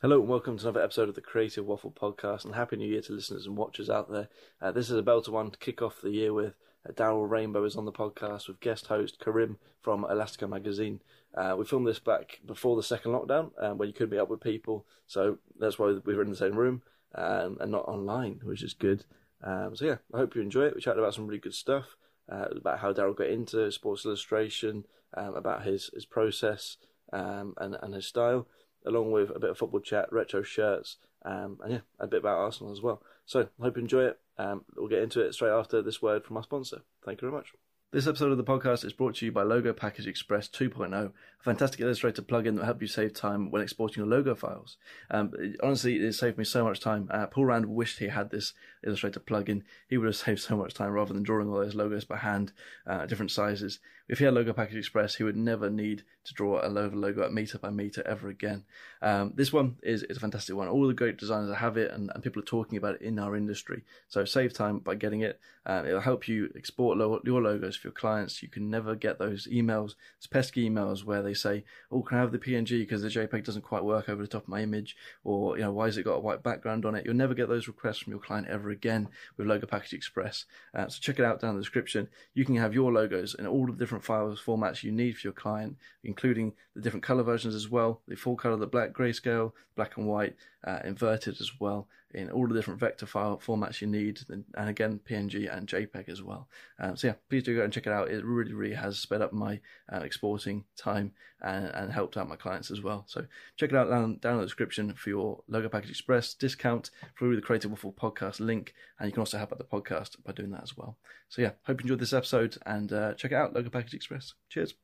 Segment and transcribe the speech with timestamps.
[0.00, 3.00] Hello and welcome to another episode of the Creative Waffle Podcast, and Happy New Year
[3.00, 4.28] to listeners and watchers out there.
[4.62, 6.54] Uh, this is a belter one to kick off the year with.
[6.88, 11.00] Uh, Daryl Rainbow is on the podcast with guest host Karim from Elastica Magazine.
[11.34, 14.28] Uh, we filmed this back before the second lockdown, um, where you couldn't be up
[14.30, 16.80] with people, so that's why we were in the same room
[17.16, 19.04] um, and not online, which is good.
[19.42, 20.76] Um, so yeah, I hope you enjoy it.
[20.76, 21.96] We chatted about some really good stuff
[22.30, 26.76] uh, about how Daryl got into Sports Illustration, um, about his his process
[27.12, 28.46] um, and and his style
[28.86, 32.38] along with a bit of football chat, retro shirts, um, and yeah, a bit about
[32.38, 33.02] Arsenal as well.
[33.26, 34.18] So I hope you enjoy it.
[34.38, 36.82] Um, we'll get into it straight after this word from our sponsor.
[37.04, 37.52] Thank you very much.
[37.90, 41.12] This episode of the podcast is brought to you by Logo Package Express 2.0, a
[41.42, 44.76] fantastic Illustrator plugin that will help you save time when exporting your logo files.
[45.10, 47.08] Um, it, honestly, it saved me so much time.
[47.10, 48.52] Uh, Paul Rand wished he had this
[48.86, 49.62] Illustrator plugin.
[49.88, 52.52] He would have saved so much time rather than drawing all those logos by hand,
[52.86, 53.78] uh, different sizes.
[54.08, 57.22] If he had Logo Package Express, he would never need to draw a logo logo
[57.22, 58.64] at meter by meter ever again.
[59.02, 60.68] Um, this one is, is a fantastic one.
[60.68, 63.36] All the great designers have it, and, and people are talking about it in our
[63.36, 63.82] industry.
[64.08, 65.40] So save time by getting it.
[65.66, 68.42] Uh, it'll help you export lo- your logos for your clients.
[68.42, 72.20] You can never get those emails, those pesky emails where they say, "Oh, can I
[72.22, 74.96] have the PNG because the JPEG doesn't quite work over the top of my image?"
[75.24, 77.04] Or you know, why has it got a white background on it?
[77.04, 80.46] You'll never get those requests from your client ever again with Logo Package Express.
[80.74, 82.08] Uh, so check it out down in the description.
[82.32, 85.32] You can have your logos in all the different files formats you need for your
[85.32, 89.96] client, including the different color versions as well, the full color, the black grayscale, black
[89.96, 94.20] and white, uh, inverted as well, in all the different vector file formats you need,
[94.30, 96.48] and, again PNG and JPEG as well.
[96.78, 98.10] Um, so yeah, please do go and check it out.
[98.10, 99.60] It really, really has sped up my
[99.92, 103.04] uh, exporting time and, and helped out my clients as well.
[103.06, 106.90] So check it out down, down in the description for your Logo Package Express discount
[107.18, 110.32] through the Creative Waffle podcast link, and you can also help out the podcast by
[110.32, 110.96] doing that as well.
[111.28, 114.34] So yeah, hope you enjoyed this episode and uh, check it out, Logo Package Express.
[114.48, 114.74] Cheers.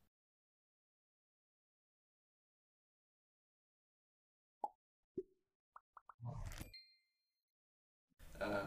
[8.45, 8.67] Uh,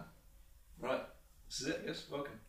[0.82, 1.02] right,
[1.60, 1.84] this is it.
[1.88, 2.40] Yes, welcome.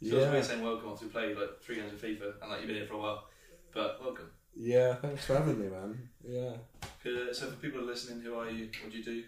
[0.00, 0.30] Feels Yeah.
[0.30, 2.76] weird saying welcome after we played like three games of FIFA and like you've been
[2.76, 3.28] here for a while,
[3.72, 4.30] but welcome.
[4.54, 6.08] Yeah, thanks for having me, man.
[6.26, 6.56] Yeah.
[6.82, 8.70] Uh, so for people listening, who are you?
[8.82, 9.24] What do you do?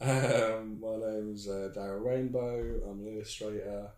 [0.00, 2.80] Um, my name's uh, Daryl Rainbow.
[2.88, 3.90] I'm an illustrator.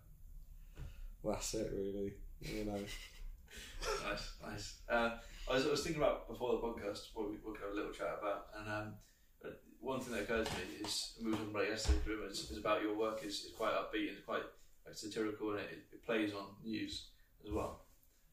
[1.25, 2.15] That's it, really.
[2.41, 2.75] You know.
[4.09, 4.75] nice, nice.
[4.89, 5.17] Uh,
[5.49, 7.93] I, was, I was thinking about before the podcast what we, we'll have a little
[7.93, 8.95] chat about, and um,
[9.81, 11.99] one thing that occurred to me is we were talking about yesterday.
[12.29, 14.43] Is, is about your work is, is quite upbeat and quite
[14.93, 17.09] satirical, and it, it plays on news
[17.45, 17.84] as well.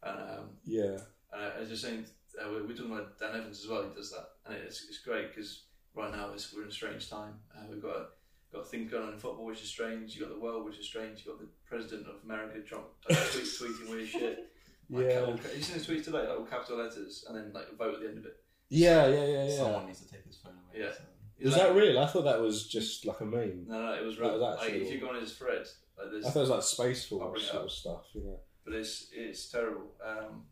[0.04, 0.98] And um, Yeah.
[1.34, 2.06] And I was just saying,
[2.42, 3.84] uh, we're, we're talking about Dan Evans as well.
[3.84, 5.64] He does that, and it's, it's great because
[5.96, 7.36] right now it's, we're in a strange time.
[7.56, 8.10] Uh, we've got
[8.54, 10.14] got things going on in football, which is strange.
[10.16, 11.24] You have got the world, which is strange.
[11.24, 14.52] You have got the president of America, Trump, like, tweet, tweeting weird shit.
[14.90, 15.22] Like, Yeah.
[15.22, 16.20] all, you seen his tweets today?
[16.28, 18.36] Like all capital letters, and then like a vote at the end of it.
[18.68, 19.56] Yeah, yeah, yeah, yeah.
[19.58, 20.84] Someone needs to take his phone away.
[20.86, 20.92] Yeah.
[20.92, 21.04] so-
[21.44, 22.00] Was that real?
[22.00, 23.66] I thought that was just like a meme.
[23.68, 24.32] No, no, it was That real.
[24.34, 25.66] was like, actually- if you go on his thread,
[25.98, 28.40] like there's, I thought it was like Space I'll Force sort of stuff, you know.
[28.66, 29.92] but it's it's terrible.
[30.06, 30.44] Um,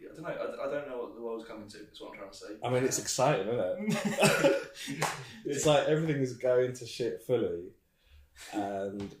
[0.00, 0.28] yeah, I don't know.
[0.62, 1.76] I, I don't know what the world's coming to.
[1.78, 2.46] Is what I'm trying to say.
[2.64, 4.62] I mean, it's exciting, isn't it?
[5.44, 7.64] it's like everything is going to shit fully,
[8.52, 9.14] and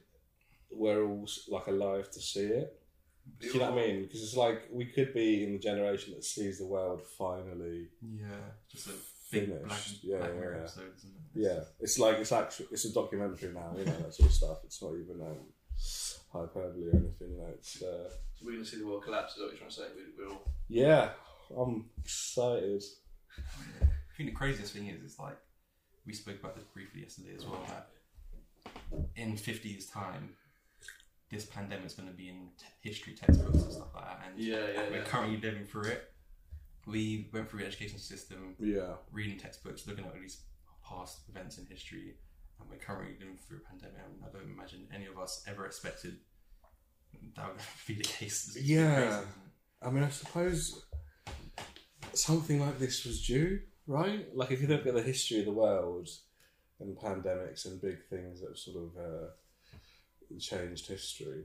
[0.70, 2.76] we're all like alive to see it.
[3.40, 4.02] Do you know what I mean?
[4.02, 7.88] Because it's like we could be in the generation that sees the world finally.
[8.02, 8.26] Yeah,
[8.72, 8.98] just a big
[9.30, 10.56] Finished, black, yeah, black yeah, yeah.
[10.58, 11.40] episode, isn't it?
[11.42, 14.58] Yeah, it's like it's actually it's a documentary now, you know that sort of stuff.
[14.64, 15.38] It's not even um,
[16.32, 17.30] hyperbole or anything.
[17.32, 19.34] You know, it's uh, So we're going to see the world collapse.
[19.36, 19.82] Is what you're trying to say?
[19.96, 20.42] We, we're all.
[20.68, 21.10] yeah.
[21.56, 22.82] I'm excited.
[23.38, 25.36] I think the craziest thing is, it's like
[26.06, 27.64] we spoke about this briefly yesterday as well.
[27.68, 27.88] That
[29.16, 30.30] in 50 years' time,
[31.30, 34.38] this pandemic is going to be in t- history textbooks and stuff like that, and
[34.40, 35.02] Yeah, yeah, we're yeah.
[35.04, 36.09] currently living through it.
[36.90, 40.42] We went through the education system, Yeah, reading textbooks, looking at all these
[40.86, 42.16] past events in history,
[42.58, 43.98] and we're currently living through a pandemic.
[44.04, 46.18] And I don't imagine any of us ever expected
[47.36, 48.54] that would be the case.
[48.56, 48.94] It's Yeah.
[49.08, 49.26] crazy.
[49.82, 50.84] I mean, I suppose
[52.12, 54.26] something like this was due, right?
[54.34, 56.08] Like if you look at the history of the world
[56.80, 59.26] and pandemics and big things that have sort of uh,
[60.38, 61.44] changed history.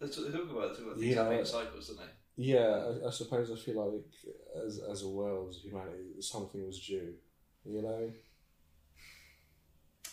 [0.00, 0.70] That's what they talk about.
[0.70, 1.60] They talk about things Yeah.
[1.64, 2.12] cycles, don't they?
[2.36, 7.14] Yeah, I, I suppose I feel like as as a world, humanity, something was due.
[7.64, 8.10] You know,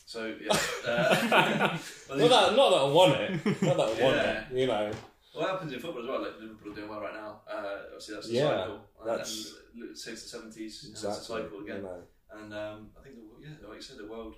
[0.06, 0.52] So yeah.
[0.86, 1.78] Uh,
[2.10, 4.44] well, not that not that I want it, not that I want Yeah.
[4.52, 4.58] it.
[4.60, 4.92] You know,
[5.34, 6.22] What happens in football as well?
[6.22, 7.42] Like Liverpool are doing well right now.
[7.50, 8.80] Uh, obviously, that's a Yeah, cycle.
[9.00, 11.44] And, that's- and since the seventies, it's a exactly.
[11.44, 11.78] cycle again.
[11.78, 12.02] You know,
[12.32, 14.36] And um, I think, the, yeah, like you said, the world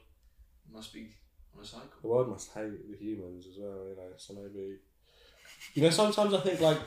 [0.72, 1.10] must be
[1.56, 2.00] on a cycle.
[2.02, 3.88] the world must hate the humans as well.
[3.90, 4.78] You know, so maybe.
[5.74, 6.80] You know, sometimes I think like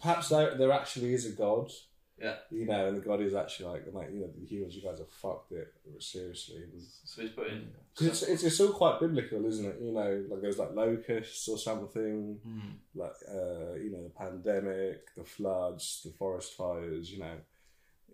[0.00, 1.70] perhaps there there actually is a god,
[2.20, 2.36] Yeah.
[2.50, 4.98] You know, and the God is actually like, like you know, the humans, you guys
[4.98, 6.64] have fucked it seriously.
[7.04, 7.68] So he's put in.
[7.96, 9.76] Cause it's, it's, it's all quite biblical, isn't it?
[9.80, 12.72] You know, like there's like locusts or something, Mm.
[12.94, 17.10] like uh, you know, the pandemic, the floods, the forest fires.
[17.10, 17.36] You know,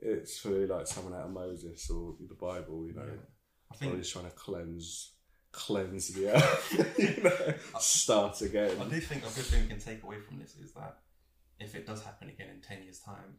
[0.03, 2.87] it's really like someone out of Moses or the Bible.
[2.87, 3.25] You know, Yeah.
[3.71, 5.14] I or think he's trying to cleanse
[5.55, 6.99] cleanse the earth.
[6.99, 8.73] you know, start again.
[8.81, 10.99] I do think a good thing we can take away from this is that
[11.61, 13.39] if it does happen again in ten years' time,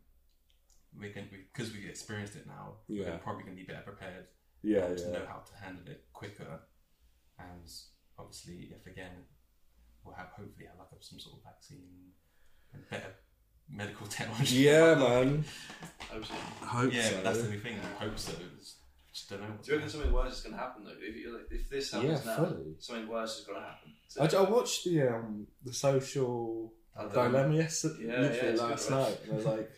[1.00, 2.76] we can, because we've experienced it now.
[2.88, 3.12] Yeah.
[3.12, 4.26] We're probably going to be better prepared
[4.64, 6.62] Yeah, to yeah, know how to handle it quicker,
[7.38, 7.70] and
[8.18, 9.12] obviously, if again,
[10.04, 12.12] we'll have hopefully have like a, some sort of vaccine
[12.74, 13.14] and better
[13.70, 14.58] medical technology.
[14.58, 15.44] yeah, man.
[16.12, 16.36] Obviously.
[16.62, 17.16] I hope Yeah, so.
[17.16, 17.78] but that's the only thing.
[18.00, 18.32] I hope so.
[18.34, 18.76] It's-
[19.16, 19.48] Just don't know.
[19.64, 20.92] Do you reckon something worse is going to happen though?
[21.00, 22.76] If, you, like, if this happens Yeah, now, fully.
[22.80, 23.92] something worse is going to happen.
[24.10, 26.74] So, I, I watched the um the social
[27.14, 29.72] dilemma yesterday, Yeah, yeah, literally it's good, last night, and I was like,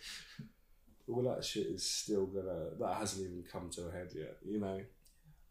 [1.08, 2.72] all that shit is still gonna.
[2.80, 4.38] That hasn't even come to a head yet.
[4.44, 4.82] You know,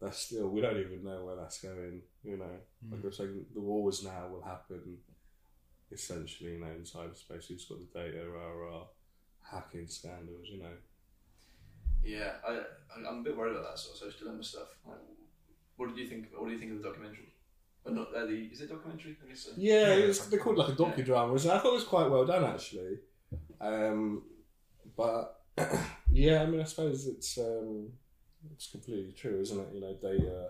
[0.01, 0.49] that's still.
[0.49, 2.01] We don't even know where that's going.
[2.23, 2.55] You know,
[2.85, 2.91] Hmm.
[2.91, 4.97] like they're saying, the wars now will happen.
[5.89, 8.83] Essentially, you know, in cyberspace, who's got the data, rah rah,
[9.49, 10.47] hacking scandals.
[10.51, 10.73] You know,
[12.03, 14.69] Yeah, I, I- I'm a bit worried about that sort of social dilemma stuff.
[14.87, 14.97] Like,
[15.75, 16.27] what did you think?
[16.35, 17.33] What do you think of the documentary?
[17.83, 19.15] But not uh, the is it documentary?
[19.23, 19.51] I guess so.
[19.55, 22.09] Yeah, Yeah, it's, they called it like a docudrama, and I thought it was quite
[22.09, 22.99] well done actually.
[23.61, 24.23] Um,
[24.95, 25.41] but
[26.11, 27.89] yeah, I mean, I suppose it's um,
[28.51, 29.67] it's completely true, isn't it?
[29.73, 30.49] You know, data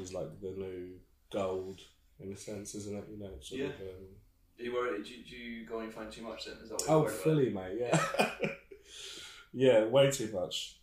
[0.00, 0.92] is like the new
[1.32, 1.80] gold
[2.20, 3.04] in a sense, isn't it?
[3.10, 3.66] You know, sort Yeah.
[3.66, 3.72] of.
[3.80, 4.06] Um,
[4.58, 5.04] Are you worried?
[5.04, 6.56] Do you, do you go and find too much then?
[6.62, 7.68] Is that what you're oh, worried about?
[7.70, 7.78] mate.
[7.80, 8.48] Yeah,
[9.52, 10.78] yeah, way too much.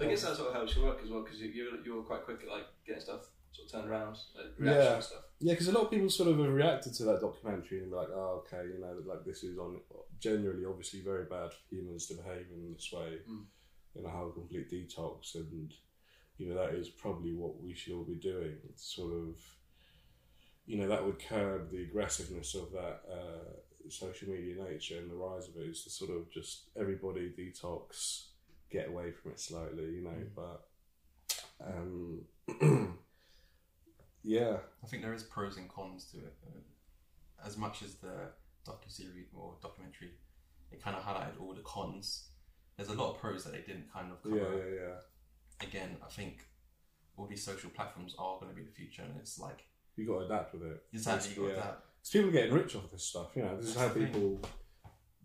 [0.00, 2.24] I guess that sort of helps your work as well because you you're, you're quite
[2.24, 5.00] quick at like getting stuff sort of turned around, like reaction Yeah.
[5.00, 5.22] stuff.
[5.40, 7.96] Yeah, because a lot of people sort of have reacted to that documentary and be
[7.96, 9.80] like, "Oh, okay, you know, like this is on
[10.20, 13.18] generally, obviously, very bad for humans to behave in this way.
[13.28, 13.44] Mm.
[13.94, 15.72] You know, have a complete detox, and
[16.38, 18.56] you know that is probably what we should all be doing.
[18.68, 19.36] It's sort of,
[20.66, 23.56] you know, that would curb the aggressiveness of that uh,
[23.88, 25.68] social media nature and the rise of it.
[25.68, 28.26] Is to sort of just everybody detox,
[28.70, 30.34] get away from it slightly, you know, Mm.
[30.34, 30.66] but.
[31.62, 32.24] Um,
[34.22, 36.34] yeah, I think there is pros and cons to it.
[37.44, 38.30] As much as the
[38.66, 40.10] docu-series or documentary,
[40.70, 42.28] it kind of highlighted all the cons.
[42.76, 44.36] There's a lot of pros that they didn't kind of cover.
[44.36, 45.66] yeah, yeah, yeah.
[45.66, 46.46] Again, I think
[47.16, 49.64] all these social platforms are going to be the future, and it's like
[49.96, 50.82] You got to adapt with it.
[50.92, 51.62] exactly you got yeah.
[51.62, 51.82] that.
[52.02, 53.36] 'Cause people are getting rich off this stuff.
[53.36, 54.12] You know, this is how That's the thing.
[54.12, 54.40] people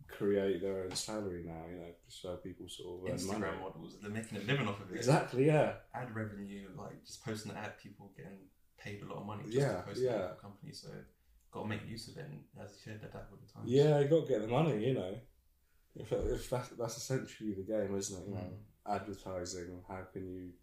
[0.08, 1.66] create their own salary now.
[1.70, 3.62] You know, just how people sort of earn Instagram money.
[3.62, 4.96] models, they're making a living off of it.
[4.96, 5.46] Exactly.
[5.48, 5.78] Yeah.
[5.94, 8.40] Ad revenue, like just posting the ad, people getting
[8.78, 10.12] paid a lot of money just Yeah, to post yeah.
[10.32, 10.82] it for companies.
[10.82, 10.90] So
[11.52, 13.70] got to make use of it, and as you said, adapt with the times.
[13.70, 14.86] Yeah, you got to get the money.
[14.86, 15.20] You know,
[15.96, 18.28] if if that, that's essentially the game, isn't it?
[18.28, 18.60] You know, Mm.
[18.86, 19.84] advertising.
[19.88, 20.54] How can you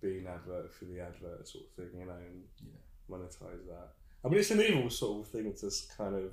[0.00, 2.00] be an advert for the advert sort of thing?
[2.00, 2.72] You know, and Yeah.
[3.08, 3.94] monetize that.
[4.24, 6.32] I mean, it's an evil sort of thing to kind of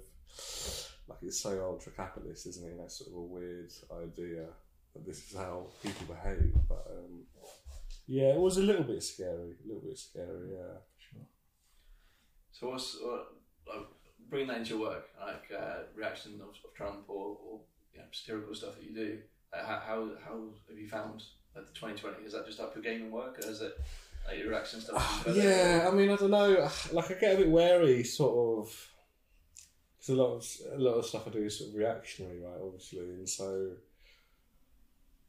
[1.07, 2.78] like it's so ultra capitalist, isn't it?
[2.78, 3.72] Know, sort of a weird
[4.04, 4.45] idea
[4.94, 6.54] that this is how people behave.
[6.68, 7.24] But um,
[8.07, 9.56] yeah, it was a little bit scary.
[9.63, 10.51] A little bit scary.
[10.51, 10.80] Yeah.
[10.98, 11.22] Sure.
[12.51, 13.28] So what's what,
[13.68, 13.88] like,
[14.30, 17.62] bringing that into your work, like uh, reaction of, of Trump or, or
[17.94, 19.19] you know, satirical stuff that you do?
[19.54, 21.24] Uh, how, how how have you found
[21.56, 22.25] like, the 2020?
[22.25, 23.80] Is that just up your game and work, or is it
[24.27, 25.23] like your reaction stuff?
[25.25, 25.35] been?
[25.35, 26.69] Yeah, I mean, I don't know.
[26.92, 28.90] Like, I get a bit wary, sort of,
[29.97, 32.59] because a lot of a lot of stuff I do is sort of reactionary, right?
[32.61, 33.71] Obviously, and so,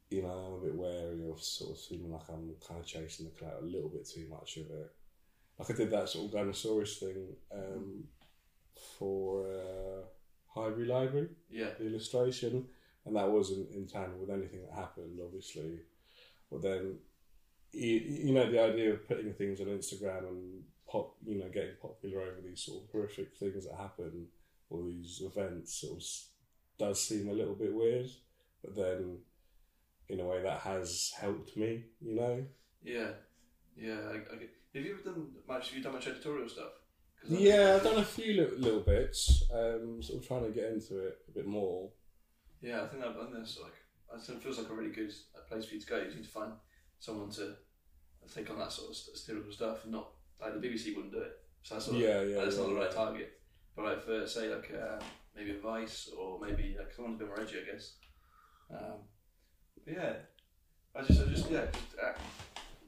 [0.09, 3.25] you know, I'm a bit wary of sort of feeling like I'm kind of chasing
[3.25, 4.91] the clout a little bit too much of it.
[5.57, 8.05] Like I did that sort of Dinosaurus thing um,
[8.97, 10.05] for uh,
[10.47, 12.65] Highbury Library yeah, the illustration,
[13.05, 15.79] and that wasn't in tandem with anything that happened, obviously.
[16.51, 16.97] But then,
[17.71, 21.75] you, you know, the idea of putting things on Instagram and pop, you know, getting
[21.81, 24.27] popular over these sort of horrific things that happen
[24.69, 26.03] or these events sort of
[26.77, 28.07] does seem a little bit weird.
[28.63, 29.19] But then,
[30.09, 32.43] in a way, that has helped me, you know.
[32.83, 33.11] yeah,
[33.77, 33.99] yeah.
[34.09, 35.69] I, I, have you ever done much?
[35.69, 36.71] Have you done much editorial stuff?
[37.27, 40.99] Yeah, I've done a few little, little bits, um, sort of trying to get into
[41.07, 41.89] it a bit more.
[42.61, 43.57] Yeah, I think I've done this.
[43.61, 43.73] like
[44.13, 45.13] I think it feels like a really good
[45.47, 45.97] place for you to go.
[45.97, 46.53] You need to find
[46.99, 47.55] someone to
[48.33, 50.09] take on that sort of st- stuff, and not
[50.41, 51.39] like the BBC wouldn't do it.
[51.63, 53.39] So that's sort of, Yeah, yeah, that's yeah, not the right target.
[53.75, 54.99] But like for say like uh,
[55.35, 57.93] maybe Vice or maybe like someone's a bit more edgy, I guess.
[58.71, 58.99] Um,
[59.85, 60.13] but yeah,
[60.95, 62.13] I just I just yeah, just, uh,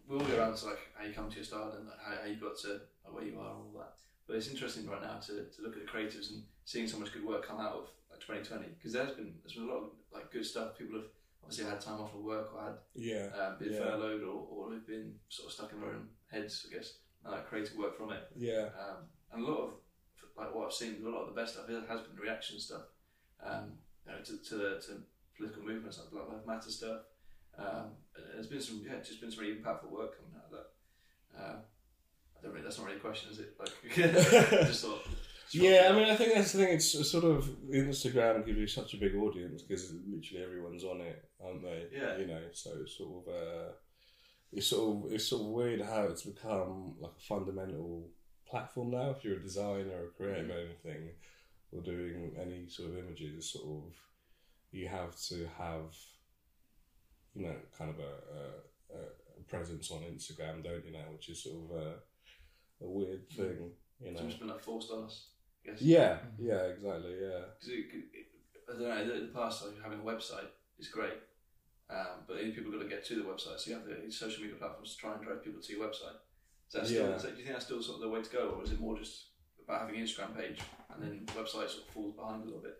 [0.07, 2.21] we all get around to like how you come to your style and like, how,
[2.21, 3.93] how you got to like, where you are and all that.
[4.27, 7.11] But it's interesting right now to, to look at the creatives and seeing so much
[7.13, 9.89] good work come out of like 2020 because there's been there's been a lot of
[10.13, 10.77] like good stuff.
[10.77, 11.09] People have
[11.43, 13.27] obviously I had time off of work or had Yeah.
[13.35, 13.79] um, been Yeah.
[13.79, 17.41] furloughed or, or have been sort of stuck in their own heads, I guess, uh,
[17.41, 18.23] creative work from it.
[18.35, 18.69] Yeah.
[18.79, 18.97] Um,
[19.33, 19.73] and a lot of
[20.37, 22.83] like what I've seen, a lot of the best stuff here has been reaction stuff
[23.43, 23.73] um,
[24.05, 25.03] you know, to, to the to
[25.35, 27.01] political movements like Black Lives Matter stuff.
[27.57, 30.51] Um, and there's been some yeah, just been some really impactful work coming out of
[30.51, 31.43] that.
[31.43, 31.57] Um,
[32.37, 32.63] I don't really.
[32.63, 33.55] That's not really a question, is it?
[33.59, 35.01] Like, I just thought.
[35.53, 36.73] Yeah, I mean, I think that's the thing.
[36.75, 41.23] It's sort of Instagram gives you such a big audience because literally everyone's on it,
[41.43, 41.87] aren't they?
[41.93, 42.17] Yeah.
[42.17, 43.71] You know, so it's sort of uh,
[44.53, 48.07] it's sort of it's sort of weird how it's become like a fundamental
[48.47, 49.11] platform now.
[49.11, 51.09] If you're a designer or creating anything
[51.71, 53.93] or doing any sort of images, sort of
[54.71, 55.95] you have to have
[57.33, 58.99] you know kind of a, a,
[59.39, 61.05] a presence on Instagram, don't you now?
[61.11, 64.19] Which is sort of a, a weird thing, you It's know.
[64.19, 65.27] almost been like forced on us.
[65.63, 65.81] I guess.
[65.81, 67.41] Yeah, yeah, exactly, yeah.
[67.59, 68.25] Because it, it,
[68.69, 69.15] I don't know.
[69.15, 70.47] In the past, like having a website
[70.79, 71.19] is great,
[71.89, 73.59] um, but people got to get to the website.
[73.59, 76.17] So you have the social media platforms to try and drive people to your website.
[76.67, 77.09] Is that still?
[77.09, 77.15] Yeah.
[77.15, 78.71] Is that, do you think that's still sort of the way to go, or is
[78.71, 79.25] it more just
[79.63, 80.59] about having an Instagram page
[80.93, 82.77] and then website sort of falls behind a little bit?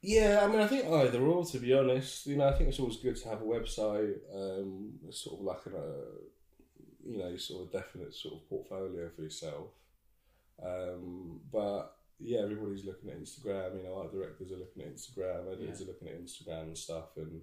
[0.00, 2.26] Yeah, I mean, I think either or, to be honest.
[2.26, 5.66] You know, I think it's always good to have a website, um, sort of like
[5.66, 6.04] a,
[7.04, 9.70] you know, sort of definite sort of portfolio for yourself.
[10.64, 13.76] Um, but yeah, everybody's looking at Instagram.
[13.76, 17.16] You know, art directors are looking at Instagram, editors are looking at Instagram and stuff.
[17.16, 17.40] And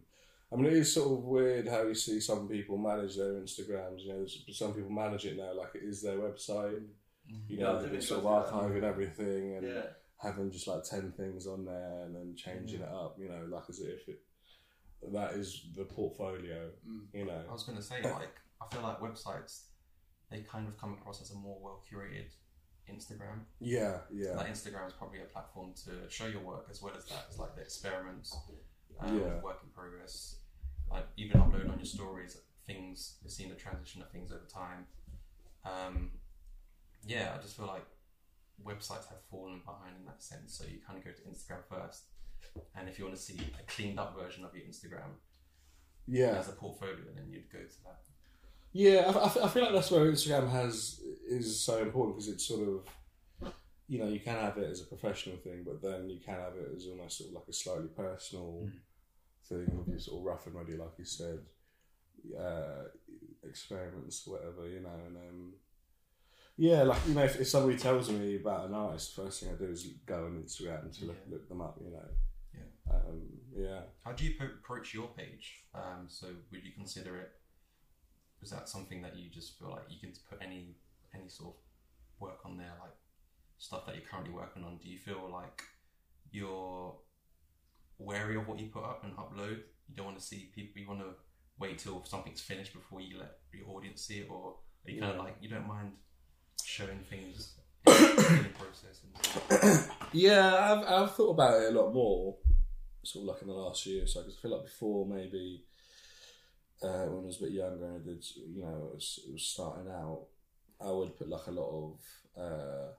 [0.51, 4.01] I mean, it is sort of weird how you see some people manage their Instagrams.
[4.01, 6.83] You know, some people manage it now like it is their website.
[7.47, 8.53] You know, I think they're sort of like that.
[8.53, 9.85] archiving everything and Yeah.
[10.17, 13.63] having just like 10 things on there and then changing it up, you know, like
[13.69, 14.21] as if it
[15.11, 17.07] that is the portfolio, Mm.
[17.13, 17.43] you know.
[17.47, 18.29] I was going to say, like,
[18.61, 19.65] I feel like websites,
[20.31, 22.31] they kind of come across as a more well curated
[22.91, 23.45] Instagram.
[23.59, 24.31] Yeah, yeah.
[24.35, 27.25] Like, Instagram is probably a platform to show your work as well as that.
[27.29, 28.35] It's like the experiments,
[28.99, 29.41] um, Yeah.
[29.41, 30.39] work in progress.
[30.89, 32.37] Like, even upload on your stories
[32.67, 34.87] things, you're seeing the transition of things over time.
[35.63, 36.11] Um,
[37.05, 37.85] yeah, I just feel like
[38.63, 40.53] websites have fallen behind in that sense.
[40.57, 42.05] So you kind of go to Instagram first.
[42.75, 45.11] And if you want to see a cleaned up version of your Instagram
[46.07, 46.37] Yeah.
[46.39, 48.01] as a portfolio, then you'd go to that.
[48.77, 52.67] Yeah, I, I, feel like that's where Instagram has is so important because it's sort
[52.67, 53.53] of,
[53.87, 56.57] you know, you can have it as a professional thing, but then you can have
[56.57, 58.67] it as almost sort of like a slightly personal
[59.47, 61.39] thing with your sort of rough and ready, like you said,
[62.37, 62.89] uh,
[63.47, 65.53] experiments, whatever, you know, and um,
[66.57, 69.53] yeah, like you know, if, if somebody tells me about an artist, the first thing
[69.53, 71.31] I do is go on Instagram to look, Yeah.
[71.33, 72.09] look them up, you know.
[72.53, 72.93] Yeah.
[72.93, 73.21] Um,
[73.55, 73.79] yeah.
[74.03, 75.63] How do you approach your page?
[75.73, 77.31] Um, so would you consider it?
[78.45, 80.75] Is that something that you just feel like you can put any
[81.15, 81.55] any sort of
[82.19, 82.93] work on there, like
[83.57, 84.77] stuff that you're currently working on?
[84.77, 85.63] Do you feel like
[86.29, 86.93] you're
[87.97, 89.57] wary of what you put up and upload?
[89.87, 90.79] You don't want to see people.
[90.79, 91.15] You want to
[91.57, 95.13] wait till something's finished before you let your audience see it, or are you kind
[95.13, 95.93] of like you don't mind
[96.63, 97.55] showing things
[97.87, 99.01] in the process?
[99.49, 102.35] And Yeah, I've, I've thought about it a lot more,
[103.01, 104.05] sort of like in the last year.
[104.05, 105.63] So I feel like before maybe
[106.81, 109.33] uh, when I was a bit younger and I did, you know, it was, it
[109.33, 110.25] was starting out,
[110.79, 112.91] I would put like a lot of uh,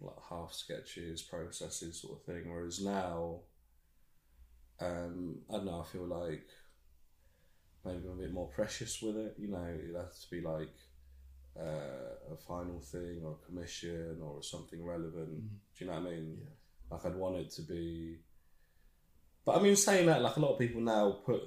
[0.00, 2.52] like half sketches, processes, sort of thing.
[2.52, 3.40] Whereas now,
[4.80, 5.80] um, I don't know.
[5.80, 6.48] I feel like
[7.84, 9.34] maybe I'm a bit more precious with it.
[9.38, 10.74] You know, it has to be like
[11.58, 15.42] uh, a final thing or a commission or something relevant.
[15.76, 16.38] Do you know what I mean?
[16.90, 18.18] Like I'd want it to be.
[19.44, 21.42] But I mean, saying that, like a lot of people now put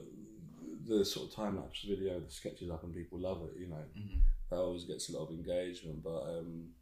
[0.87, 3.59] the sort of time lapse video, the sketches up, and people love it.
[3.59, 4.21] You know, Mhm.
[4.49, 6.03] that always gets a lot of engagement.
[6.03, 6.73] But um,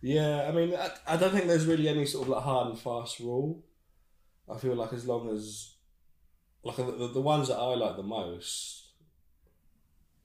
[0.00, 2.78] yeah, I mean, I, I don't think there's really any sort of like hard and
[2.78, 3.64] fast rule.
[4.48, 5.76] I feel like as long as
[6.62, 8.90] like the, the, ones that I like the most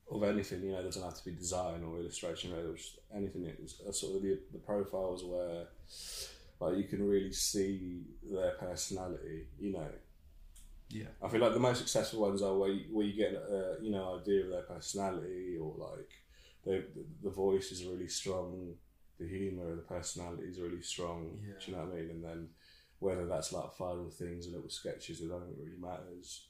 [0.10, 2.76] of anything, you know, doesn't have to be design or illustration or
[3.16, 3.46] anything.
[3.62, 5.68] It's sort of the, the profiles where
[6.60, 9.90] like you can really see their personality, you know.
[10.92, 13.78] Yeah, I feel like the most successful ones are where you, where you get a
[13.82, 16.10] you know idea of their personality or like
[16.64, 16.84] the,
[17.24, 18.76] the voice is really strong,
[19.20, 21.40] the humour, the personality is really strong.
[21.42, 21.54] Yeah.
[21.60, 22.10] Do you know what I mean?
[22.12, 22.50] And then
[23.00, 26.48] whether that's like final things or little sketches, it don't really matters.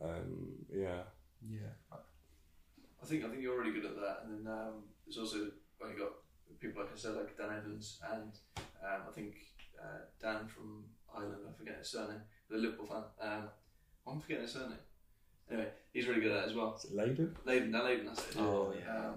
[0.00, 1.02] Um, yeah,
[1.48, 1.74] yeah.
[1.92, 5.92] I think I think you're really good at that, and then um, there's also when
[5.92, 6.12] you got
[6.60, 9.34] people like I said, like Dan Evans, and um, I think
[9.80, 11.42] uh, Dan from Ireland.
[11.48, 13.04] I forget his surname, the Liverpool fan.
[13.20, 13.48] Um,
[14.06, 14.78] I'm forgetting his surname.
[15.50, 16.74] Anyway, he's really good at it as well.
[16.78, 17.36] is it Laden?
[17.46, 18.36] Leydon, Dan Leydon, that's it.
[18.38, 19.10] Oh, yeah.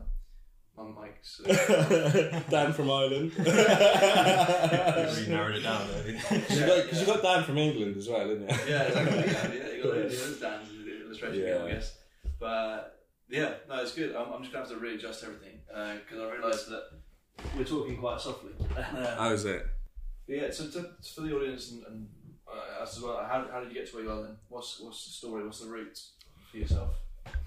[0.79, 1.41] Um, my mic's.
[2.50, 3.32] Dan from Ireland.
[3.38, 3.44] You
[5.13, 6.03] really narrowed it down there.
[6.03, 6.38] didn't you?
[6.38, 8.56] Because you, got- 'cause you got Dan from England as well, didn't you?
[8.67, 9.17] yeah, exactly.
[9.17, 10.41] Yeah, yeah, you got it.
[10.41, 10.70] Dan's
[11.06, 11.63] illustration Yeah.
[11.63, 11.98] I guess.
[12.39, 14.15] But yeah, no, it's good.
[14.15, 16.84] I'm, I'm just gonna have to readjust everything because I realised that
[17.58, 18.51] we're talking quite softly.
[18.77, 19.65] Uh, How's it?
[20.27, 22.08] yeah, so to, for the audience and, and
[22.57, 24.37] uh, us as well, how, how did you get to where you are then?
[24.49, 25.45] What's what's the story?
[25.45, 25.99] What's the route
[26.51, 26.95] for yourself?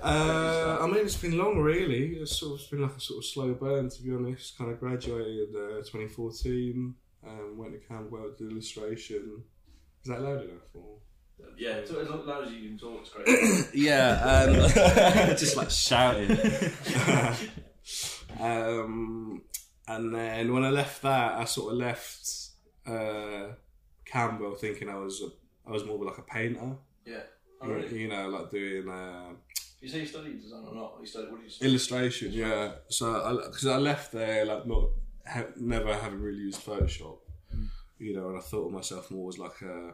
[0.03, 2.17] Uh, I mean, it's been long, really.
[2.17, 4.57] It's sort of it's been like a sort of slow burn, to be honest.
[4.57, 6.95] Kind of graduated uh, 2014,
[7.27, 9.43] um, went to Camberwell, did illustration.
[10.03, 10.63] Is that loud enough?
[10.75, 10.97] Or?
[11.57, 13.01] Yeah, talk as loud as you can talk.
[13.01, 13.67] It's great.
[13.75, 14.55] Yeah, um,
[15.37, 16.31] just like shouting.
[18.41, 19.43] um,
[19.87, 22.29] and then when I left that, I sort of left
[22.87, 23.55] uh,
[24.11, 26.77] Camberwell thinking I was a, I was more like a painter.
[27.07, 27.21] yeah.
[27.63, 28.01] Oh, really?
[28.03, 29.33] You know, like doing uh,
[29.83, 30.95] You say you studied design or not?
[30.99, 31.71] You studied, what did you study?
[31.71, 32.33] illustration.
[32.33, 34.85] Yeah, so because I, left there like not
[35.27, 37.19] ha- never having really used Photoshop.
[37.99, 39.93] You know, and I thought of myself more as like a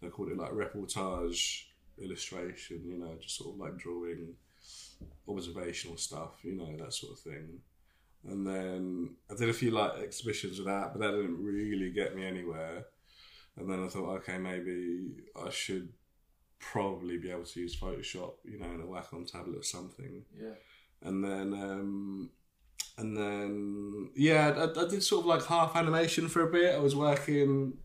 [0.00, 1.64] they called it like reportage
[2.00, 2.82] illustration.
[2.86, 4.34] You know, just sort of like drawing
[5.28, 6.38] observational stuff.
[6.44, 7.58] You know, that sort of thing.
[8.28, 12.14] And then I did a few like exhibitions with that, but that didn't really get
[12.14, 12.86] me anywhere.
[13.58, 15.88] And then I thought, okay, maybe I should
[16.60, 20.54] probably be able to use Photoshop, you know, in a Wacom tablet or something Yeah.
[21.02, 22.30] and then um,
[22.96, 26.74] and then yeah, I, I did sort of like half animation for a bit.
[26.74, 27.78] I was working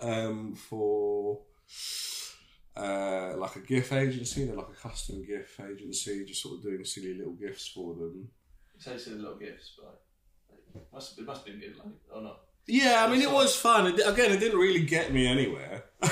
[0.00, 1.40] um, for
[2.76, 6.84] uh, like a GIF agency, they're like a custom GIF agency, just sort of doing
[6.84, 8.28] silly little GIFs for them.
[8.74, 10.00] You say silly little gifts, but
[10.50, 12.40] like, like, must, it must have been good, like, or not?
[12.68, 13.86] Yeah, I mean, it was fun.
[13.86, 15.84] It, again, it didn't really get me anywhere.
[16.02, 16.10] I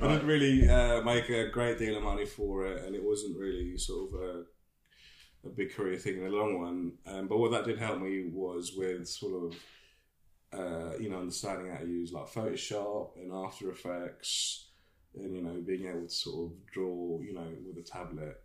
[0.00, 3.76] didn't really uh, make a great deal of money for it, and it wasn't really
[3.76, 6.92] sort of a, a big career thing in the long run.
[7.04, 9.56] Um, but what that did help me was with sort of,
[10.56, 14.68] uh, you know, understanding how to use like Photoshop and After Effects,
[15.16, 18.40] and you know, being able to sort of draw, you know, with a tablet.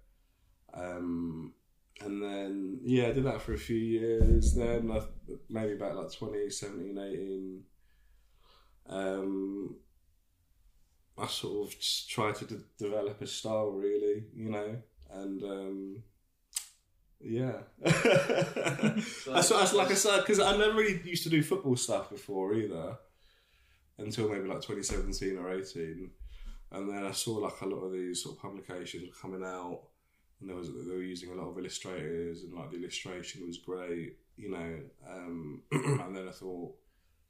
[0.74, 1.53] Um,
[2.02, 4.54] and then yeah, I did that for a few years.
[4.54, 5.02] Then I,
[5.50, 7.64] maybe about like 2017, 18,
[8.90, 9.75] um,
[11.18, 14.77] I sort of just tried to de- develop a style, really, you know,
[15.12, 16.03] and um,
[17.22, 17.53] yeah.
[17.79, 22.10] that's, what, that's like I said because I never really used to do football stuff
[22.10, 22.98] before either,
[23.98, 26.10] until maybe like 2017 or 18,
[26.72, 29.84] and then I saw like a lot of these sort of publications coming out
[30.44, 33.58] and there was they were using a lot of illustrators and like the illustration was
[33.60, 34.79] great, you know.
[35.10, 36.75] Um, and then I thought,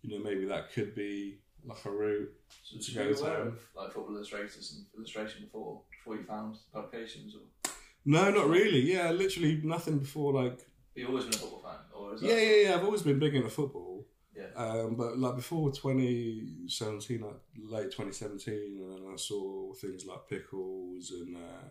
[0.01, 2.31] you know, maybe that could be like a route.
[2.63, 6.57] So, To go to- aware of like football illustrators and illustration before before you found
[6.73, 7.71] publications, or
[8.03, 8.79] No, not really.
[8.81, 10.59] Yeah, literally nothing before like.
[10.95, 12.75] you've you always been a football fan, or Yeah, yeah, yeah.
[12.75, 14.07] I've always been big into football.
[14.35, 14.47] Yeah.
[14.55, 17.35] Um, but like before 2017, like
[17.69, 21.67] late 2017, and then I saw things like Pickles and uh,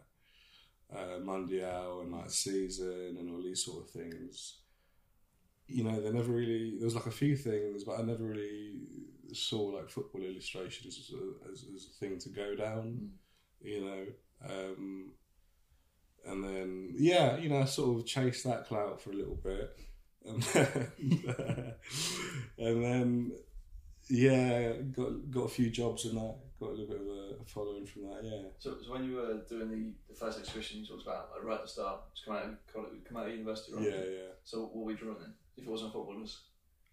[0.94, 4.58] uh, Mundial and like Season and all these sort of things.
[5.66, 6.76] You know, they never really.
[6.76, 8.72] There was like a few things, but I never really
[9.32, 13.10] saw like football illustrations as a, as, as a thing to go down.
[13.60, 14.06] You know,
[14.50, 15.12] um,
[16.26, 19.78] and then yeah, you know, I sort of chased that clout for a little bit,
[20.26, 20.92] and then,
[22.58, 23.32] and then
[24.08, 26.36] yeah, got got a few jobs in that.
[26.62, 28.20] Got a little bit of a following from that.
[28.22, 28.42] Yeah.
[28.58, 31.56] So, so when you were doing the, the first exhibition, you talked about like right
[31.56, 33.84] at the start, just come out of college, come out of university, right?
[33.84, 34.28] Yeah, yeah.
[34.44, 35.34] So what were we drawing then?
[35.56, 36.40] If it wasn't footballers,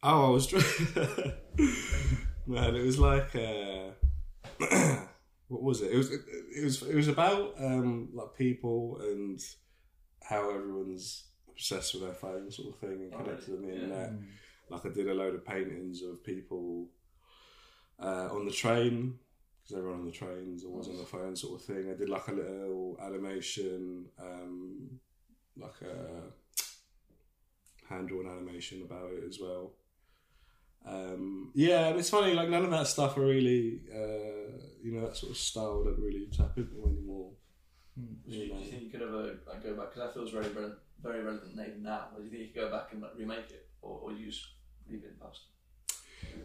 [0.01, 1.33] Oh, I was drawing.
[2.47, 2.75] man.
[2.75, 3.89] It was like uh,
[5.49, 5.91] what was it?
[5.91, 9.39] It was it was it was about um, like people and
[10.23, 13.73] how everyone's obsessed with their phone, sort of thing, and Oh, connected to the really?
[13.81, 14.13] internet.
[14.69, 16.87] Like I did a load of paintings of people
[17.99, 19.15] uh, on the train
[19.69, 21.91] because everyone on the trains or was on the phone, sort of thing.
[21.91, 24.99] I did like a little animation, um,
[25.57, 26.33] like a
[27.87, 29.73] hand drawn animation about it as well.
[30.85, 35.01] Um, yeah, and it's funny, like none of that stuff are really, uh, you know,
[35.01, 37.31] that sort of style don't really tap into anymore.
[37.95, 39.93] do you, You do you think you could ever like, go back?
[39.93, 42.07] Because that feels very relevant, very relevant even now.
[42.15, 44.47] Or do you think you could go back and like, remake it, or, or use
[44.89, 45.41] leave it in the past?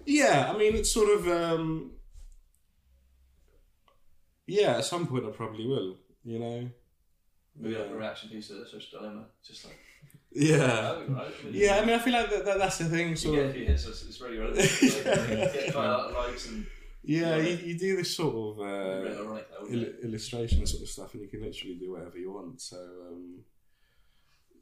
[0.05, 1.93] Yeah, I mean, it's sort of, um,
[4.47, 6.71] yeah, at some point I probably will, you know.
[7.57, 7.93] Maybe like Yeah.
[7.93, 9.79] a reaction piece to the social dilemma, just like
[10.33, 11.03] Yeah.
[11.09, 11.33] right.
[11.51, 13.53] Yeah, I mean, I feel like that, that that's the thing, You sort get a
[13.53, 14.69] hits, so it's, it's really relevant.
[14.83, 16.67] Like, get quite a lot of likes and
[17.05, 19.67] Yeah, you, you do this sort of really uh, ironic though.
[19.69, 22.61] il- illustration sort of stuff, and you can literally do whatever you want.
[22.61, 22.77] So,
[23.09, 23.45] um,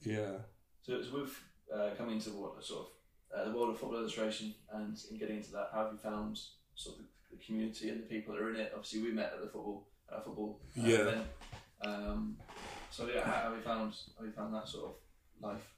[0.05, 0.39] yeah.
[0.83, 1.33] So it's with
[1.75, 2.89] uh, coming into what sort of
[3.39, 6.39] uh, the world of football illustration and in getting into that, how have you found
[6.75, 8.73] sort of the, community and the people that are in it?
[8.75, 10.99] Obviously, we met at the football at uh, football uh, Yeah.
[10.99, 11.27] event.
[11.85, 12.37] Um,
[12.91, 14.95] so yeah, how have you found how you found that sort of
[15.41, 15.69] life?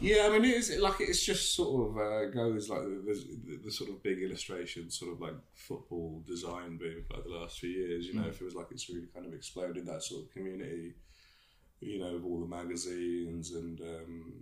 [0.00, 3.70] Yeah, I mean, it's like it's just sort of uh, goes like the, the, the
[3.72, 7.70] sort of big illustration, sort of like football design boom for like the last few
[7.70, 8.06] years.
[8.06, 10.94] You know, if it feels like it's really kind of exploded that sort of community.
[11.80, 14.32] You know, with all the magazines and um,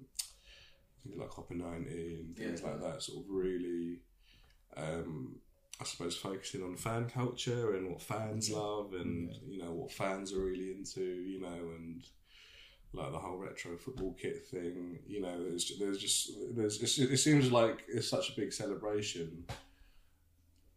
[1.17, 2.71] like Copa ninety and things Yeah.
[2.73, 3.03] like that.
[3.03, 4.01] Sort of really,
[4.77, 5.37] um,
[5.81, 10.33] I suppose, focusing on fan culture and what fans love, and you know what fans
[10.33, 11.01] are really into.
[11.03, 12.05] You know, and
[12.93, 14.99] like the whole retro football kit thing.
[15.07, 19.45] You know, there's there's just there's it's, it seems like it's such a big celebration.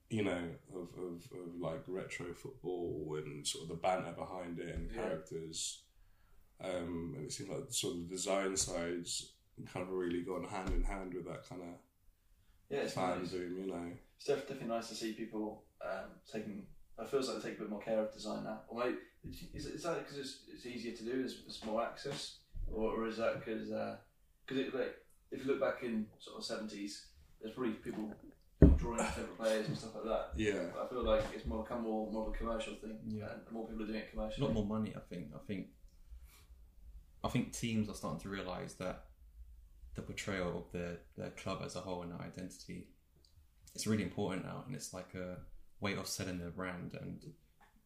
[0.10, 0.42] You know,
[0.76, 5.02] of, of, of like retro football and sort of the banter behind it and Yeah.
[5.02, 5.82] characters.
[6.64, 9.32] Um, and it seems like sort of the design sides
[9.74, 11.68] kind of really gone hand in hand with that kind of
[12.70, 13.32] Yeah, fan nice.
[13.32, 13.58] boom.
[13.58, 13.92] You know,
[14.26, 16.66] It's definitely nice to see people um, taking.
[16.98, 18.62] It feels like they take a bit more care of design now.
[18.70, 18.96] Or maybe,
[19.54, 21.12] is, is that because it's, it's easier to do?
[21.20, 22.38] There's, there's more access,
[22.72, 24.96] or, or is that because because it like
[25.30, 27.08] if you look back in sort of seventies,
[27.42, 28.14] there's probably people
[28.78, 30.30] drawing their favourite players and stuff like that.
[30.38, 33.26] yeah, But I feel like it's more become more more of a commercial thing, Yeah.
[33.30, 34.46] and more people are doing it commercially.
[34.46, 34.48] a commercially.
[34.48, 34.94] lot more money.
[34.96, 35.32] I think.
[35.36, 35.68] I think.
[37.26, 39.04] I think teams are starting to realise that
[39.96, 42.88] the portrayal of their their club as a whole and their identity
[43.76, 45.38] is really important now, and it's like a
[45.80, 46.98] way of selling their brand.
[47.00, 47.20] And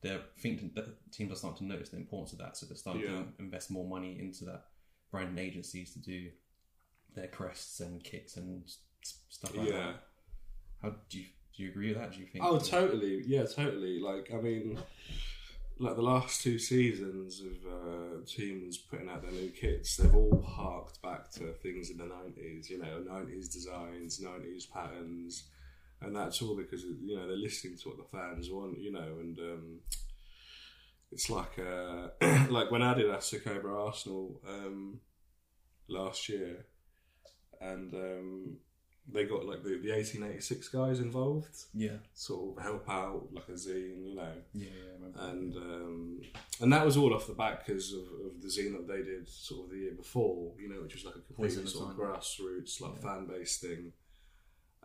[0.02, 3.04] they're thinking that teams are starting to notice the importance of that, so they're starting
[3.04, 3.24] Yeah.
[3.24, 4.66] to invest more money into that
[5.12, 6.32] brand agencies to do
[7.16, 8.70] their crests and kits and
[9.30, 9.78] stuff like yeah.
[9.78, 10.04] that.
[10.82, 12.12] How do you do you agree with that?
[12.12, 12.44] Do you think?
[12.46, 13.24] Oh, totally.
[13.26, 14.00] Yeah, totally.
[14.00, 14.78] Like, I mean,
[15.80, 20.44] like the last two seasons of uh, teams putting out their new kits, they've all
[20.44, 22.70] harked back to things in the nineties.
[22.70, 25.46] You know, nineties designs, nineties patterns,
[26.02, 28.80] and that's all because you know they're listening to what the fans want.
[28.80, 29.80] You know, and um,
[31.12, 32.10] it's like uh,
[32.50, 35.00] like when Adidas took over Arsenal um,
[35.88, 36.66] last year,
[37.62, 38.58] and um,
[39.12, 43.54] they got like the, the 1886 guys involved Yeah, sort of help out like a
[43.54, 45.24] zine, you know, yeah, yeah.
[45.30, 46.22] And um,
[46.60, 49.30] and that was all off the back because of, of the zine that they did
[49.30, 52.82] sort of the year before, you know, which was like a completely sort of grassroots
[52.82, 53.02] like Yeah.
[53.16, 53.94] fan based thing.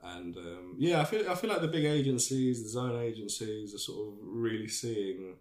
[0.02, 3.78] And um, yeah, I feel I feel like the big agencies, the zone agencies, are
[3.78, 5.36] sort of really seeing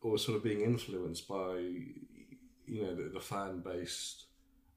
[0.00, 4.26] or sort of being influenced by you know the, the fan based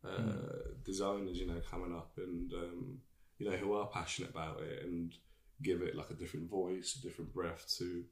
[0.05, 0.83] uh, Mm.
[0.85, 2.99] designers, you know, coming up and um,
[3.37, 5.13] you know who are passionate about it and
[5.61, 8.05] give it like a different voice, a different breath to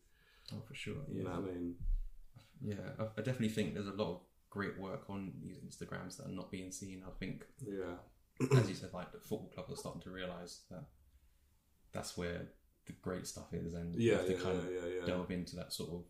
[0.53, 0.95] oh, for sure.
[1.09, 1.75] you Yeah, know what I mean.
[2.61, 6.25] Yeah, I, I definitely think there's a lot of great work on these Instagrams that
[6.27, 7.03] are not being seen.
[7.07, 7.95] I think, Yeah,
[8.57, 10.83] as you said, like the football club are starting to realise that
[11.91, 12.47] that's where
[12.85, 15.05] the great stuff is, and you yeah, have yeah, to kind yeah, of yeah, yeah.
[15.05, 16.03] delve into that sort of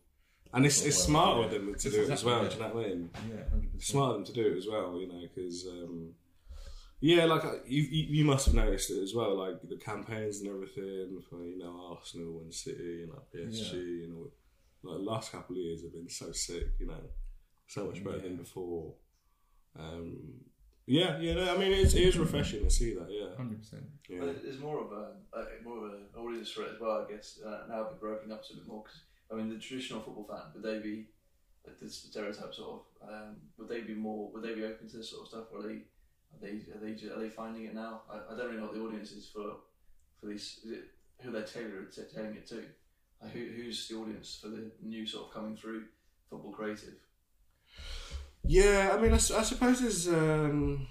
[0.52, 1.44] And it's it's smart yeah.
[1.44, 2.46] of them to do it as well.
[2.46, 3.10] Do you know what I mean?
[3.30, 3.82] yeah, 100%.
[3.82, 6.14] smart of them to do it as well, you know, because um,
[7.00, 10.40] yeah, like uh, you, you you must have noticed it as well, like the campaigns
[10.40, 14.30] and everything for you know Arsenal and City and like PSG and all.
[14.82, 17.00] Like the last couple of years have been so sick, you know,
[17.66, 18.94] so much better than before.
[19.78, 20.16] Um,
[20.88, 23.08] yeah, yeah, no, I mean it's, it is refreshing to see that.
[23.10, 23.84] Yeah, Hundred percent.
[24.08, 25.04] yeah, But there's more of a,
[25.38, 27.38] a more of an audience for it as well, I guess.
[27.44, 30.52] Uh, now they're broken up a bit more because I mean the traditional football fan
[30.54, 31.06] would they be
[31.66, 34.96] like the stereotype sort of um, would they be more would they be open to
[34.96, 35.78] this sort of stuff or are they
[36.34, 38.02] are they are they, ju- are they finding it now?
[38.10, 39.56] I, I don't really know what the audience is for
[40.20, 40.84] for these is it
[41.20, 42.64] who they're tailored t- tailoring it to.
[43.20, 45.84] Like who, who's the audience for the new sort of coming through
[46.30, 46.94] football creative?
[48.48, 50.86] Yeah, I mean, I, s- I suppose there's, um,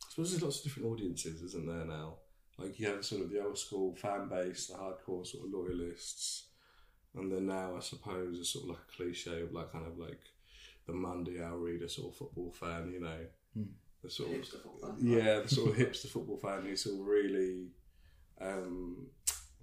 [0.00, 2.14] I suppose there's lots of different audiences, isn't there now?
[2.58, 6.44] Like you have sort of the old school fan base, the hardcore sort of loyalists,
[7.16, 9.98] and then now I suppose it's sort of like a cliche of like kind of
[9.98, 10.20] like
[10.86, 13.18] the Mundial reader sort of football fan, you know,
[13.54, 13.64] Hmm.
[14.02, 14.46] the sort of
[14.80, 14.96] fan.
[15.00, 17.70] yeah, the sort of hipster football fan who sort of really,
[18.40, 19.06] um,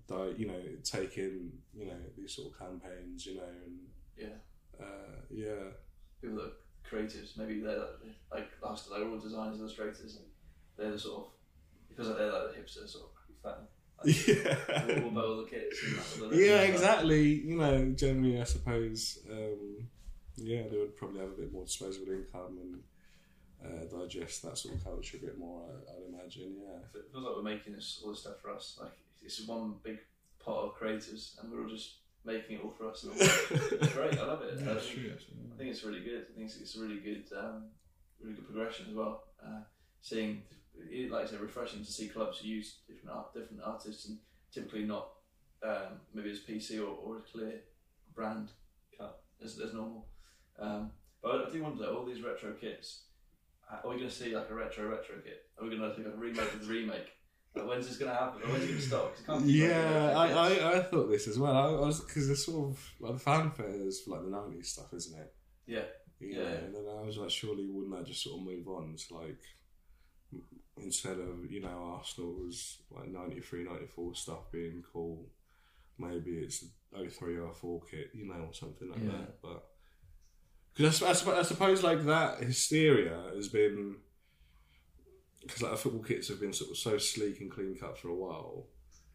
[0.07, 3.79] di- you know, taking you know these sort of campaigns, you know, and
[4.17, 4.37] Yeah.
[4.85, 5.71] uh, yeah.
[6.21, 6.51] people that are
[6.91, 7.89] creatives, maybe they're like,
[8.31, 10.25] like us, they're all designers, illustrators, and
[10.77, 11.31] they're the sort of
[11.89, 13.67] because they're like the hipster sort of fan.
[14.01, 15.03] Like, Yeah.
[15.03, 15.83] all all the kits.
[15.83, 17.23] And that's yeah, exactly.
[17.23, 19.87] You know, generally, I suppose, um,
[20.37, 22.81] yeah, they would probably have a bit more disposable income and
[23.61, 25.65] uh, digest that sort of culture a bit more.
[25.67, 26.55] I, I'd imagine.
[26.63, 26.77] Yeah.
[26.99, 28.77] It feels like we're making this all this stuff for us.
[28.81, 29.97] Like it's one big
[30.39, 31.95] part of creatives, and we're all just
[32.29, 33.03] making it all for us.
[33.03, 34.17] And it's great.
[34.17, 34.59] I love it.
[34.61, 35.11] Yeah, I, it's think, true.
[35.11, 35.37] Actually.
[35.53, 36.25] I think it's really good.
[36.29, 37.65] I think it's, it's a really good, um,
[38.21, 39.23] really good progression as well.
[39.43, 39.61] Uh,
[40.01, 40.43] seeing,
[41.09, 44.17] like I said, refreshing to see clubs use different art, different artists and
[44.53, 45.09] typically not
[45.63, 47.61] um, maybe as PC or, or a clear
[48.15, 48.49] brand
[48.97, 50.07] cut as, as normal.
[50.59, 53.03] Um, but I do wonder all these retro kits.
[53.71, 55.43] Are we going to see like a retro retro kit?
[55.57, 57.11] Are we going to see like a remake of the remake?
[57.55, 58.41] Like, when's this going to happen?
[58.43, 59.13] Or when's it going to stop?
[59.25, 60.31] can't Yeah, I.
[60.31, 61.55] I, I thought this as well.
[61.55, 64.93] I, I was because it's sort of like the fanfare is like the nineties stuff,
[64.93, 65.33] isn't it?
[65.65, 65.81] yeah.
[66.19, 66.47] You Yeah.
[66.49, 69.39] and then I was like, surely wouldn't that just sort of move on to like
[70.77, 75.27] instead of you know Arsenal's like 93, 94 stuff being cool,
[75.97, 79.11] maybe it's 03, 04 kit, you know, or something like Yeah.
[79.11, 79.41] that.
[79.41, 79.63] But
[80.75, 83.95] because I, supp- I suppose like that hysteria has been
[85.41, 88.15] because like football kits have been sort of so sleek and clean cut for a
[88.15, 88.67] while.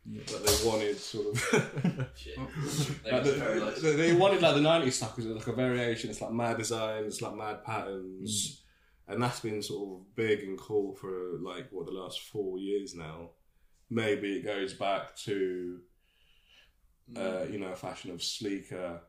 [0.06, 0.20] Yeah.
[0.26, 2.36] That they wanted sort of Shit.
[2.36, 6.10] like Like, the- they, they wanted like the 90s stuff because it's like a variation.
[6.10, 8.62] It's like mad designs, it's like mad patterns,
[9.08, 12.94] and that's been sort of big and cool for like what the last four years
[12.94, 13.30] now.
[13.88, 15.80] Maybe it goes back to
[17.16, 19.00] uh, you know a fashion of sleeker,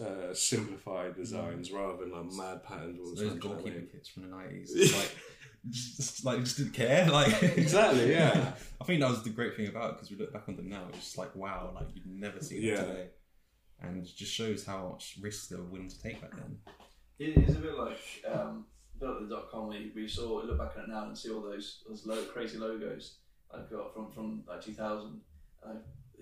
[0.00, 3.38] uh, simplified designs rather than like mad patterns all the Those time.
[3.40, 3.88] do you know what I goalkeeper mean?
[3.92, 5.10] kits from the nineties, like
[5.70, 7.08] just, just like just didn't care.
[7.10, 8.52] Like Exactly, yeah.
[8.80, 10.68] I think that was the great thing about it because we look back on them
[10.68, 12.84] now, it's just like wow, like you'd never see that Yeah.
[12.84, 13.06] today,
[13.80, 16.58] and it just shows how much risks they were willing to take back then.
[17.18, 20.08] It is a bit like um, a bit like the dot com where you- we
[20.08, 23.18] saw look back at it now and see all those those lo- crazy logos
[23.54, 25.20] I've got from from like 2000.
[25.64, 25.74] Uh,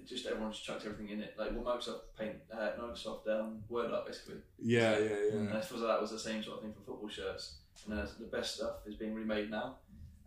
[0.06, 3.90] just everyone just chucked everything in it, like what Microsoft Paint, uh, Microsoft um, Word
[3.92, 4.36] Art basically.
[4.58, 5.38] Yeah, yeah, yeah.
[5.38, 7.58] And I suppose that was the same sort of thing for football shirts.
[7.86, 9.76] And uh, the best stuff is being remade now.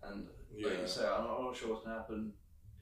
[0.04, 0.82] And like Yeah.
[0.82, 2.34] you say, I'm not, I'm not sure what's going to happen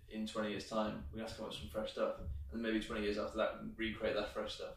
[0.09, 1.03] in 20 years' time.
[1.11, 2.15] We're going to have to come up with some fresh stuff.
[2.53, 4.75] And maybe 20 years after that, we can recreate that fresh stuff.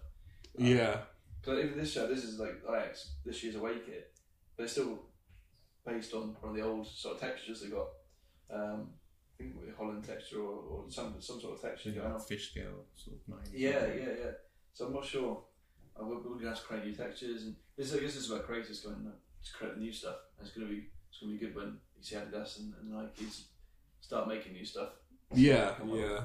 [0.56, 0.98] Yeah,
[1.40, 4.12] Because even this show, this is like Ajax this year's away kit,
[4.56, 5.00] but it's still
[5.84, 7.88] based on one of the old sort of textures they got.
[8.50, 8.90] Um,
[9.34, 12.20] I think with Holland texture or, or some some sort of texture going on.
[12.20, 13.52] Fish scale sort of nineties.
[13.60, 14.30] Yeah, yeah, yeah.
[14.74, 15.42] So I'm not sure.
[16.00, 18.30] Uh, we're, we're gonna have to create new textures, and this I guess this is
[18.30, 19.10] about creators going
[19.44, 20.16] to create new stuff.
[20.38, 23.44] And it's gonna be it's gonna be good when you see Adidas and, and Nike's
[24.00, 24.90] start making new stuff.
[25.34, 26.24] yeah, yeah.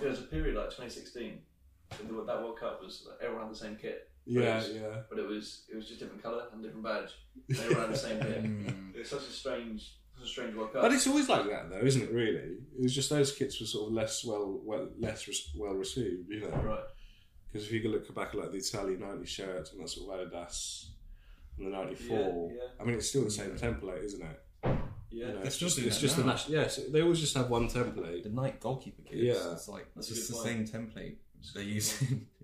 [0.00, 1.40] There was a period like 2016.
[2.00, 4.70] and That World Cup was like, everyone had the same kit, Yeah, Yes.
[4.74, 5.02] yeah.
[5.10, 7.10] but it was it was just different colour and different badge.
[7.48, 8.44] And everyone had the same kit.
[8.44, 8.94] Mm.
[8.94, 10.82] It's such a strange, a strange World Cup.
[10.82, 12.12] But it's always like that, though, isn't it?
[12.12, 15.74] Really, it was just those kits were sort of less well, well less res- well
[15.74, 16.48] received, you know.
[16.62, 16.84] right.
[17.50, 20.20] Because if you could look back at like the Italian '90 shirts and that sort
[20.20, 20.90] of Adidas
[21.58, 22.16] and the '94,
[22.50, 22.68] Yeah, yeah.
[22.80, 24.40] I mean, it's still the same template, isn't it?
[25.10, 25.26] Yeah.
[25.28, 26.32] You know, it's just, it's that just the now.
[26.32, 26.58] national.
[26.58, 28.22] Yes, they always just have one template.
[28.22, 29.16] The night goalkeeper kits.
[29.22, 29.52] Yeah.
[29.52, 30.68] it's like That's it's just the point.
[30.68, 31.16] same template
[31.54, 32.26] they're using.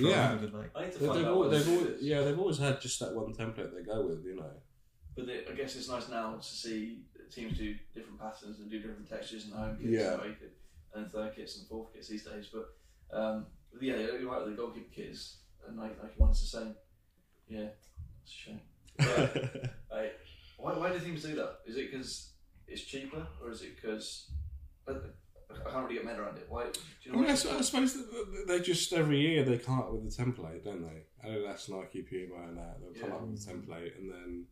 [0.00, 0.30] Yeah.
[0.32, 3.14] rather than, I need they, have always, they've always, yeah, they've always had just that
[3.14, 4.50] one template they go with, you know.
[5.14, 8.78] But they, I guess it's nice now to see teams do different patterns and do
[8.78, 10.12] different textures and home kits Yeah.
[10.12, 10.56] and away kit,
[10.94, 12.48] and third kits and fourth kits these days.
[12.50, 12.74] But
[13.14, 13.46] um,
[13.82, 14.46] yeah, you're right.
[14.46, 15.36] The goalkeeper kits
[15.68, 16.74] and like Nike one is the same.
[17.46, 17.89] Yeah, it's a
[18.32, 18.60] shame.
[18.98, 20.18] But, like,
[20.58, 21.58] why, why do teams do that?
[21.66, 22.30] Is it because
[22.68, 24.30] it's cheaper, or is it because
[24.88, 26.46] I, I can't really get my head around it?
[26.48, 26.64] Why?
[26.64, 26.70] Do
[27.04, 27.98] you I mean, I, what s- I suppose
[28.46, 31.28] they just every year they come up with a template, don't they?
[31.28, 33.16] Adidas, Nike, Puma, and that they'll come Yeah.
[33.16, 34.44] up with a template, and then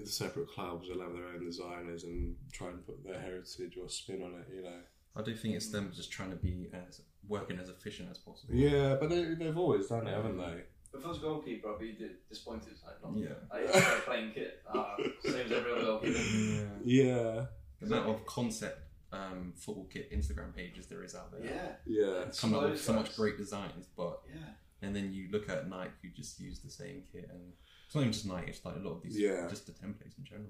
[0.00, 3.88] the separate clubs will have their own designers and try and put their heritage or
[3.88, 4.80] spin on it, you know.
[5.16, 8.54] I do think it's them just trying to be as working as efficient as possible.
[8.54, 10.62] Yeah, but they, they've always done it, haven't they?
[10.96, 11.96] If I was goalkeeper, I'd be
[12.28, 12.74] disappointed.
[12.84, 13.34] Like, not, Yeah.
[13.50, 14.62] I, it's a plain kit.
[14.72, 16.18] Ah, same as every other goalkeeper.
[16.18, 16.64] Yeah.
[16.84, 17.46] Yeah,
[17.80, 18.80] The amount of concept
[19.12, 21.44] um, football kit Instagram pages there is out there.
[21.44, 24.40] Yeah, yeah, Come up with so much great designs, but yeah.
[24.82, 27.52] and then you look at Nike who just use the same kit, and
[27.86, 29.46] it's not even just Nike; it's like a lot of these, Yeah.
[29.48, 30.48] just the templates in general.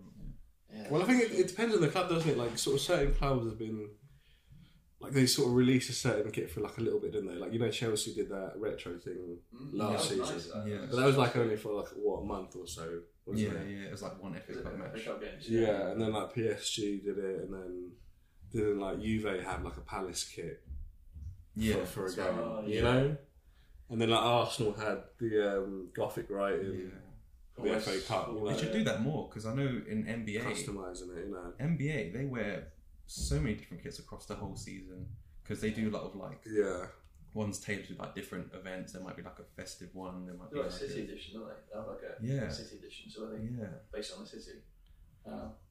[0.72, 0.86] yeah.
[0.90, 2.38] Well, I think it, it depends on the club, doesn't it?
[2.38, 3.88] Like, sort of certain clubs have been
[5.04, 7.36] like they sort of release a certain kit for like a little bit, didn't they?
[7.36, 10.58] Like you know, Chelsea did that retro thing Mm, last that was season.
[10.60, 10.86] nice, Yeah.
[10.90, 13.70] but that was like only for like what a month or so, wasn't yeah, it?
[13.70, 15.04] yeah, it was like one FA Is it Cup match.
[15.04, 15.48] Games?
[15.48, 17.90] Yeah, and then like PSG did it, and then
[18.52, 20.62] didn't like Juve have like a Palace kit
[21.56, 22.38] Yeah, for, for a that's game, right.
[22.38, 22.82] Oh, you yeah.
[22.82, 23.16] know.
[23.90, 26.90] And then like Arsenal had the um, Gothic writing,
[27.58, 27.64] Yeah.
[27.64, 28.28] the FA Cup.
[28.32, 31.32] You know, They should do that more because I know in NBA, customizing it, you
[31.32, 31.52] know.
[31.60, 32.68] NBA they wear
[33.06, 35.06] so many different kits across the whole season
[35.42, 36.86] because they do a lot of like Yeah,
[37.34, 38.92] ones tailored to like different events.
[38.92, 40.24] There might be like a festive one.
[40.26, 41.54] There might be They're like like City a, Edition, don't they?
[41.72, 42.48] They have like a Yeah.
[42.48, 43.66] City Edition, so I think yeah.
[43.92, 44.58] based on the city.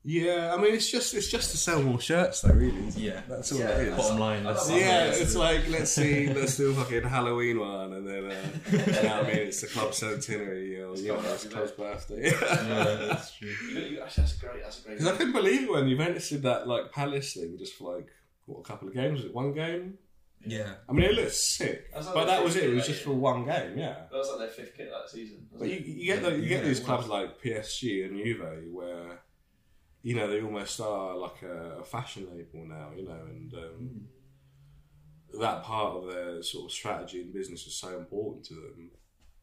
[0.05, 2.53] Yeah, I mean, it's just it's just to sell more shirts, though.
[2.53, 2.89] Really.
[2.97, 3.21] Yeah.
[3.29, 3.95] that's all Yeah, it is.
[3.95, 4.39] Bottom line.
[4.45, 8.05] I that's- Yeah, Yeah, it's like let's see, let's do a fucking Halloween one, and
[8.05, 8.35] then uh,
[8.71, 11.43] you know what I mean, it's the club centenary or you know, coming up, it's
[11.43, 12.31] the you club's birthday.
[12.31, 13.47] yeah, that's true.
[13.73, 14.61] you, you, actually, that's a great.
[14.63, 14.97] That's a great.
[14.97, 18.09] Because I couldn't believe it when Juventus did that like Palace thing just for like
[18.45, 19.97] what a couple of games, was it one game?
[20.45, 20.73] Yeah.
[20.89, 22.65] I mean, it looked sick, like but that was it.
[22.65, 23.13] It was that just year.
[23.15, 23.95] for one game, yeah.
[24.11, 25.47] That was like their fifth kit that season.
[25.57, 29.19] But you, you get the, you get these clubs like PSG and Juve where
[30.03, 34.01] you know they almost are like a, a fashion label now, you know, and um,
[35.39, 38.91] that part of their sort of strategy and business is so important to them.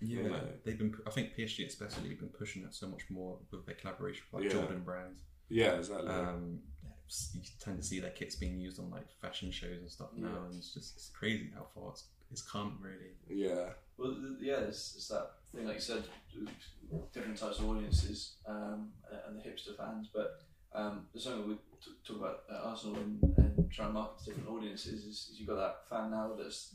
[0.02, 0.40] Yeah, You know.
[0.64, 0.94] they've been.
[1.06, 4.42] I think PSG especially have been pushing it so much more with their collaboration with
[4.44, 4.58] like Yeah.
[4.60, 5.22] Jordan brands.
[5.48, 6.08] Yeah, exactly.
[6.08, 6.60] Um,
[7.34, 10.28] you tend to see their kits being used on like fashion shows and stuff now,
[10.28, 10.44] Yeah.
[10.46, 12.78] and it's just it's crazy how far it's, it's come.
[12.80, 13.12] Really.
[13.28, 16.04] yeah, Well, th- yeah, it's, it's that thing, like you said,
[17.12, 18.92] different types of audiences um,
[19.26, 20.08] and the hipster fans.
[20.14, 20.42] But
[20.74, 24.24] um, something we t- talk about at Arsenal and, try and trying to market to
[24.26, 25.04] different audiences.
[25.04, 26.74] Is, is you've got that fan now that's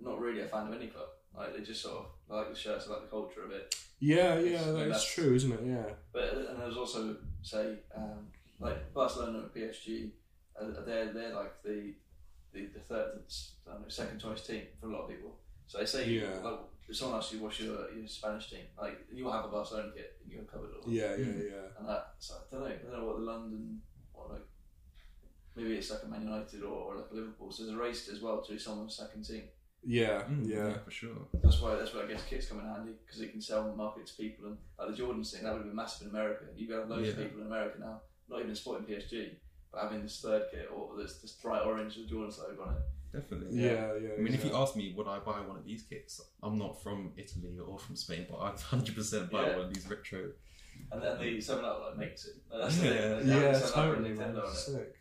[0.00, 1.08] not really a fan of any club.
[1.36, 3.74] Like they just sort of like the shirts, they like the culture of it.
[4.00, 4.40] yeah, yeah.
[4.40, 5.60] It's- That is that's- true, isn't it?
[5.64, 8.26] Yeah, But and there's also say um,
[8.58, 10.10] like Barcelona and PSG,
[10.60, 11.94] uh, they're they're like the
[12.52, 13.20] the, the third,
[13.68, 15.36] I don't know, second choice team for a lot of people.
[15.66, 16.38] So they say Yeah.
[16.42, 16.58] like
[16.88, 20.16] if someone asks you what's your, your Spanish team, like you'll have a Barcelona kit
[20.22, 20.90] and you're covered all.
[20.90, 21.78] yeah, yeah, yeah.
[21.78, 23.80] And that so I don't know, I don't know what the London
[24.14, 24.42] or like
[25.56, 27.50] maybe it's like a Man United or, or like a Liverpool.
[27.52, 29.44] So there's a race as well to be someone's second team.
[29.84, 31.16] Yeah, Mm, yeah, for sure.
[31.42, 33.76] That's why that's why I guess kits come in handy because it can sell and
[33.76, 36.44] market to people and like the Jordans thing that would have been massive in America.
[36.56, 37.24] You have loads of Yeah.
[37.24, 39.36] people in America now, not even supporting PSG,
[39.72, 42.80] but having this third kit or this this bright orange with Jordan's logo on it.
[43.12, 43.62] Definitely.
[43.62, 44.08] yeah, yeah.
[44.18, 46.20] I mean, if you ask me, would I buy one of these kits?
[46.42, 49.56] I'm not from Italy or from Spain, but I'd 100% buy Yeah.
[49.56, 50.30] one of these retro.
[50.92, 52.34] And then the Seven Up like makes it.
[52.50, 53.18] Like, that's the Yeah.
[53.18, 53.26] thing.
[53.26, 54.34] They have yeah, the 7 Up and totally, man.
[54.34, 54.56] Nintendo on it.
[54.56, 54.94] Sick.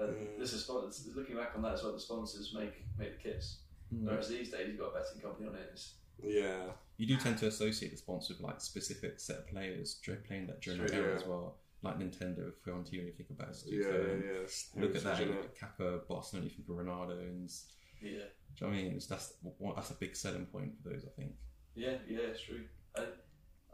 [0.00, 0.38] And Mm.
[0.38, 1.14] this is sponsors.
[1.16, 3.58] Looking back on that as well, the sponsors make make the kits.
[3.94, 4.04] Mm.
[4.04, 5.70] Whereas these days you've got a betting company on it.
[5.72, 9.94] It's, Yeah, You do tend to associate the sponsor with like specific set of players
[10.04, 11.20] dur- playing that during the True, era yeah.
[11.20, 11.56] as well.
[11.82, 13.56] Like Nintendo, Fiorentina, you want to, you think about it.
[13.66, 14.82] yeah, so, yeah, yeah.
[14.82, 15.36] Look at that, heritage, you innit?
[15.36, 18.18] look at Kappa, Barcelona, you think of Ronaldo, and do yeah, you
[18.60, 18.92] know what I mean?
[18.96, 21.32] It's, that's one- that's a big selling point for those, I think.
[21.76, 22.18] yeah, yeah.
[22.30, 22.64] It's true.
[22.96, 23.02] I,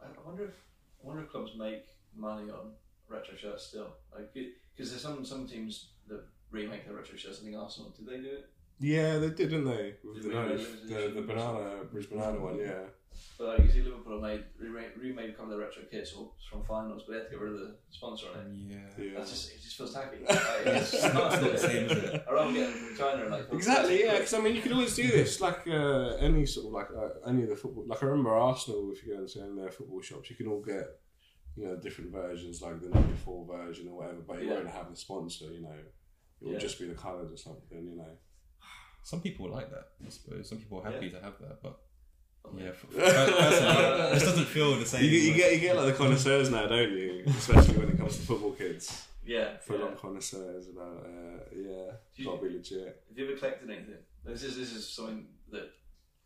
[0.03, 0.55] I wonder if
[1.03, 2.73] I wonder if clubs make money on
[3.07, 3.95] retro shirts still.
[4.13, 7.39] Like because there's some some teams that remake their retro shirts.
[7.41, 8.49] I think oh, Arsenal did they do it?
[8.79, 9.95] Yeah, they did, didn't they?
[10.03, 12.83] With Did the, we the, the, the banana, bruised banana one, yeah.
[13.37, 16.63] But like you see, Liverpool made remade, remade a couple of retro kits or from
[16.63, 18.47] finals, but they had to get rid of the sponsor on it.
[18.97, 19.03] Yeah.
[19.05, 19.11] Yeah.
[19.17, 20.17] That's just it just feels tacky.
[20.29, 22.25] Like, it's It's just not not the same, is it?
[22.27, 24.13] I'd rather get them from China and like Exactly, yeah.
[24.13, 27.29] Because I mean, you could always do this, like uh, any sort of like uh,
[27.29, 27.85] any of the football.
[27.87, 30.47] Like I remember Arsenal, if you go into any of their football shops, you can
[30.47, 30.85] all get
[31.57, 34.53] you know different versions, like the '94 version or whatever, but you Yeah.
[34.55, 35.45] won't have the sponsor.
[35.51, 35.93] You know, it
[36.41, 36.59] will Yeah.
[36.59, 37.85] just be the colours or something.
[37.91, 38.17] You know.
[39.03, 40.49] Some people like that, I suppose.
[40.49, 41.79] Some people are happy to have that, but
[42.57, 43.25] yeah, for, for, Yeah.
[43.25, 45.03] personally, this doesn't feel the same.
[45.03, 47.23] You, get- you get you get like the connoisseurs now, don't you?
[47.27, 49.57] Especially when it comes to football kids, yeah.
[49.57, 49.85] full yeah.
[49.85, 53.03] on connoisseurs about uh, yeah, you- gotta be legit.
[53.09, 53.95] Have you ever collected anything?
[54.23, 55.69] This is this is something that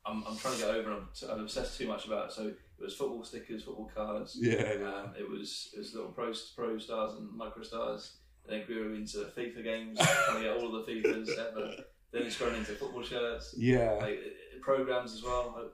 [0.06, 0.92] I'm, I'm trying to get over.
[0.94, 2.32] and I'm, I'm obsessed too much about.
[2.34, 4.38] So it was football stickers, football cards.
[4.40, 4.88] Yeah, yeah.
[4.88, 8.14] Um, it was it was little pro pro stars and micro stars.
[8.48, 11.72] And then grew into FIFA games, trying to get all of the FIFAs ever.
[12.12, 14.20] Then it's grown into football shirts, yeah, like
[14.62, 15.70] programs as well.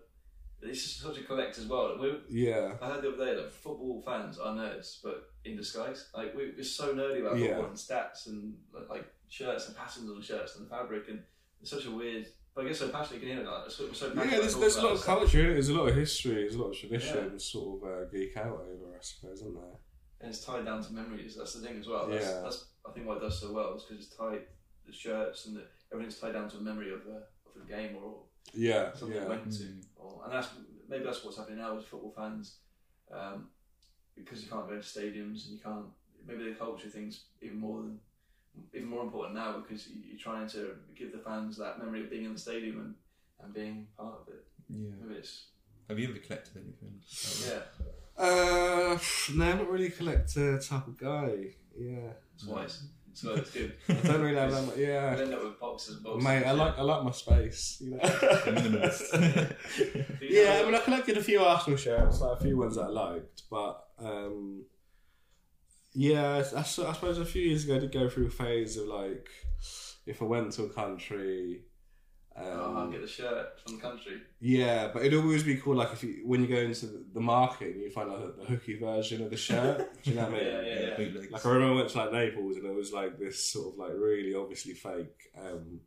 [0.62, 1.98] It's just such a collect as well.
[2.00, 6.10] We, yeah, I heard the other day that football fans are nerds, but in disguise.
[6.15, 7.48] Like we, we're so nerdy about Yeah.
[7.50, 8.56] football and stats and
[8.89, 11.22] like, shirts and patterns on shirts and fabric, and
[11.62, 12.28] it's such a weird.
[12.56, 13.63] But I guess so passionate you can hear that.
[13.80, 14.39] We're so passionate yeah.
[14.39, 15.41] There's, there's a lot of culture.
[15.41, 16.36] in it, There's a lot of history.
[16.36, 17.30] There's a lot of tradition.
[17.34, 17.38] Yeah.
[17.38, 19.63] Sort of uh, geek out over, I suppose, isn't there?
[20.22, 21.36] and it's tied down to memories.
[21.36, 22.08] That's the thing as well.
[22.08, 22.41] That's, Yeah.
[22.41, 24.44] that's I think why it does so well is because it's tied
[24.88, 27.98] the shirts and the, everything's tied down to a memory of a of a game
[28.02, 28.20] or
[28.54, 29.84] Yeah, something you yeah, went to, Mm.
[29.96, 30.50] or, and that's
[30.88, 32.58] maybe that's what's happening now with football fans,
[33.12, 33.50] um,
[34.16, 35.88] because you can't go to stadiums and you can't.
[36.28, 38.00] Maybe the culture thing's even more than
[38.74, 42.10] even more important now because you- you're trying to give the fans that memory of
[42.10, 42.96] being in the stadium and,
[43.44, 44.46] and being part of it.
[44.70, 44.92] Yeah.
[45.02, 45.48] Maybe it's
[45.90, 47.02] Have you ever collected anything?
[47.46, 47.64] yeah.
[48.18, 48.98] Uh,
[49.36, 51.54] no, I'm not really a collector type of guy.
[51.78, 52.84] Yeah, It's wise.
[53.15, 53.73] So it's good.
[53.89, 54.78] I don't really have that much.
[54.78, 56.23] You Yeah, end up with boxes and boxes.
[56.23, 57.78] mate, I of like I like my space.
[57.82, 57.99] You know.
[57.99, 59.63] Minimalist.
[59.74, 60.20] shit.
[60.20, 62.76] Do you yeah, I mean, I collected a few Arsenal shirts, like a few ones
[62.76, 64.66] that I liked, but um,
[65.93, 69.30] yeah, I suppose a few years ago I did go through a phase of like,
[70.05, 71.61] if I went to a country
[72.38, 74.22] Um, oh, I'll get the shirt from the country.
[74.42, 77.22] yeah, but it'd always be cool, like if you when you go into the, the
[77.22, 79.88] market and you find like the hooky version of the shirt.
[80.04, 80.46] Do you know what I mean?
[80.46, 80.98] Yeah, yeah, yeah.
[80.98, 81.32] bootlegs.
[81.32, 83.80] Like I remember I went to like Naples and there was like this sort of
[83.80, 85.80] like really obviously fake um,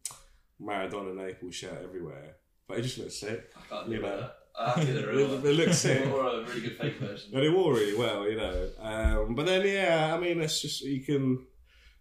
[0.61, 2.37] Maradona Naples shirt everywhere,
[2.67, 3.53] but it just looked sick.
[3.57, 4.17] I can't You know.
[4.21, 4.35] that.
[4.59, 5.47] I have to get the It, real one.
[5.47, 6.07] it looks sick.
[6.09, 7.31] Or a really good fake version.
[7.33, 8.69] But it wore really well, you know.
[8.81, 11.47] Um, but then, yeah, I mean, it's just you can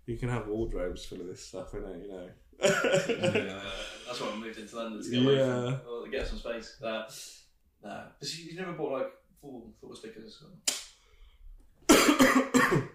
[0.05, 2.29] you can have wardrobes full of this stuff in it, you know.
[2.59, 5.45] That's why I moved into London to get away Yeah.
[5.77, 6.77] from, well, get some space.
[6.81, 7.03] Uh,
[7.83, 8.03] nah.
[8.19, 10.43] But you, you never bought like full football stickers.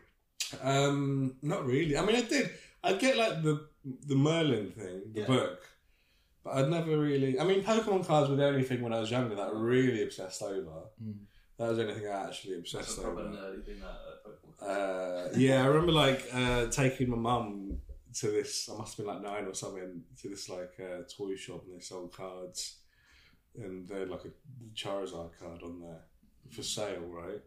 [0.62, 1.96] um, not really.
[1.96, 2.50] I mean, I did.
[2.84, 3.66] I'd get like the
[4.06, 5.26] the Merlin thing, the Yeah.
[5.26, 5.62] book,
[6.44, 7.38] but I'd never really.
[7.38, 10.02] I mean, Pokemon cards were the only thing when I was younger that I really
[10.02, 10.88] obsessed over.
[11.02, 11.14] Mm.
[11.58, 13.22] That was the only thing I actually obsessed over.
[13.22, 13.80] nerdy thing.
[13.80, 14.64] That uh.
[14.64, 17.78] Uh, yeah, I remember like uh, taking my mum
[18.20, 18.68] to this.
[18.72, 21.76] I must have been like nine or something to this like uh, toy shop and
[21.76, 22.76] they sold cards,
[23.56, 24.32] and they had like a
[24.74, 26.02] Charizard card on there
[26.50, 27.40] for sale, right?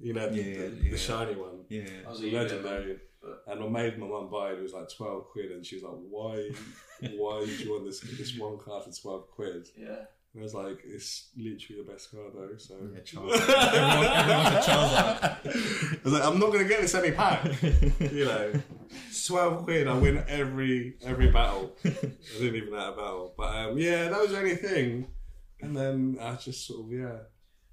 [0.00, 0.90] You know, the, Yeah, the, yeah.
[0.90, 1.84] the shiny one, Yeah.
[2.06, 2.98] I was a legendary.
[3.20, 4.58] but- And I made my mum buy it.
[4.58, 6.50] It was like twelve quid, and she was like, "Why,
[7.16, 10.06] why did you want this this one card for twelve quid?" Yeah.
[10.34, 13.48] And I was like, "It's literally the best card, though." So Yeah, Charizard.
[13.74, 15.98] everyone, everyone's a Charizard.
[15.98, 17.44] I was like, I'm not going to get this any pack.
[18.12, 18.52] you know,
[19.26, 19.88] twelve quid.
[19.88, 21.72] I win every every battle.
[21.84, 25.06] I didn't even have a battle, but um, yeah, that was the only thing.
[25.60, 27.16] And then I just sort of yeah.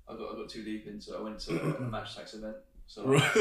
[0.09, 1.13] I got I got too deep into.
[1.13, 1.17] it.
[1.17, 2.55] I went to a Match Attax event.
[2.87, 3.21] So really?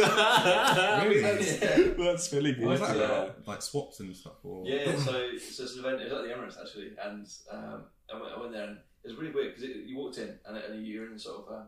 [1.22, 1.58] That's-
[1.96, 2.66] That's really good.
[2.66, 3.02] Was that Yeah.
[3.04, 3.48] about?
[3.48, 4.34] Like swaps and stuff?
[4.44, 4.66] Or...
[4.66, 6.02] Yeah, so, so it's an event.
[6.02, 9.08] It was at the Emirates actually, and um, I, went, I went there, and it
[9.08, 11.66] was really weird because you walked in, and, and you're in sort of um,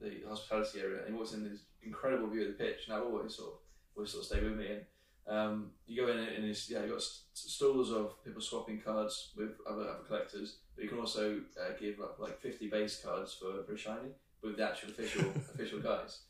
[0.00, 2.86] the hospitality area, and you walked in this incredible view of the pitch.
[2.86, 3.58] And I've always sort of
[3.96, 4.82] always sort of stayed with me, and
[5.26, 9.32] um, you go in and it's yeah, you got st- stalls of people swapping cards
[9.36, 13.34] with other, other collectors, but you can also uh, give up like 50 base cards
[13.34, 14.10] for for a shiny
[14.42, 16.22] with the actual official official guys.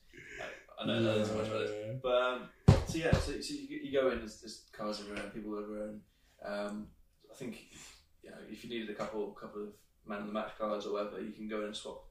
[0.78, 2.00] I, I know, I know so much about this.
[2.02, 2.48] But um,
[2.86, 5.88] so yeah, so, so you, you go in, there's, there's cars everywhere, and people everywhere,
[5.88, 6.00] and
[6.44, 6.86] um,
[7.30, 7.58] I think
[8.22, 9.68] you know if you needed a couple couple of
[10.06, 12.04] man of the match cards or whatever, you can go in and swap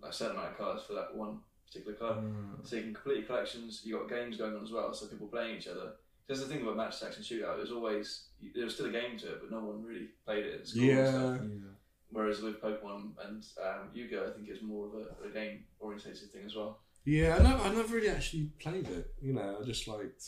[0.00, 2.18] like a certain amount of cards for that one particular card.
[2.18, 2.66] Mm.
[2.66, 3.82] So you can complete your collections.
[3.84, 5.92] You got games going on as well, so people playing each other.
[6.26, 7.56] That's the thing about Match Attax and shootout.
[7.56, 8.24] It was always
[8.54, 10.82] there was still a game to it, but no one really played it at school
[10.82, 11.32] and Yeah.
[11.32, 11.70] Yeah.
[12.10, 16.32] Whereas with Pokemon and um, Yu-Gi-Oh, I think it's more of a, a game orientated
[16.32, 16.78] thing as well.
[17.08, 19.14] Yeah, I never, I never really actually played it.
[19.22, 20.20] You know, I just liked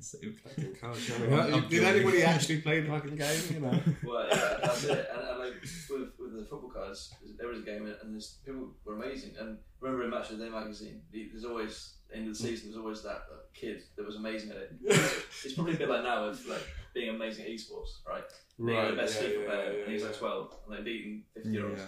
[0.00, 1.08] So- collecting cards.
[1.08, 1.32] you I mean?
[1.32, 1.84] I'm Did joking.
[1.84, 3.42] anybody actually play the fucking game?
[3.54, 3.78] You know.
[4.04, 5.08] Well, yeah, that's it.
[5.14, 8.70] And, and like with, with the football cards, there was a game, and there's people
[8.84, 9.34] were amazing.
[9.38, 12.70] And remember in Match of the Day magazine, there's always end of the season.
[12.70, 14.72] There's always that uh, kid that was amazing at it.
[15.44, 18.24] It's probably a bit like now with like being amazing at esports, right?
[18.58, 20.08] Being like the best yeah, FIFA yeah, player, yeah, and he's yeah.
[20.08, 21.80] like 12, and they're beating 50 year olds.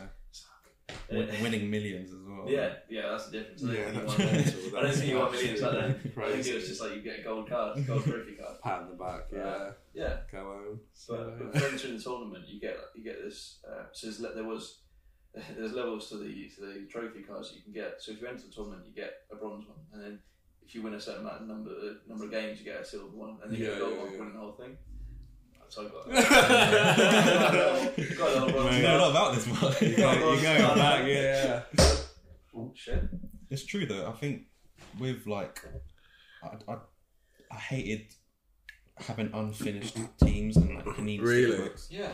[1.10, 1.18] Yeah.
[1.18, 2.44] Win- winning millions as well.
[2.48, 3.62] Yeah, yeah, that's the difference.
[3.64, 4.78] I don't Yeah, think you that's won- mental.
[4.78, 5.90] I don't think you won millions back then.
[6.24, 8.60] I think it was just like you get a gold card, gold trophy card.
[8.62, 9.20] pat on the back.
[9.32, 10.80] Yeah, Yeah, go home.
[10.94, 13.58] So, But, but for entering the tournament, you get you get this.
[13.68, 14.80] Uh, so there's, there was
[15.56, 18.00] there's levels to the to the trophy cards you can get.
[18.02, 20.18] So if you enter the tournament, you get a bronze one, and then
[20.66, 22.84] if you win a certain amount of number uh, number of games, you get a
[22.84, 24.18] silver one, and then you get a gold yeah, one, yeah.
[24.18, 24.76] winning the whole thing.
[25.70, 26.06] So I got
[28.16, 28.76] got a lot of bronze.
[28.76, 29.80] You know a lot about this, Mark.
[29.82, 31.06] you go, you go back.
[31.06, 31.62] Yeah,
[32.56, 33.02] Oh, shit.
[33.50, 34.06] It's true though.
[34.08, 34.42] I think
[34.98, 35.60] with like,
[36.42, 36.76] I, I,
[37.50, 38.14] I hated
[38.98, 41.56] having unfinished teams and like panini Really?
[41.56, 41.88] books.
[41.90, 42.10] Yeah,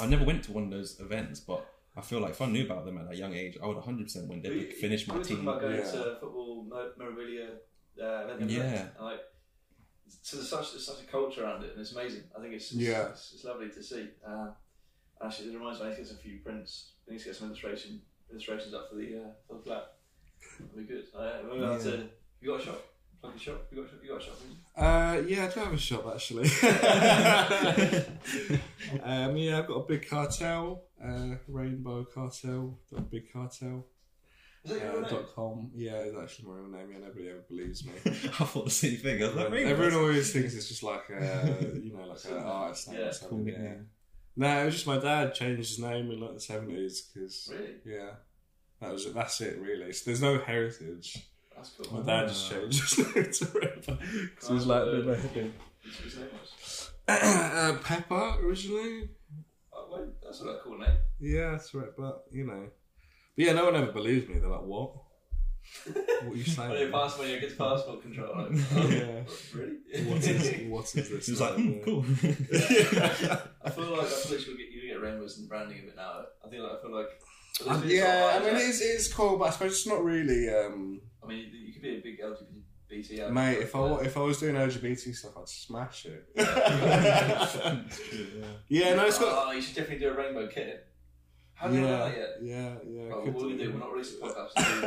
[0.00, 1.66] I never went to one of those events, but
[1.96, 4.04] I feel like if I knew about them at a young age, I would 100
[4.04, 4.40] percent win.
[4.42, 5.48] They We- would finish we my were talking team.
[5.48, 5.82] about going Yeah.
[5.90, 7.48] to football mo- memorabilia
[8.02, 8.50] uh, event.
[8.50, 8.62] Yeah.
[8.96, 9.20] and like
[10.08, 12.24] so there's such there's such a culture around it, and it's amazing.
[12.36, 13.08] I think it's it's, Yeah.
[13.08, 14.08] it's, it's lovely to see.
[14.26, 14.48] Uh,
[15.24, 16.92] actually, it reminds me I need to get some few prints.
[17.08, 19.84] I need to get some illustration illustrations up for the uh, for the flat.
[20.60, 21.04] That'll be good.
[21.16, 21.78] Uh, going Yeah.
[21.78, 22.08] to.
[22.40, 22.84] You got a shop?
[23.20, 23.66] Plug a shop?
[23.70, 24.00] You got a shop?
[24.02, 24.36] You got a shop?
[24.76, 25.44] uh, yeah.
[25.44, 26.48] I do have a shop actually.
[29.02, 33.86] um, yeah, I've got a big cartel, uh, Rainbow Cartel, dot big cartel.
[34.64, 35.70] Is that your Uh, dot com.
[35.74, 36.90] Yeah, it's actually my real name.
[36.92, 37.92] Yeah, nobody ever believes me.
[38.06, 38.10] I
[38.44, 39.22] thought the same thing.
[39.22, 42.88] I was like, Everyone, always thinks it's just like a, you know, like an artist
[42.88, 43.44] name Yeah, or something.
[43.44, 43.74] cool yeah.
[44.36, 47.74] No, it was just my dad changed his name in like the seventies because Really?
[47.84, 48.10] yeah,
[48.80, 49.14] that was it.
[49.14, 49.92] That's it really.
[49.92, 51.26] So there's no heritage.
[51.54, 51.92] That's cool.
[51.92, 52.02] My Oh.
[52.04, 53.98] dad just changed his name to Ripper
[54.34, 55.50] because he was like the.
[56.04, 56.90] His name was?
[57.08, 59.08] uh, Pepper originally.
[59.72, 60.96] Oh, wait, that's a cool name.
[61.20, 61.88] Yeah, that's right.
[61.98, 62.68] But you know,
[63.36, 64.38] but yeah, no one ever believes me.
[64.38, 64.92] They're like, what?
[66.24, 66.70] What are you saying?
[66.70, 68.36] When you pass when you get passport control.
[68.36, 69.22] Like, oh, Yeah.
[69.54, 70.10] Really?
[70.10, 71.26] What is what is this?
[71.26, 71.64] He was like, now?
[71.64, 72.04] hmm, cool.
[72.04, 75.96] I feel like I feel like you'll get, you get rainbows and branding of it
[75.96, 76.24] now.
[76.44, 77.06] I think like, I feel like.
[77.64, 80.48] but Um, yeah, I mean it's it's cool, but I suppose it's not really.
[80.48, 83.20] Um, I mean, you- you could be a big LGBT.
[83.20, 86.28] advocate, mate, if I if I was doing LGBT stuff, I'd smash it.
[86.34, 87.82] It's yeah.
[88.68, 89.46] yeah, no, it's got.
[89.48, 90.86] Oh, you should definitely do a rainbow kit.
[91.62, 92.28] Have you done Yeah, that yet?
[92.42, 93.10] yeah, yeah.
[93.12, 93.64] Oh, what will we do.
[93.66, 93.72] do?
[93.72, 94.52] We're not releasing a podcast.
[94.54, 94.80] to do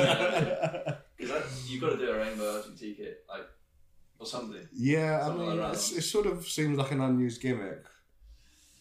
[0.00, 1.04] that.
[1.16, 3.46] Because you've got to do a rainbow LGBT kit, like,
[4.18, 4.66] or something.
[4.72, 7.84] Yeah, I mean, like it's, it sort of seems like an unused gimmick,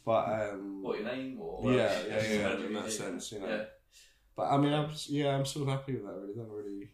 [0.05, 1.37] but um, What, your name?
[1.39, 2.07] or yeah, whatever.
[2.09, 2.73] yeah, yeah, in LGBT.
[2.83, 3.47] that sense, you know.
[3.47, 3.63] Yeah.
[4.35, 6.13] But I mean, I'm yeah, I'm sort of happy with that.
[6.13, 6.89] Really, it doesn't really,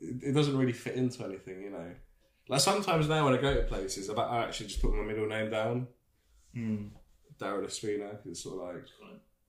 [0.00, 1.90] it, it doesn't really fit into anything, you know.
[2.48, 5.26] Like sometimes now when I go to places, I I actually just put my middle
[5.26, 5.88] name down,
[6.56, 6.90] Mm.
[7.42, 8.84] Daryl Espina, because it's sort of like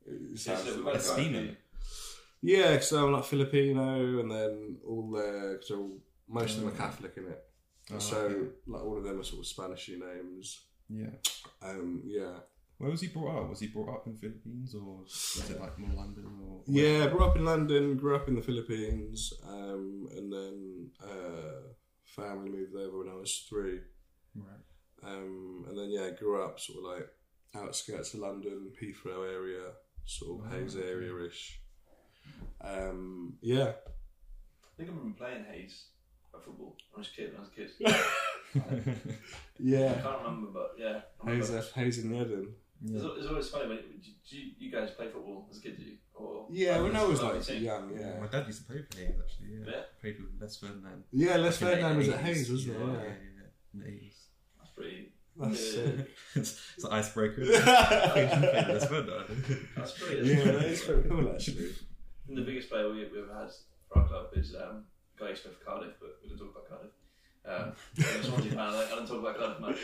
[0.06, 1.56] it Yeah, sounds so we've like- got a guy Espina?
[2.42, 5.92] yeah, because I'm like Filipino, and then all the cause all,
[6.28, 7.44] most of them are Catholic in it.
[7.94, 8.50] Oh, so okay.
[8.68, 10.66] like all of them are sort of Spanishy names.
[10.90, 11.10] yeah.
[11.62, 12.36] Um, yeah.
[12.80, 13.50] Where was he brought up?
[13.50, 16.62] Was he brought up in Philippines or was it like more London or?
[16.68, 21.62] Yeah, grew up in London, grew up in the Philippines, um, and then uh,
[22.04, 23.80] family moved over when I was three.
[24.36, 24.64] Right.
[25.12, 27.10] Um, and then yeah, grew up sort of like
[27.56, 29.64] outskirts of London, Heathrow area,
[30.06, 30.88] sort of Oh, Hayes okay.
[30.90, 31.60] area ish.
[32.62, 35.86] Um, yeah, I think I remember playing Hayes
[36.34, 37.32] at football when I was a kid.
[37.32, 37.72] When I was a kid.
[39.60, 39.94] Yeah.
[39.98, 41.02] I can't remember, but yeah.
[41.26, 41.58] I Hayes, remember.
[41.76, 42.48] uh, Hayes and Yeading.
[42.82, 42.96] yeah.
[42.98, 45.86] It's, it's always funny when did you, you guys play football as a kid, did
[45.88, 45.98] you?
[46.14, 48.20] Or Yeah, when I was like you young, Yeah, yeah.
[48.20, 49.48] my dad used to play for Hayes actually.
[49.58, 49.82] Yeah, Yeah?
[50.02, 51.04] played with Les Ferdinand.
[51.12, 52.24] Yeah, Les Back Ferdinand was at 80s.
[52.24, 52.88] Hayes, wasn't yeah, it?
[52.88, 53.04] Yeah, Yeah.
[53.04, 53.74] yeah, yeah.
[53.74, 54.18] In the 80s.
[54.60, 55.13] That's pretty.
[55.40, 55.82] That's Yeah.
[56.36, 57.42] it's, it's an icebreaker.
[57.42, 57.64] isn't it?
[57.64, 59.68] Played Les Ferdinand.
[59.76, 60.28] That's pretty.
[60.30, 61.72] Yeah, that is pretty cool actually.
[62.28, 63.50] And the biggest player we, we've had
[63.92, 64.86] for our club is um,
[65.18, 66.92] a guy who used to Cardiff, but we didn't talk about Cardiff.
[67.46, 67.76] Um,
[68.16, 69.78] I'm a Swansea fan, I don't, I don't talk about Cardiff much.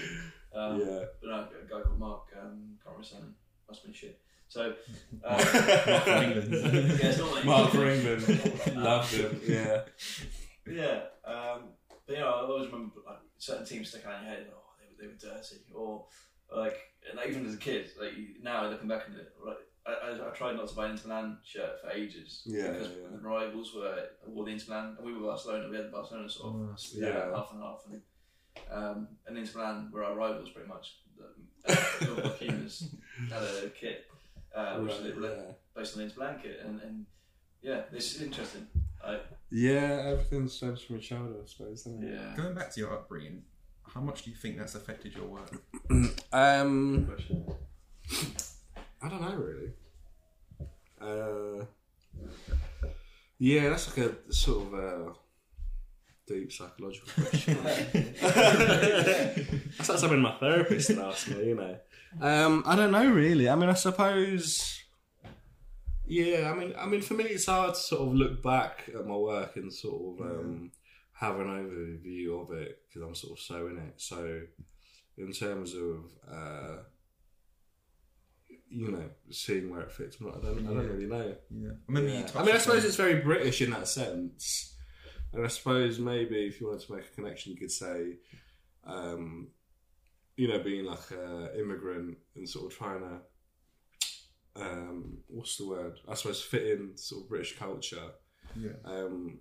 [0.56, 1.04] Um, Yeah.
[1.22, 3.36] But no, a guy called Mark, um, can't remember his name,
[3.68, 4.20] must have been shit.
[4.48, 4.74] So,
[5.24, 5.30] uh,
[5.88, 6.52] Mark from England.
[6.54, 8.52] yeah, it's not like Mark for England.
[8.68, 9.42] Um, Loved him.
[9.48, 9.82] Yeah.
[10.68, 11.62] Yeah, um,
[12.08, 14.48] but you know, I always remember like certain teams stick out in your head.
[14.52, 14.69] Oh,
[15.00, 16.06] they were, dirty, or
[16.56, 16.78] like,
[17.10, 20.28] and even as a kid, like you- now looking back on it, like, I, I,
[20.28, 23.08] I tried not to buy an Inter Milan shirt for ages Yeah, because yeah.
[23.12, 25.70] the rivals were wore the Inter Milan, and we were Barcelona.
[25.70, 27.34] We had Barcelona sort of split yeah.
[27.36, 28.02] half and half, and
[28.72, 30.98] um, and Inter Milan were our rivals pretty much.
[31.18, 31.76] The- uh,
[33.30, 34.06] had a kit,
[34.56, 35.52] uh, which Right, is yeah.
[35.76, 37.06] based on the Inter Milan kit, and, and
[37.62, 38.68] yeah, this is interesting.
[39.04, 39.20] I,
[39.50, 42.14] Yeah, everything stems from your childhood, I suppose, doesn't it?
[42.14, 42.36] yeah.
[42.36, 43.44] Going back to your upbringing,
[43.94, 45.52] how much do you think that's affected your work?
[46.32, 47.12] Um,
[49.02, 49.74] I don't know really.
[51.02, 51.66] Uh,
[53.40, 55.14] yeah, that's like a sort of uh,
[56.28, 57.58] deep psychological question.
[57.64, 61.78] that's like something my therapist would ask me, you know.
[62.22, 63.50] Um, I don't know really.
[63.50, 64.76] I mean, I suppose.
[66.06, 69.06] Yeah, I mean, I mean, for me, it's hard to sort of look back at
[69.06, 70.72] my work and sort of um,
[71.20, 73.94] have an overview of it because I'm sort of so in it.
[73.98, 74.42] So,
[75.18, 76.78] in terms of uh,
[78.70, 81.36] you know seeing where it fits, I don't, I don't really know.
[81.50, 82.12] Yeah, I you.
[82.14, 82.26] Yeah.
[82.36, 84.76] I mean, I suppose it's very British in that sense,
[85.34, 88.18] and I suppose maybe if you wanted to make a connection, you could say,
[88.86, 89.50] um,
[90.38, 93.20] you know, being like a immigrant and sort of trying to.
[94.56, 96.00] Um, what's the word?
[96.08, 98.12] I suppose fit in sort of British culture
[98.56, 98.72] Yeah.
[98.84, 99.40] um,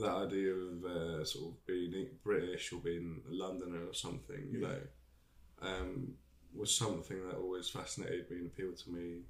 [0.00, 4.60] that idea of uh, sort of being British or being a Londoner or something, you
[4.60, 4.68] Yeah.
[4.68, 4.80] know,
[5.62, 6.14] um,
[6.54, 9.22] was something that always fascinated me and appealed to me.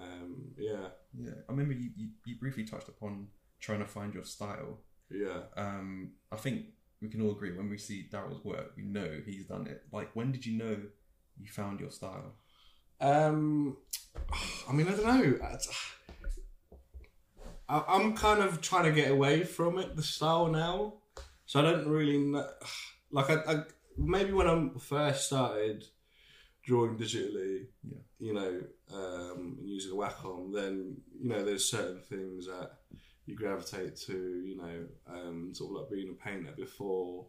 [0.00, 3.28] Um, yeah, Yeah, I remember you, you, you briefly touched upon
[3.60, 4.78] trying to find your style.
[5.10, 5.40] yeah.
[5.56, 6.66] Um, I think
[7.02, 9.84] we can all agree when we see Daryl's work, we know he's done it.
[9.92, 10.76] Like, when did you know
[11.38, 12.34] you found your style?
[13.00, 13.76] Um,
[14.68, 15.38] I mean, I don't know.
[17.70, 20.94] I, I'm kind of trying to get away from it, the style now.
[21.46, 22.46] So I don't really know.
[23.12, 23.62] Like, I, I
[23.98, 25.84] maybe when I first started
[26.62, 27.98] drawing digitally, Yeah.
[28.20, 28.60] you know,
[28.94, 32.70] um, and using Wacom, then you know, there's certain things that
[33.26, 34.16] you gravitate to.
[34.16, 37.26] You know, um, sort of like being a painter before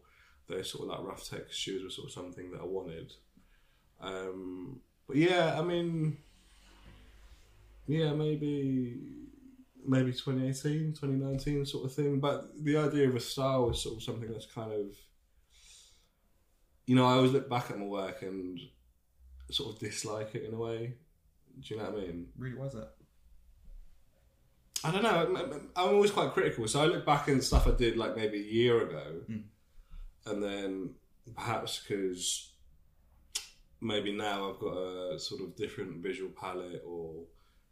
[0.48, 3.12] those sort of like rough textures were sort of something that I wanted.
[4.00, 6.18] Um, but yeah, I mean,
[7.88, 8.98] yeah, maybe
[9.86, 12.20] maybe 2018, 2019 sort of thing.
[12.20, 14.86] But the idea of a style is sort of something that's kind of,
[16.86, 18.58] you know, I always look back at my work and
[19.50, 20.94] sort of dislike it in a way.
[21.60, 22.26] Do you know what I mean?
[22.38, 22.92] Really, was that?
[24.84, 25.36] I don't know.
[25.76, 26.66] I'm, always quite critical.
[26.66, 29.44] So I look back at stuff I did like maybe a year ago, Mm.
[30.26, 30.94] and then
[31.36, 32.52] perhaps because
[33.80, 37.24] maybe now I've got a sort of different visual palette or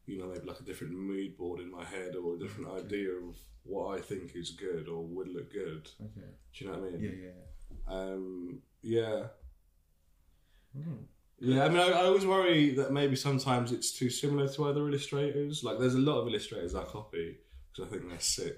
[0.06, 3.10] you know maybe like a different mood board in my head or a different idea
[3.10, 5.88] of what I think is good or would look good.
[6.00, 6.26] Okay.
[6.54, 7.00] Do you know what I mean?
[7.02, 7.94] Yeah, yeah.
[7.94, 9.26] Um, yeah.
[10.76, 11.04] Mm.
[11.42, 14.86] Yeah, I mean, I, I always worry that maybe sometimes it's too similar to other
[14.86, 15.64] illustrators.
[15.64, 17.38] Like, there's a lot of illustrators I copy
[17.72, 18.56] because I think they're sick,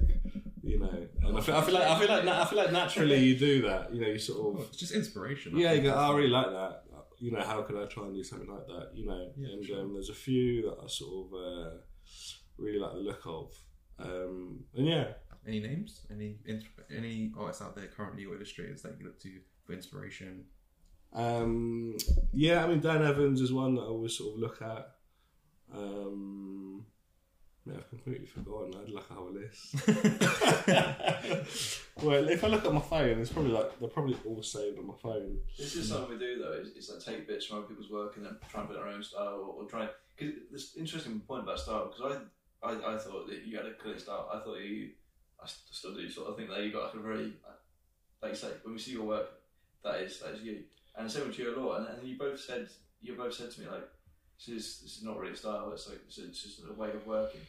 [0.64, 1.06] you know.
[1.22, 3.38] And I feel, I feel like I feel like na- I feel like naturally you
[3.38, 3.94] do that.
[3.94, 5.54] You know, you sort of it's just inspiration.
[5.56, 6.84] I yeah, you go, oh, I really like that.
[7.22, 8.86] You know, how could I try and do something like that?
[8.94, 9.80] You know, Yeah, and sure.
[9.80, 11.70] um, there's a few that I sort of uh,
[12.58, 13.54] really like the look of.
[14.00, 15.06] Um, and yeah,
[15.46, 15.90] Any names?
[16.10, 16.38] Any
[17.00, 19.30] any artists out there currently or illustrators that you look to
[19.64, 20.46] for inspiration?
[21.12, 21.96] Um,
[22.32, 24.84] yeah, I mean Dan Evans is one that I always sort of look at.
[25.72, 26.84] Um,
[27.64, 28.74] yeah, I've completely forgotten.
[28.74, 29.76] I'd like a whole list.
[32.02, 34.88] well, if I look at my phone, it's probably like they're probably all saved on
[34.88, 35.38] my phone.
[35.56, 36.54] This is something we do though.
[36.54, 38.88] Is, is like take bits from other people's work and then try and put our
[38.88, 39.88] own style, or, or try.
[40.16, 41.92] Because this interesting point about style.
[41.94, 42.22] Because
[42.62, 44.28] I, I, I thought that you had a clear style.
[44.32, 44.90] I thought you,
[45.40, 47.32] I still do sort of think that you got like a very,
[48.20, 49.30] like you say, when we see your work,
[49.84, 50.64] that is that is you.
[50.96, 51.78] And the same with you a lot.
[51.78, 52.68] And, and you both said
[53.00, 53.88] you both said to me like,
[54.38, 55.70] this is this is not really a style.
[55.72, 57.40] It's like it's, it's just a way of working.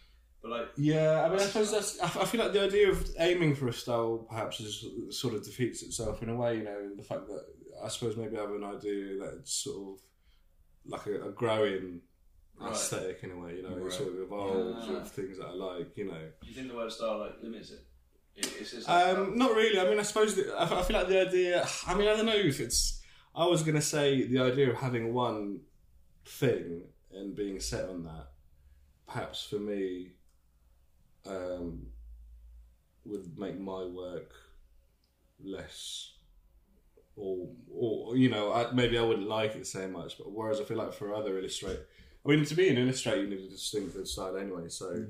[0.41, 1.99] But like, Yeah, I mean, I suppose that's.
[2.01, 5.81] I feel like the idea of aiming for a style perhaps is sort of defeats
[5.83, 6.57] itself in a way.
[6.57, 7.43] You know, the fact that
[7.83, 10.01] I suppose maybe I have an idea that it's sort of
[10.85, 12.01] like a, a growing
[12.59, 12.71] Right.
[12.71, 13.55] aesthetic in a way.
[13.55, 14.99] You know, it sort of evolves Yeah.
[14.99, 15.97] with things that I like.
[15.97, 16.19] You know.
[16.41, 17.79] do you think the word style like limits it?
[18.35, 19.79] it it's just Um, not really.
[19.79, 21.65] I mean, I suppose that, I, I feel like the idea.
[21.87, 23.01] I mean, I don't know if it's.
[23.35, 25.61] I was going to say the idea of having one
[26.25, 28.27] thing and being set on that,
[29.07, 30.11] perhaps for me,
[31.25, 31.87] um,
[33.05, 34.33] would make my work
[35.43, 36.11] less.
[37.15, 40.17] Or, or you know, I, maybe I wouldn't like it so much.
[40.17, 41.85] But whereas I feel like for other illustrator,
[42.25, 44.69] I mean, to be an illustrator, you need a distinctive style anyway.
[44.69, 45.05] So,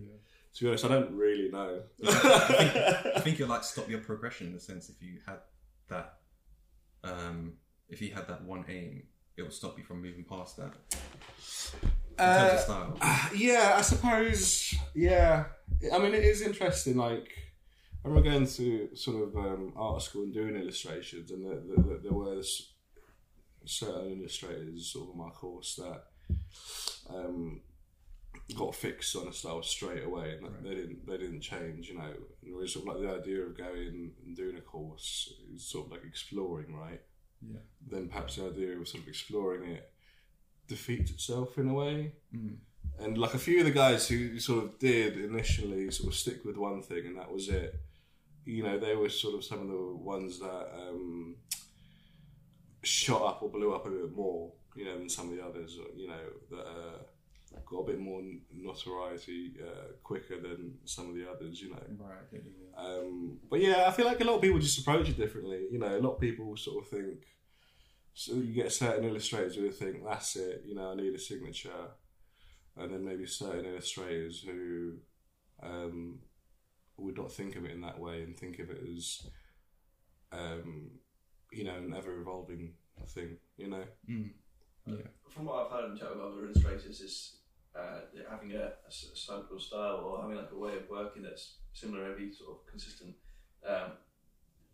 [0.56, 1.82] to be honest, I don't really know.
[2.06, 5.40] I think it like stop your progression in the sense if you had
[5.90, 6.16] that,
[7.04, 7.54] um,
[7.90, 9.04] if you had that one aim,
[9.38, 10.74] it would stop you from moving past that.
[12.20, 12.98] In terms of style.
[13.36, 14.76] yeah, I suppose.
[14.94, 15.46] Yeah,
[15.94, 16.98] I mean, it is interesting.
[16.98, 17.30] Like,
[18.06, 21.82] I remember going to sort of um, art school and doing illustrations, and the, the,
[21.82, 22.42] the, there were
[23.66, 26.04] certain illustrators sort of on my course that
[27.10, 27.62] um,
[28.58, 30.64] got fixed on a style straight away, and Right.
[30.64, 31.90] they didn't they didn't change.
[31.90, 34.62] You know, and it was sort of like the idea of going and doing a
[34.62, 37.02] course is sort of like exploring, right?
[37.52, 37.60] Yeah.
[37.90, 39.92] Then perhaps the idea of sort of exploring it
[40.68, 42.14] defeats itself in a way.
[42.36, 42.58] Mm.
[43.00, 46.46] And like a few of the guys who sort of did initially sort of stick
[46.46, 47.76] with one thing and that was it,
[48.46, 51.36] you know, they were sort of some of the ones that um,
[52.84, 55.78] shot up or blew up a bit more, you know, than some of the others,
[55.96, 58.22] you know, that uh, got a bit more
[58.54, 61.82] notoriety uh, quicker than some of the others, you know.
[61.98, 62.42] Right.
[62.78, 63.00] I get you, yeah.
[63.00, 65.68] Um, but yeah, I feel like a lot of people just approach it differently.
[65.72, 67.26] You know, a lot of people sort of think.
[68.14, 70.64] So you get certain illustrators who think that's it.
[70.66, 71.72] You know, I need a signature,
[72.78, 74.98] and then maybe certain illustrators who
[75.62, 76.20] um,
[76.98, 79.28] would not think of it in that way and think of it as,
[80.32, 80.92] um,
[81.52, 82.74] you know, an ever evolving
[83.08, 83.38] thing.
[83.58, 83.84] You know.
[84.10, 84.32] Mm.
[84.86, 84.96] Yeah.
[85.30, 87.38] from what I've heard and chat with other illustrators, is
[87.76, 92.32] uh, having a, cycle style or having like a way of working that's similar, every
[92.32, 93.14] sort of consistent.
[93.68, 93.92] Um,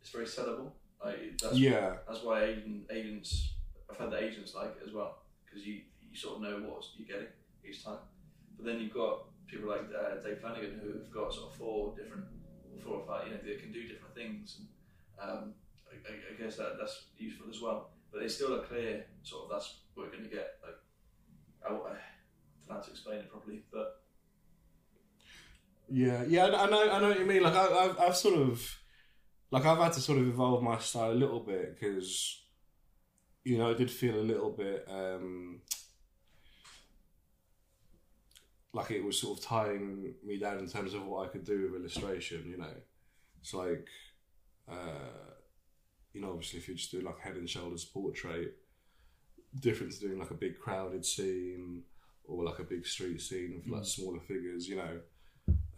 [0.02, 0.72] it's very sellable.
[1.04, 1.95] Like that's yeah.
[2.08, 3.54] that's why agent, agents.
[3.89, 5.82] I've had the agents like it as well because you
[6.12, 7.32] you sort of know what you're getting
[7.68, 7.97] each time.
[8.58, 11.95] But then you've got people like uh, Dave Flanagan who have got sort of four
[11.95, 12.26] different,
[12.84, 13.28] four or five.
[13.28, 14.60] You know, they can do different things.
[14.60, 14.68] And,
[15.30, 15.54] um,
[15.89, 17.89] I, I I guess that that's useful as well.
[18.12, 20.60] But it's still a clear sort of that's what we're going to get.
[20.64, 20.78] Like
[21.64, 21.84] I, I don't
[22.70, 24.02] know how to explain it properly, but
[25.92, 27.44] Yeah, yeah, I I know, I know what you mean.
[27.44, 28.80] Like, I, I've, I've sort of,
[29.52, 32.44] like, I've had to sort of evolve my style a little bit because,
[33.44, 35.62] you know, I did feel a little bit um,
[38.74, 41.64] like it was sort of tying me down in terms of what I could do
[41.72, 42.46] with illustration.
[42.50, 42.74] You know,
[43.42, 43.88] it's like,
[44.72, 45.34] uh,
[46.14, 48.56] you know, obviously, if you just do like head and shoulders portrait,
[49.60, 51.84] different to doing like a big crowded scene
[52.26, 54.68] or like a big street scene with like smaller figures.
[54.68, 55.00] You know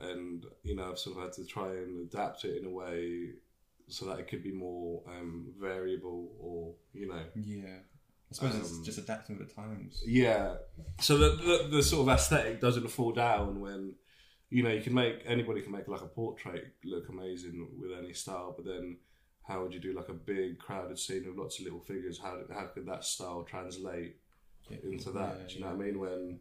[0.01, 3.29] and you know I've sort of had to try and adapt it in a way
[3.87, 7.79] so that it could be more um, variable or you know Yeah.
[8.31, 10.01] I suppose it's Um, just adapting the times.
[10.07, 10.55] yeah
[11.01, 13.95] so that the, the sort of aesthetic doesn't fall down when
[14.49, 18.13] you know you can make anybody can make like a portrait look amazing with any
[18.13, 18.97] style but then
[19.43, 22.37] how would you do like a big crowded scene with lots of little figures how,
[22.53, 24.15] how could that style translate
[24.83, 25.35] into that.
[25.39, 25.99] Yeah, do you know what I mean?
[25.99, 26.39] When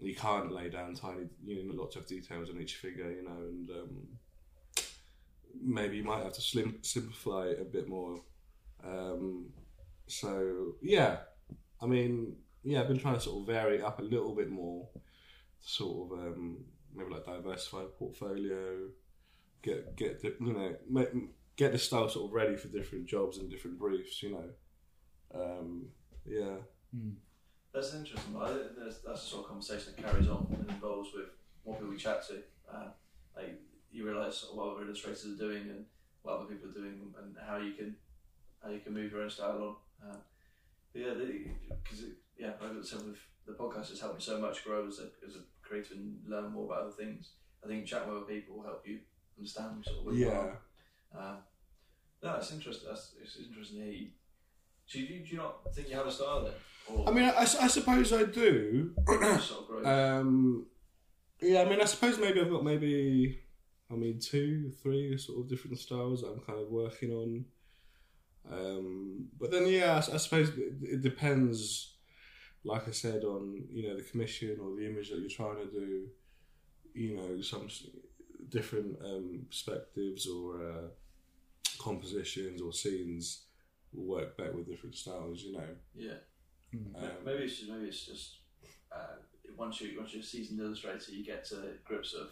[0.00, 3.30] you can't lay down tiny, you know, lots of details on each figure, you know,
[3.30, 4.08] and um,
[5.60, 8.20] maybe you might have to slim, simplify it a bit more.
[8.84, 9.46] Um,
[10.06, 11.18] so yeah,
[11.82, 14.88] I mean, yeah, I've been trying to sort of vary up a little bit more,
[15.60, 18.88] sort of um, maybe like diversify portfolio,
[19.62, 21.08] get get the, you know make,
[21.56, 25.40] get the style sort of ready for different jobs and different briefs, you know.
[27.88, 28.34] That's interesting.
[28.34, 31.26] But I think that's, that's the sort of conversation that carries on and involves with
[31.64, 32.42] what people we chat to.
[32.70, 32.88] Uh,
[33.34, 33.58] like
[33.90, 35.86] you realise of what other illustrators are doing and
[36.22, 37.96] what other people are doing and how you can
[38.62, 40.10] how you can move your own style on.
[40.10, 40.16] Uh,
[40.92, 42.04] yeah, because
[42.36, 43.16] yeah, like I said, with
[43.46, 46.52] the podcast has helped me so much grow as a, as a creator and learn
[46.52, 47.30] more about other things.
[47.64, 48.98] I think chatting with other people will help you
[49.38, 50.32] understand sort of you Yeah.
[50.36, 50.58] are.
[51.16, 51.36] Um,
[52.22, 52.88] no, it's interesting.
[52.88, 54.08] That's, it's interesting to hear you.
[54.88, 56.54] So you, do you not think you have a style then?
[56.88, 58.94] Or I mean, I, I suppose I do.
[59.06, 59.86] sort of growth?
[59.86, 60.66] Um,
[61.42, 63.38] yeah, I mean, I suppose maybe I've got maybe,
[63.90, 67.44] I mean, two, three sort of different styles that I'm kind of working on.
[68.50, 71.96] Um, but then, yeah, I suppose it, it depends,
[72.64, 75.70] like I said, on you know the commission or the image that you're trying to
[75.70, 76.06] do.
[76.94, 77.68] You know, some
[78.48, 80.88] different um, perspectives or uh,
[81.78, 83.47] compositions or scenes
[83.92, 85.42] will work better with different styles.
[85.42, 86.12] You know, yeah.
[86.74, 88.38] um, maybe it's just maybe it's just
[88.92, 89.16] uh,
[89.56, 92.28] once you once you're a seasoned illustrator, you get to grips of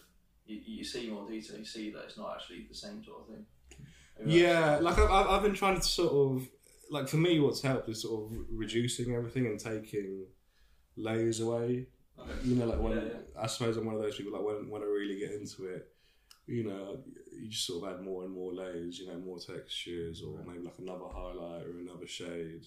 [0.46, 1.58] you, you see more detail.
[1.58, 3.46] You see that it's not actually the same sort of thing.
[4.18, 6.48] Maybe Yeah, like I've, I've I've been trying to sort of
[6.90, 10.26] like for me, what's helped is sort of reducing everything and taking
[10.96, 11.86] layers away.
[12.18, 12.32] Okay.
[12.44, 13.42] You know, like when Yeah, yeah.
[13.42, 14.32] I suppose I'm one of those people.
[14.32, 15.88] Like when when I really get into it,
[16.46, 16.98] you know,
[17.32, 18.98] you just sort of add more and more layers.
[18.98, 22.66] You know, more textures or maybe like another highlight or another shade.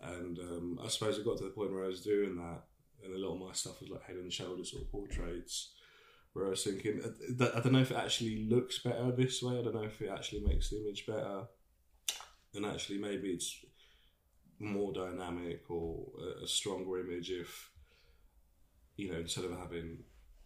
[0.00, 2.62] And um, I suppose it got to the point where I was doing that,
[3.04, 5.74] and a lot of my stuff was like head and shoulders sort of portraits.
[6.32, 9.58] Where I was thinking, I, I don't know if it actually looks better this way.
[9.58, 11.42] I don't know if it actually makes the image better,
[12.54, 13.64] and actually maybe it's
[14.58, 17.70] more dynamic or a, a stronger image if
[18.96, 19.98] you know instead of having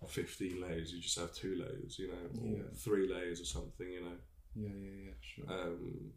[0.06, 2.62] 15 layers you just have two layers you know or Yeah.
[2.76, 4.16] three layers or something you know
[4.54, 5.44] Yeah, yeah, yeah, sure.
[5.50, 6.12] um,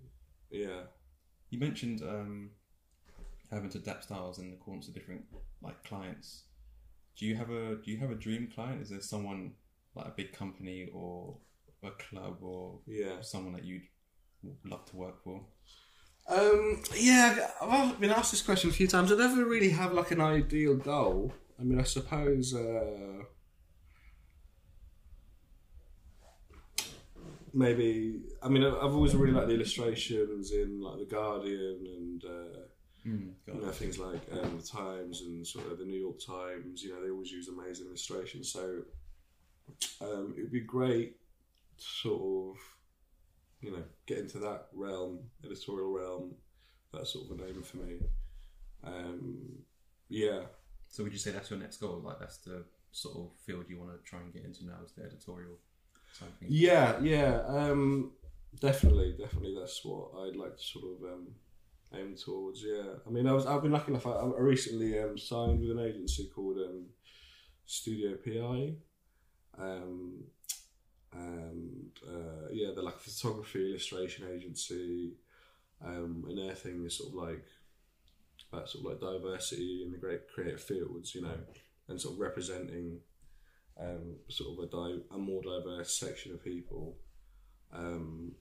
[0.51, 0.81] yeah
[1.49, 2.51] You mentioned um,
[3.51, 5.23] having to adapt styles in accordance to different
[5.61, 6.43] like clients.
[7.17, 8.81] Do you have a do you have a dream client?
[8.81, 9.53] Is there someone
[9.95, 11.37] like a big company or
[11.83, 13.87] a club or yeah someone that you'd
[14.65, 15.41] love to work for?
[16.27, 19.11] Um, yeah, I've been asked this question a few times.
[19.11, 21.33] I never really have like an ideal goal.
[21.59, 23.23] I mean, I suppose uh,
[27.53, 28.21] maybe.
[28.41, 32.59] I mean, I've always really liked the illustrations in like the Guardian and uh,
[33.07, 36.83] Mm, you know things like um, the Times and sort of the New York Times.
[36.83, 38.51] You know, they always use amazing illustrations.
[38.51, 38.81] So
[40.01, 41.15] um, it would be great
[41.77, 42.61] to sort of
[43.61, 46.35] you know get into that realm, editorial realm.
[46.93, 47.99] That's sort of a name for me.
[48.83, 49.59] Um,
[50.09, 50.41] yeah,
[50.89, 52.01] So would you say that's your next goal?
[52.03, 54.91] Like that's the sort of field you want to try and get into now is
[54.93, 55.68] the editorial side of things?
[56.47, 57.41] Yeah, yeah.
[57.47, 58.11] Um,
[58.59, 59.55] definitely, definitely.
[59.57, 61.27] That's what I'd like to sort of um,
[61.93, 62.63] aim towards.
[62.63, 64.07] Yeah, I mean, I was I've been lucky enough.
[64.07, 66.85] I, I recently um, signed with an agency called um,
[67.65, 68.75] Studio PI.
[69.61, 70.23] Um,
[71.13, 75.13] and uh, yeah, they're like a photography illustration agency,
[75.83, 77.43] um, and their thing is sort of like
[78.51, 81.37] about sort of like diversity in the great creative fields, you know,
[81.87, 82.99] and sort of representing
[83.79, 86.97] um, sort of a, di- a more diverse section of people.
[87.73, 88.33] Um,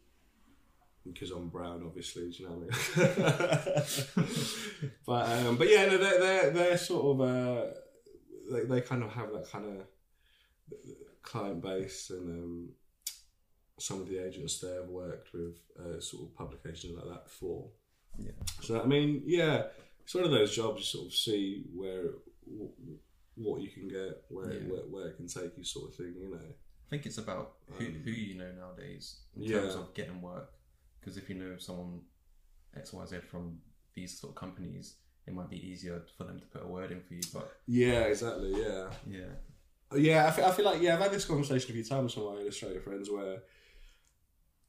[1.07, 4.93] because I'm brown, obviously, do you know what I mean?
[5.07, 7.65] but um, but yeah, no, they're they're, they're sort of uh,
[8.51, 9.87] they they kind of have that kind of
[11.23, 12.69] client base, and um,
[13.79, 17.69] some of the agents there have worked with uh, sort of publications like that before.
[18.19, 18.33] Yeah.
[18.63, 19.65] So I mean, yeah,
[20.03, 22.11] it's one of those jobs you sort of see where
[23.43, 24.61] what you can get, where, Yeah.
[24.71, 26.15] where where it can take you, sort of thing.
[26.21, 26.41] You know.
[26.87, 29.61] I think it's about who, um, who you know nowadays in Yeah.
[29.61, 30.51] terms of getting work.
[31.01, 32.01] Because if you know someone
[32.77, 33.61] X Y Z from
[33.95, 37.01] these sort of companies, it might be easier for them to put a word in
[37.03, 37.21] for you.
[37.33, 38.53] But Yeah, exactly.
[38.63, 38.91] Yeah.
[39.07, 39.27] yeah,
[39.93, 42.17] uh, Yeah, I feel, I feel like yeah, I've had this conversation a few times
[42.17, 43.43] with my illustrator friends where,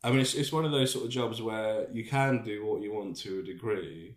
[0.04, 2.82] I mean, it's it's one of those sort of jobs where you can do what
[2.82, 4.16] you want to a degree,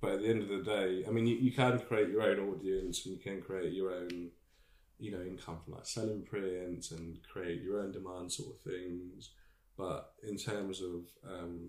[0.00, 2.38] but at the end of the day, I mean, you, you can create your own
[2.48, 4.30] audience and you can create your own,
[4.98, 9.30] you know, income from like selling print and create your own demand sort of things.
[9.76, 11.68] But in terms of, um,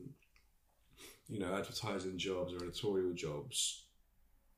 [1.27, 3.83] you know, advertising jobs or editorial jobs,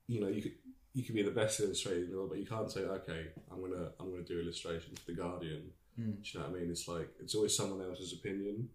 [0.07, 0.53] you know, you could
[0.93, 3.61] you could be the best illustrator in the world, but you can't say, okay, I'm
[3.61, 5.63] gonna I'm gonna do illustration for the Guardian.
[5.99, 6.21] Mm.
[6.21, 6.69] Do you know what I mean?
[6.69, 8.69] It's like it's always someone else's opinion.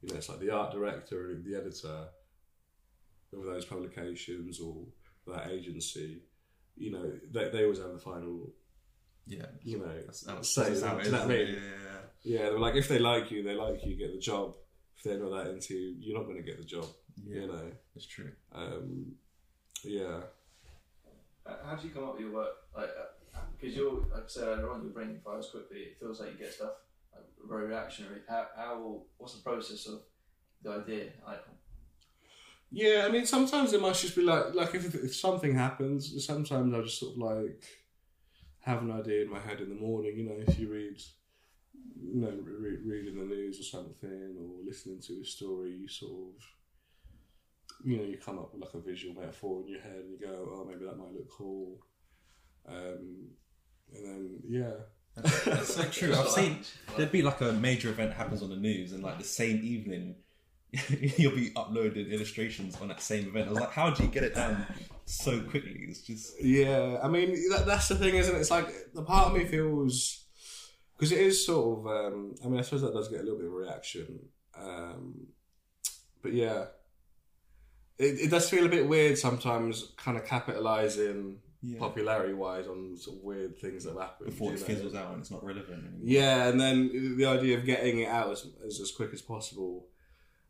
[0.00, 2.08] You know, it's like the art director or the editor
[3.32, 4.84] of those publications or
[5.26, 6.22] that agency.
[6.76, 8.50] You know, they, they always have the final.
[9.26, 9.46] Yeah.
[9.62, 10.88] You know, That's, that's, say that's that.
[10.88, 11.54] how Do you know what I Yeah, mean?
[11.54, 11.98] yeah, yeah.
[12.40, 14.54] Yeah, they're like if they like you, they like you, get the job.
[14.96, 16.86] If they're not that into you, you're not going to get the job.
[17.22, 18.32] Yeah, You know, it's true.
[18.52, 19.12] um,
[19.84, 20.20] yeah.
[21.46, 22.50] Uh, How do you come up with your work?
[22.76, 22.90] Like,
[23.60, 25.78] because you're, like I said earlier on, your brain fires quickly.
[25.78, 26.72] It feels like you get stuff
[27.14, 28.20] like, very reactionary.
[28.28, 30.00] How, how, what's the process of
[30.62, 31.04] the idea?
[31.26, 31.44] Like,
[32.70, 36.74] Yeah, I mean, sometimes it must just be like, like if, if something happens, sometimes
[36.74, 37.64] I just sort of like
[38.60, 40.14] have an idea in my head in the morning.
[40.16, 41.00] You know, if you read,
[42.02, 46.12] you know, re- reading the news or something, or listening to a story, you sort
[46.12, 46.44] of,
[47.84, 50.18] you know, you come up with like a visual metaphor in your head, and you
[50.18, 51.78] go, oh, maybe that might look cool.
[52.68, 53.28] Um,
[53.94, 54.72] and then yeah,
[55.16, 56.14] That's, that's so true.
[56.14, 56.58] I've seen
[56.96, 60.16] there'd be like a major event happens on the news, and like the same evening,
[61.16, 63.48] you'll be uploading illustrations on that same event.
[63.48, 64.66] I was like, how do you get it done
[65.06, 65.86] so quickly?
[65.88, 68.38] It's just Yeah, I mean that, that's the thing, isn't it?
[68.38, 70.26] It's like the part of me feels
[70.94, 71.86] because it is sort of.
[71.86, 74.18] Um, I mean, I suppose that does get a little bit of a reaction,
[74.60, 75.28] um,
[76.22, 76.66] but yeah,
[77.98, 81.78] it, it does feel a bit weird sometimes, kind of capitalizing yeah.
[81.78, 84.66] popularity wise on sort of weird things that have happened before it know?
[84.66, 86.00] fizzles out and it's not relevant anymore.
[86.02, 89.86] Yeah, and then the idea of getting it out as, as, as quick as possible,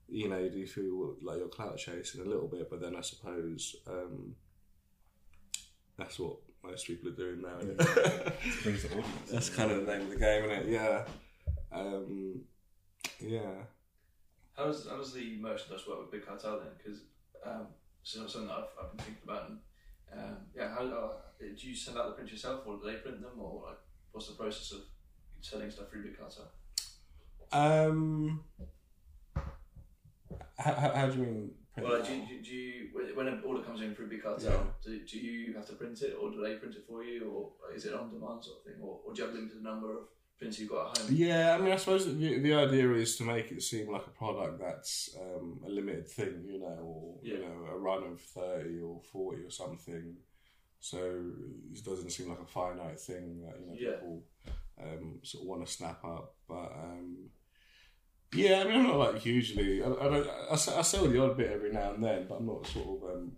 [0.08, 3.02] you know, you do feel like you're clout chasing a little bit, but then I
[3.02, 4.34] suppose um,
[5.96, 7.58] that's what most people are doing now.
[7.60, 7.76] Anyway.
[7.78, 9.30] It brings the audience.
[9.30, 10.68] that's kind of the name of the game, isn't it?
[10.68, 11.04] Yeah.
[11.70, 12.40] Um,
[13.20, 13.64] yeah.
[14.56, 16.68] How does how does the merchandise work with Big Cartel then?
[16.76, 17.02] Because
[17.44, 17.66] um,
[18.02, 19.50] it's not something that I've, I've been thinking about.
[19.50, 19.58] And,
[20.12, 23.20] um, yeah, how uh, do you send out the prints yourself, or do they print
[23.20, 23.78] them, or like
[24.12, 24.80] what's the process of
[25.40, 26.50] selling stuff through Big Cartel?
[27.52, 28.44] Um,
[30.58, 31.50] how, how, how do you mean?
[31.74, 34.50] print Well, it do, you, do you when- an order comes in through Big Cartel,
[34.52, 34.64] Yeah.
[34.84, 37.52] do, do you have to print it, or do they print it for you, or
[37.74, 39.92] is it on demand sort of thing, or, or do you have a limited number
[39.92, 40.04] of
[40.38, 41.14] prints you've got at home?
[41.16, 44.10] Yeah, I mean, I suppose the, the idea is to make it seem like a
[44.10, 48.80] product that's um, a limited thing, you know, or you know, a run of thirty
[48.80, 50.16] or forty or something.
[50.80, 50.98] So
[51.72, 53.96] it doesn't seem like a finite thing that you know Yeah.
[53.96, 54.22] people
[54.80, 56.34] um, sort of want to snap up.
[56.48, 57.30] But um,
[58.34, 59.82] yeah, I mean, I'm not like hugely.
[59.82, 62.46] I, I, don't, I, I sell the odd bit every now and then, but I'm
[62.46, 63.10] not sort of.
[63.10, 63.32] Um,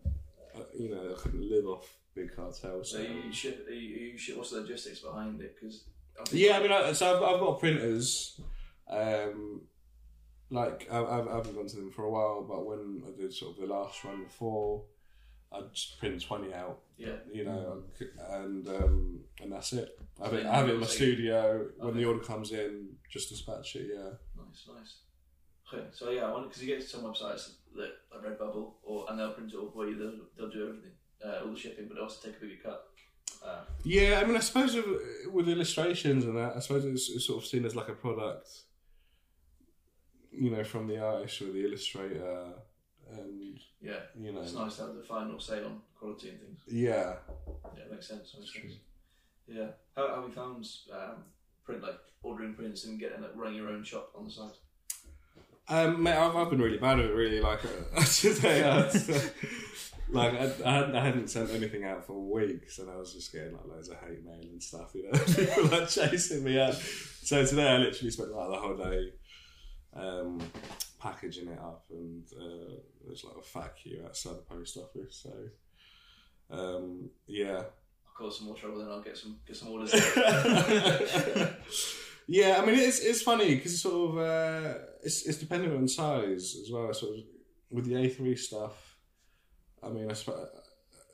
[0.57, 2.91] uh, you know, I couldn't live off big cartels.
[2.91, 4.37] So you ship, you, you ship.
[4.37, 5.55] What's the logistics behind it?
[5.55, 5.85] Because
[6.33, 8.41] Yeah, I mean, I, so I've, I've got printers.
[8.89, 9.63] Um,
[10.51, 13.33] like I, I've, I haven't gone to them for a while, but when I did
[13.33, 14.83] sort of the last run before,
[15.53, 17.83] I'd just print twenty out, yeah, you know,
[18.31, 19.97] and um, and that's it.
[20.21, 21.67] I have it, I have it in my studio.
[21.79, 23.91] When the order comes in, just dispatch it.
[23.95, 24.11] Yeah.
[24.51, 24.95] Nice, nice.
[25.73, 29.07] Okay, so yeah, I want because you get to some websites that like Redbubble, or
[29.09, 29.97] and they'll print it all for you.
[29.97, 30.93] They'll, they'll do everything,
[31.25, 32.87] uh, all the shipping, but they also take a bigger cut.
[33.45, 34.87] Uh, Yeah, I mean, I suppose with,
[35.33, 38.49] with illustrations and that, I suppose it's, it's sort of seen as like a product,
[40.33, 42.53] you know, from the artist or the illustrator,
[43.13, 46.61] and yeah, you know, it's nice to have the final say on quality and things.
[46.69, 47.15] yeah.
[47.77, 48.35] Yeah, makes sense.
[48.39, 48.73] Makes sense.
[49.47, 49.69] Yeah.
[49.97, 51.25] How how have you found um,
[51.65, 54.53] print like ordering prints and getting like running your own shop on the side?
[55.69, 57.15] Um, mate, I've, I've been really bad at it.
[57.15, 58.93] Really, like uh, today, had,
[60.09, 63.33] like I, I, hadn't, I hadn't sent anything out for weeks, and I was just
[63.33, 64.93] getting like loads of hate mail and stuff.
[64.95, 66.75] You know, people like chasing me out.
[66.75, 69.13] So today, I literally spent like the whole day
[69.95, 70.41] um,
[70.99, 72.75] packaging it up, and uh,
[73.07, 75.23] there's like a fat queue outside the post office.
[75.23, 75.33] So
[76.51, 77.63] um, yeah,
[78.21, 79.93] cause some more trouble, then I'll get some get some orders.
[82.27, 85.89] yeah, I mean it's it's funny because it's sort of uh, it's it's dependent on
[85.89, 86.93] size as well.
[86.95, 87.25] Sort of
[87.71, 88.97] with the A three stuff.
[89.83, 90.47] I mean, I suppose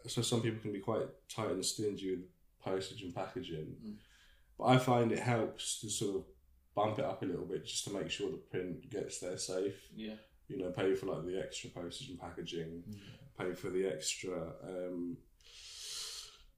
[0.06, 0.22] so.
[0.22, 2.24] Some people can be quite tight and stingy with
[2.60, 3.94] postage and packaging, Mm.
[4.58, 6.24] but I find it helps to sort of
[6.74, 9.74] bump it up a little bit just to make sure the print gets there safe.
[9.94, 10.14] yeah.
[10.48, 12.84] You know, pay for like the extra postage and packaging,
[13.38, 14.52] pay for the extra.
[14.62, 15.16] Um,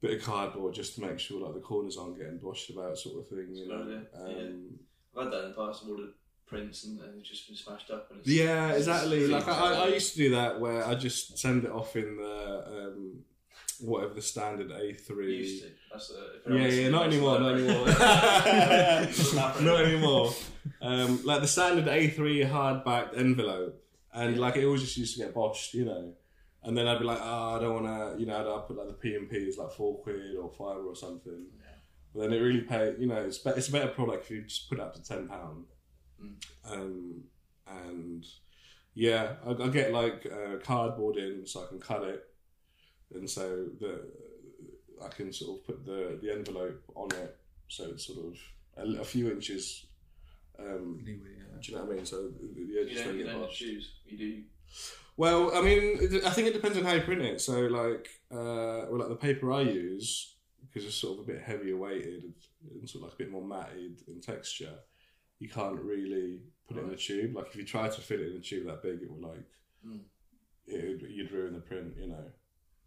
[0.00, 3.18] Bit of cardboard just to make sure like the corners aren't getting washed about, sort
[3.18, 3.48] of thing.
[3.52, 3.84] You know,
[4.14, 4.20] yeah.
[4.22, 4.78] um,
[5.16, 5.82] I've had that in the past.
[5.84, 6.10] I've ordered
[6.46, 8.08] prints and, it's just been smashed up.
[8.10, 9.26] And it's, Yeah, exactly.
[9.26, 12.64] Like I, I- used to do that where I just send it off in the
[12.68, 13.24] um,
[13.80, 15.60] whatever the standard A Used three.
[15.60, 15.66] to.
[15.90, 16.14] That's, uh,
[16.46, 17.86] if Yeah, yeah, not anymore, not anymore.
[19.34, 20.32] like- not anymore.
[20.80, 23.82] Um, like the standard A three hardback envelope,
[24.14, 24.40] and Yeah.
[24.42, 26.12] like it always just used to get boshed, you know.
[26.64, 27.86] And then I'd be like, oh, I don't want
[28.16, 30.50] to, you know, I'd put like the P and P is like four quid or
[30.50, 31.46] five or something.
[32.14, 34.42] But then it really pay, you know, it's, be- it's a better product if you
[34.42, 35.64] just put it up to ten pound.
[36.68, 37.24] Um,
[37.66, 38.26] and
[38.94, 42.24] yeah, I, I get like uh, cardboard in so I can cut it,
[43.14, 44.10] and so the
[45.04, 47.36] I can sort of put the the envelope on it,
[47.68, 48.36] so it's sort of
[48.76, 49.86] a, a few inches.
[50.58, 51.60] Um, Leeway, yeah.
[51.60, 52.06] do you know what I mean?
[52.06, 53.92] So the, the You edges don't, don't you get don't choose.
[54.06, 54.42] You do.
[55.18, 57.40] Well, I mean, I think it depends on how you print it.
[57.40, 61.42] So, like, uh, well, like the paper I use, because it's sort of a bit
[61.42, 62.22] heavier weighted
[62.70, 64.74] and sort of like a bit more matted in texture,
[65.40, 66.38] you can't really
[66.68, 67.34] put it in a tube.
[67.34, 69.44] Like, if you try to fit it in a tube that big, it would like,
[69.86, 70.00] Mm.
[70.66, 72.24] it would, you'd ruin the print, you know.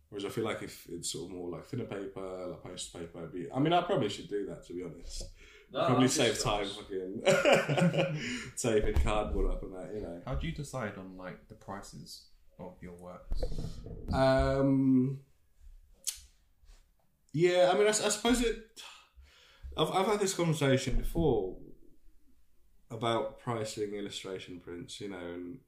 [0.09, 3.19] Whereas I feel like if it's sort of more like thinner paper, like poster paper,
[3.19, 3.47] it'd be.
[3.53, 5.23] I mean, I probably should do that to be honest.
[5.73, 7.21] No, probably save just- time, fucking
[8.57, 10.21] taping cardboard up and that, you know.
[10.25, 12.25] How do you decide on like the prices
[12.59, 13.43] of your works?
[14.13, 15.19] Um,
[17.33, 18.57] yeah, I mean, I suppose it.
[19.77, 21.55] I've, I've had this conversation before
[22.89, 25.59] about pricing illustration prints, you know, and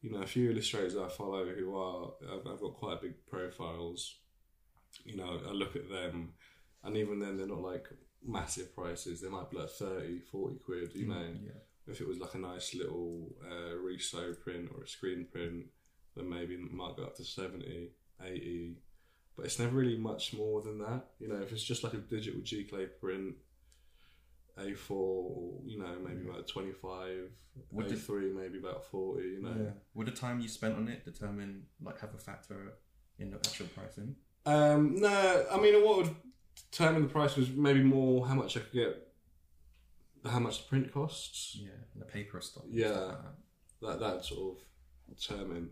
[0.00, 4.16] you know, a few illustrators I follow who are I've, I've got quite big profiles.
[5.04, 6.32] You know, I look at them,
[6.82, 7.88] and even then, they're not like
[8.24, 9.20] massive prices.
[9.20, 11.52] They might be like 30, 40 quid, you know Yeah.
[11.86, 15.66] if it was like a nice little uh, riso print or a screen print,
[16.16, 17.90] then maybe it might go up to 70,
[18.24, 18.76] 80.
[19.36, 21.06] But it's never really much more than that.
[21.18, 23.34] You know, if it's just like a digital giclée print,
[24.56, 27.30] A4, or, you know, maybe about 25,
[27.70, 29.72] What did- A3, maybe about 40, you know.
[29.94, 32.74] Would the time you spent on it determine like have a factor
[33.18, 34.14] in the actual pricing?
[34.46, 36.16] Um, no, I mean, what would
[36.70, 39.08] determine the price was maybe more how much I could get,
[40.24, 41.56] how much the print costs.
[41.60, 42.86] Yeah, and the paper and Yeah.
[42.88, 43.24] stuff
[43.80, 44.00] like that.
[44.00, 44.64] that that sort of
[45.16, 45.70] determine.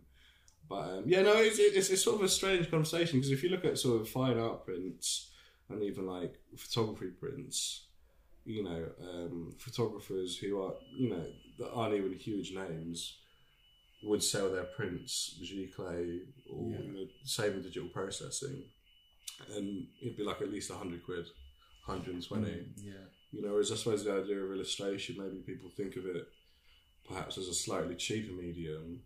[0.68, 3.48] But um, yeah, no, it's, it's it's sort of a strange conversation because if you
[3.50, 5.30] look at sort of fine art prints
[5.68, 7.86] and even like photography prints,
[8.44, 11.26] you know, um, photographers who are you know
[11.58, 13.18] that aren't even huge names
[14.04, 16.20] would sell their prints giclée
[16.50, 16.78] or Yeah.
[16.80, 18.64] you know, same digital processing,
[19.54, 21.26] and it'd be like at least hundred quid,
[21.84, 22.50] hundred and twenty.
[22.50, 22.92] Mm, yeah.
[23.30, 26.26] You know, whereas I suppose the idea of illustration, maybe people think of it
[27.08, 29.00] perhaps as a slightly cheaper medium.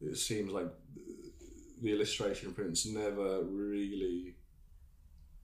[0.00, 0.68] It seems like
[1.82, 4.36] the illustration prints never really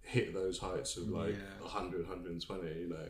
[0.03, 1.61] hit those heights of like Yeah.
[1.63, 3.09] 100, 120, you know.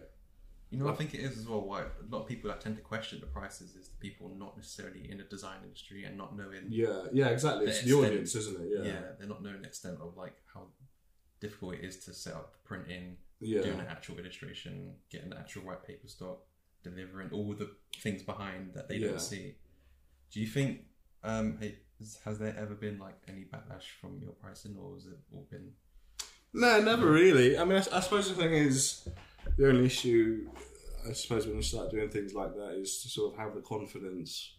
[0.71, 1.61] You know, I think it is as well.
[1.61, 4.57] Why a lot of people that tend to question the prices is the people not
[4.57, 6.65] necessarily in the design industry and not knowing.
[6.69, 7.67] Yeah, yeah, exactly.
[7.67, 8.69] It's The the audience, isn't it?
[8.77, 8.85] Yeah.
[8.93, 9.01] Yeah.
[9.19, 10.67] they're not knowing the extent of like how
[11.41, 13.63] difficult it is to set up the printing, Yeah.
[13.63, 16.39] doing an actual illustration, getting the actual white paper stock,
[16.83, 19.09] delivering all the things behind that they Yeah.
[19.09, 19.55] don't see.
[20.31, 20.87] Do you think?
[21.23, 21.59] Um,
[21.99, 25.47] has- has there ever been like any backlash from your pricing, or has it all
[25.51, 25.75] been?
[26.53, 27.59] No, never really.
[27.59, 29.09] I mean, I, I suppose the thing is,
[29.57, 30.51] the only issue,
[31.09, 33.61] I suppose, when you start doing things like that is to sort of have the
[33.63, 34.57] confidence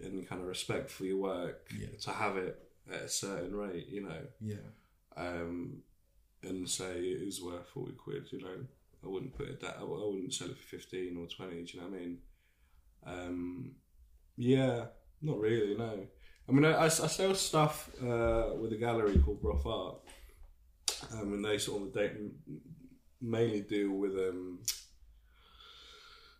[0.00, 1.88] and kind of respect for your work Yeah.
[2.02, 2.58] to have it
[2.90, 4.56] at a certain rate, you know, Yeah.
[5.16, 5.82] Um,
[6.42, 8.66] and say it is worth 40 quid, you know.
[9.04, 11.80] I wouldn't put it that, I wouldn't sell it for 15 or 20, do you
[11.80, 12.18] know what I mean?
[13.04, 13.72] Um,
[14.36, 14.84] yeah,
[15.20, 16.06] not really, no.
[16.48, 19.96] I mean, I, I, I sell stuff uh, with a gallery called Broth Art,
[21.12, 22.10] um, and they sort of they
[23.20, 24.60] mainly deal with um,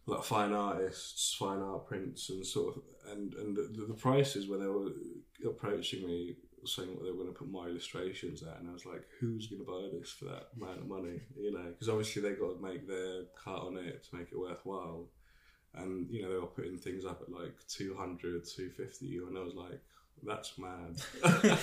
[0.07, 4.61] like fine artists, fine art prints, and sort of and and the, the prices when
[4.61, 4.91] they were
[5.49, 6.37] approaching me
[6.67, 9.47] saying what they were going to put my illustrations at, and I was like, who's
[9.49, 11.21] going to buy this for that amount of money?
[11.39, 14.39] You know, because obviously they got to make their cut on it to make it
[14.39, 15.07] worthwhile.
[15.75, 19.55] And you know they were putting things up at like 200, 250, and I was
[19.55, 19.81] like,
[20.23, 21.01] that's mad.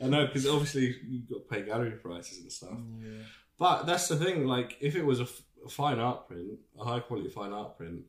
[0.00, 2.70] I know because obviously you've got to pay gallery prices and stuff.
[2.70, 3.24] Mm, yeah.
[3.58, 4.46] But that's the thing.
[4.46, 7.76] Like, if it was a, f- a fine art print, a high quality fine art
[7.76, 8.00] print,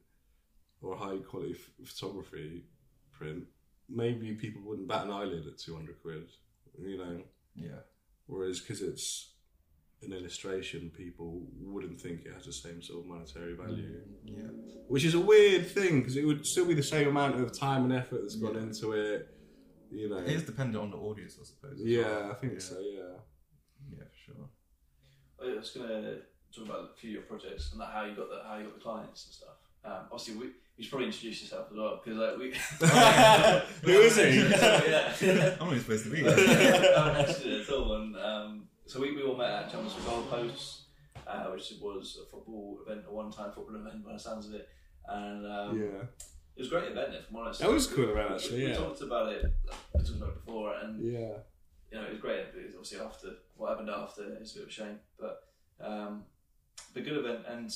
[0.81, 2.63] or a high quality f- photography
[3.11, 3.43] print,
[3.89, 6.27] maybe people wouldn't bat an eyelid at two hundred quid.
[6.79, 7.21] You know,
[7.55, 7.79] Yeah.
[8.27, 9.33] whereas because it's
[10.03, 13.99] an illustration, people wouldn't think it has the same sort of monetary value.
[13.99, 14.83] Mm, yeah.
[14.87, 17.83] Which is a weird thing because it would still be the same amount of time
[17.85, 18.61] and effort that's gone Yeah.
[18.61, 19.33] into it.
[19.89, 20.17] You know.
[20.17, 21.79] It is dependent on the audience, I suppose.
[21.79, 22.31] Yeah, well.
[22.31, 22.59] I think yeah.
[22.59, 22.79] so.
[22.79, 23.17] Yeah.
[23.89, 24.49] Yeah, for sure.
[25.39, 26.21] Oh, I was going to
[26.53, 28.65] talk about a few of your projects and like how you got the how you
[28.65, 29.56] got the clients and stuff.
[29.85, 32.49] Um, obviously, we, you should probably introduce yourself as well because like we.
[33.93, 35.27] Who is he?
[35.27, 35.55] yeah.
[35.59, 36.27] I'm only supposed to be.
[36.27, 37.93] I haven't mentioned it at all.
[37.95, 40.81] And um, so we, we all met at Jumpers for Goalposts,
[41.25, 44.67] uh, which was a football event, a one-time football event by the sounds of it.
[45.07, 46.03] And um, Yeah.
[46.55, 47.59] It was a great event, if I'm honest.
[47.59, 48.77] That was a cool event, We- actually, We, yeah.
[48.77, 49.45] talked about it.
[49.93, 51.19] We talked about it before, and Yeah.
[51.91, 52.45] you know, it was great.
[52.51, 54.99] But obviously, after what happened after, it's a bit of a shame.
[55.19, 55.43] But
[55.79, 56.23] um,
[56.95, 57.71] but good event, and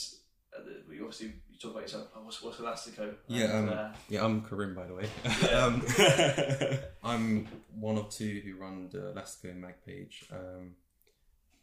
[0.58, 2.08] uh, we obviously you talk about yourself.
[2.16, 3.14] Oh, what's what's Elastico?
[3.28, 5.10] Yeah, And, um, uh, Yeah, I'm Karim, by the way.
[5.44, 5.66] Yeah.
[5.66, 7.48] um, I'm
[7.80, 10.26] one of two who run the Elastico mag page.
[10.32, 10.76] Um,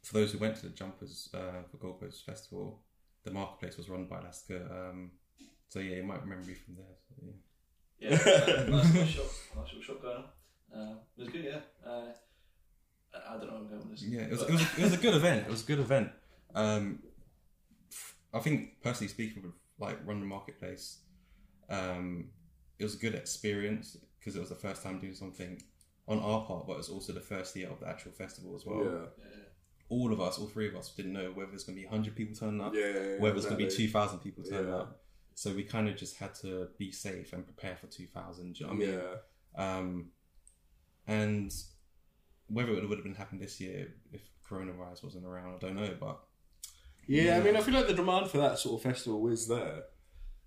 [0.02, 2.80] for those who went to the Jumpers uh, for Goalposts Festival,
[3.24, 4.70] the marketplace was run by Elastico.
[4.70, 5.12] Um,
[5.68, 6.96] so yeah, you might remember me from there.
[7.08, 7.26] So,
[8.00, 8.10] yeah.
[8.10, 9.26] yeah, nice little shop,
[9.56, 10.24] nice little shop going on.
[10.74, 11.60] Uh, it was good, yeah.
[11.86, 12.12] Uh,
[13.14, 14.02] I I don't know where I'm going with this.
[14.02, 15.46] Yeah, it was, it was, it was a good event.
[15.46, 16.10] It was a good event.
[16.54, 17.02] Um,
[18.34, 20.98] I think personally speaking, with like run the marketplace,
[21.70, 22.28] um,
[22.78, 25.62] it was a good experience because it was the first time doing something
[26.06, 28.64] on our part, but it was also the first year of the actual festival as
[28.66, 28.84] well.
[28.84, 28.90] yeah.
[29.18, 29.44] Yeah.
[29.90, 32.14] All of us, all three of us, didn't know whether it's going to be 100
[32.14, 33.18] people turning up, Yeah.
[33.18, 34.76] whether it's going to be 2,000 people turning Yeah.
[34.76, 35.02] up.
[35.34, 38.54] So we kind of just had to be safe and prepare for 2,000.
[38.54, 38.98] Do you know what I mean?
[38.98, 39.76] Yeah.
[39.76, 40.10] Um,
[41.06, 41.54] and
[42.48, 45.96] whether it would have been happened this year if coronavirus wasn't around, I don't know.
[45.98, 46.20] But
[47.08, 49.84] Yeah, I mean, I feel like the demand for that sort of festival is there.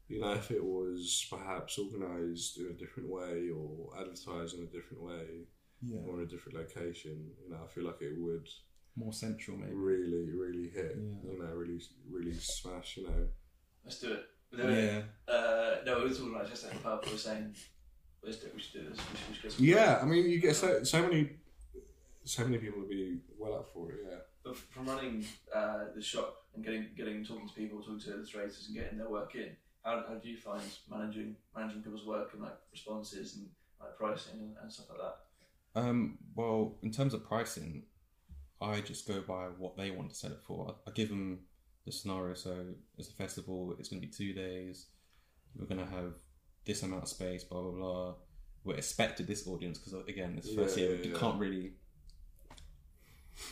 [0.08, 4.68] You know, if it was perhaps organised in a different way or advertised in a
[4.68, 5.48] different way
[5.82, 8.48] yeah, or in a different location, you know, I feel like it would
[8.96, 9.72] more central maybe.
[9.74, 10.98] really, really hit.
[10.98, 11.32] Yeah.
[11.32, 12.98] You know, really, really smash.
[12.98, 13.28] You know.
[13.84, 14.26] Let's do it.
[14.52, 15.06] We're doing it.
[15.28, 17.06] Yeah, Uh, no, we were talking about just at the pub.
[17.06, 17.56] We were saying,
[18.22, 18.56] let's do it.
[18.56, 18.98] We should do this.
[18.98, 21.30] We should, we should get some Yeah, I mean, you get so so many,
[22.26, 24.00] so many people would be well up for it.
[24.08, 24.18] Yeah.
[24.44, 28.66] But from running uh, the shop and getting getting talking to people, talking to illustrators,
[28.68, 29.50] and getting their work in,
[29.84, 33.48] how, how do you find managing managing people's work and like responses and
[33.80, 35.80] like pricing and, and stuff like that?
[35.82, 37.84] Um, well, in terms of pricing,
[38.62, 40.76] I just go by what they want to sell it for.
[40.86, 41.40] I, I give them
[41.86, 42.34] the scenario.
[42.34, 42.66] So
[42.98, 43.76] it's a festival.
[43.80, 44.88] It's going to be two days.
[45.56, 46.14] We're going to have
[46.66, 47.44] this amount of space.
[47.44, 48.14] Blah blah blah.
[48.64, 50.96] We're expected this audience because again, it's first Yeah, year.
[50.98, 51.74] yeah, you can't really.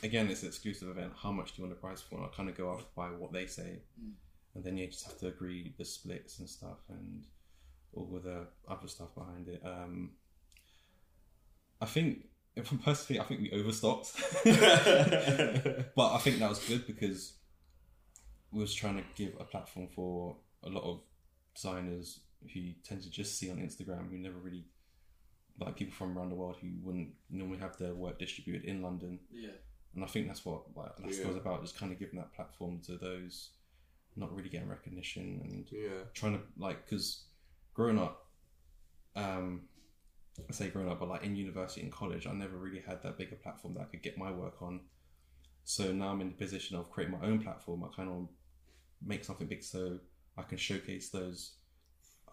[0.03, 1.13] Again, it's an exclusive event.
[1.17, 2.15] How much do you want to price for?
[2.17, 4.11] And I kind of go off by what they say, Mm.
[4.55, 7.25] and then you just have to agree the splits and stuff and
[7.93, 9.61] all the other stuff behind it.
[9.65, 10.11] Um,
[11.81, 12.25] I think,
[12.83, 14.11] personally, I think we overstocked,
[14.43, 17.33] but I think that was good because
[18.51, 21.01] we was trying to give a platform for a lot of
[21.55, 22.19] designers
[22.53, 24.65] who tend to just see on Instagram who never really
[25.59, 29.19] like people from around the world who wouldn't normally have their work distributed in London.
[29.31, 29.49] Yeah,
[29.95, 31.27] And I think that's what like Alaska Yeah.
[31.27, 33.51] was about, just kind of giving that platform to those
[34.15, 36.03] not really getting recognition and Yeah.
[36.13, 37.25] trying to like because
[37.73, 38.27] growing up
[39.15, 39.67] um
[40.47, 43.17] I say growing up but like in university and college I never really had that
[43.17, 44.81] bigger platform that I could get my work on
[45.63, 48.27] so now I'm in the position of creating my own platform I kind of
[49.01, 49.99] make something big so
[50.37, 51.53] I can showcase those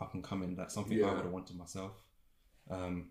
[0.00, 1.92] up and coming that's something I would have wanted myself
[2.70, 3.11] um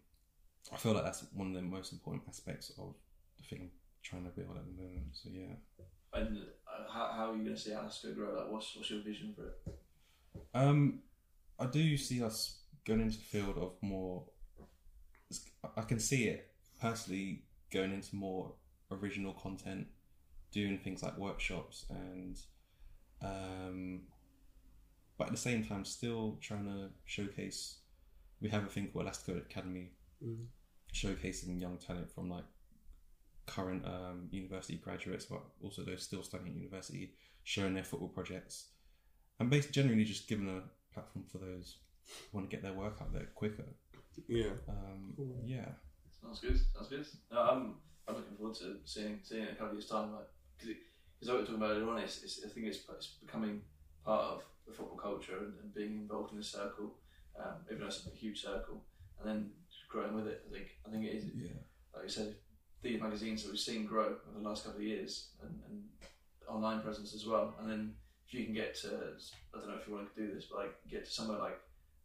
[0.74, 2.96] I feel like that's one of the most important aspects of
[3.38, 3.72] the thing
[4.06, 5.56] trying to build at the moment so yeah
[6.14, 8.34] and uh, how, how are you going to see Alaska grow?
[8.36, 9.80] Like, what's what's your vision for it?
[10.54, 11.00] Um,
[11.60, 14.24] I do see us going into the field of more.
[15.76, 16.52] I can see it
[16.82, 18.54] personally going into more
[18.92, 19.88] original content,
[20.54, 22.38] doing things like workshops and,
[23.22, 24.02] um,
[25.18, 27.80] but at the same time, still trying to showcase.
[28.40, 29.92] We have a thing called Elastico Academy,
[30.24, 30.46] Mhm.
[30.94, 32.46] showcasing young talent from like
[33.48, 38.68] current um, university graduates, but also those still studying at university, showing their football projects
[39.40, 41.78] and basically generally just giving a platform for those
[42.32, 43.66] who want to get their work out there quicker.
[44.28, 44.52] Yeah.
[44.70, 45.42] Um, Cool.
[45.46, 45.66] yeah,
[46.22, 46.60] Sounds good.
[46.74, 47.06] Sounds good.
[47.32, 47.76] No, I'm
[48.08, 50.14] I'm looking forward to seeing seeing it in a couple of years time.
[50.14, 50.28] Like
[50.58, 50.76] because
[51.20, 53.62] because what we were talking about earlier on, it's, it's I think it's, it's becoming
[54.06, 56.96] part of the football culture and, and being involved in this circle,
[57.40, 58.84] um, even though it's a huge circle,
[59.20, 59.50] and then
[59.90, 60.44] growing with it.
[60.48, 61.50] I think I think it is yeah,
[61.94, 62.36] like you said,
[62.86, 65.84] the magazines that we've seen grow over the last couple of years, and, and
[66.48, 67.54] online presence as well.
[67.60, 67.94] And then
[68.28, 68.90] if you can get to,
[69.54, 71.60] I don't know if you want to do this, but like get to somewhere like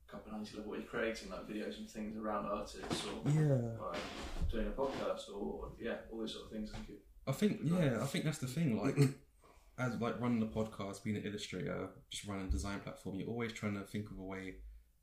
[0.09, 3.57] Copa Ninety level, where you're creating like videos and things around artists, or yeah.
[3.81, 6.71] like doing a podcast, or yeah, all these sort of things.
[6.75, 8.81] I think it, I think yeah, I think that's the thing.
[8.83, 8.97] Like
[9.79, 13.53] as like running the podcast, being an illustrator, just running a design platform, you're always
[13.53, 14.55] trying to think of a way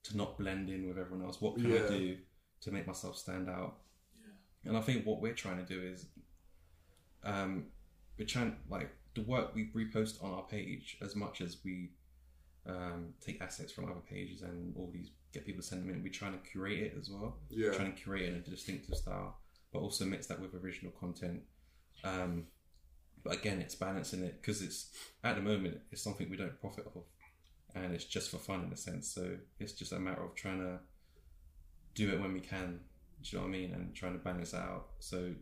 [0.04, 1.40] to not blend in with everyone else.
[1.40, 1.86] What can Yeah.
[1.86, 2.18] I do
[2.62, 3.78] to make myself stand out?
[4.68, 6.06] And I think what we're trying to do is,
[7.24, 7.68] um,
[8.18, 11.92] we're trying like the work we repost on our page as much as we
[12.68, 16.04] um, take assets from other pages and all these get people to send them in.
[16.04, 17.38] We're trying to curate it as well.
[17.50, 17.72] Yeah.
[17.72, 19.38] Trying to curate it in a distinctive style,
[19.72, 21.42] but also mix that with original content.
[22.04, 22.46] Um,
[23.24, 24.90] but again, it's balancing it because it's
[25.24, 27.04] at the moment it's something we don't profit off
[27.76, 29.14] and it's just for fun in a sense.
[29.14, 30.80] So it's just a matter of trying to
[31.96, 32.80] do it when we can.
[33.22, 33.74] Do you know what I mean?
[33.74, 34.88] And trying to balance it out.
[35.00, 35.34] So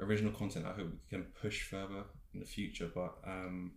[0.00, 2.90] original content, I hope we can push further in the future.
[2.94, 3.72] But um,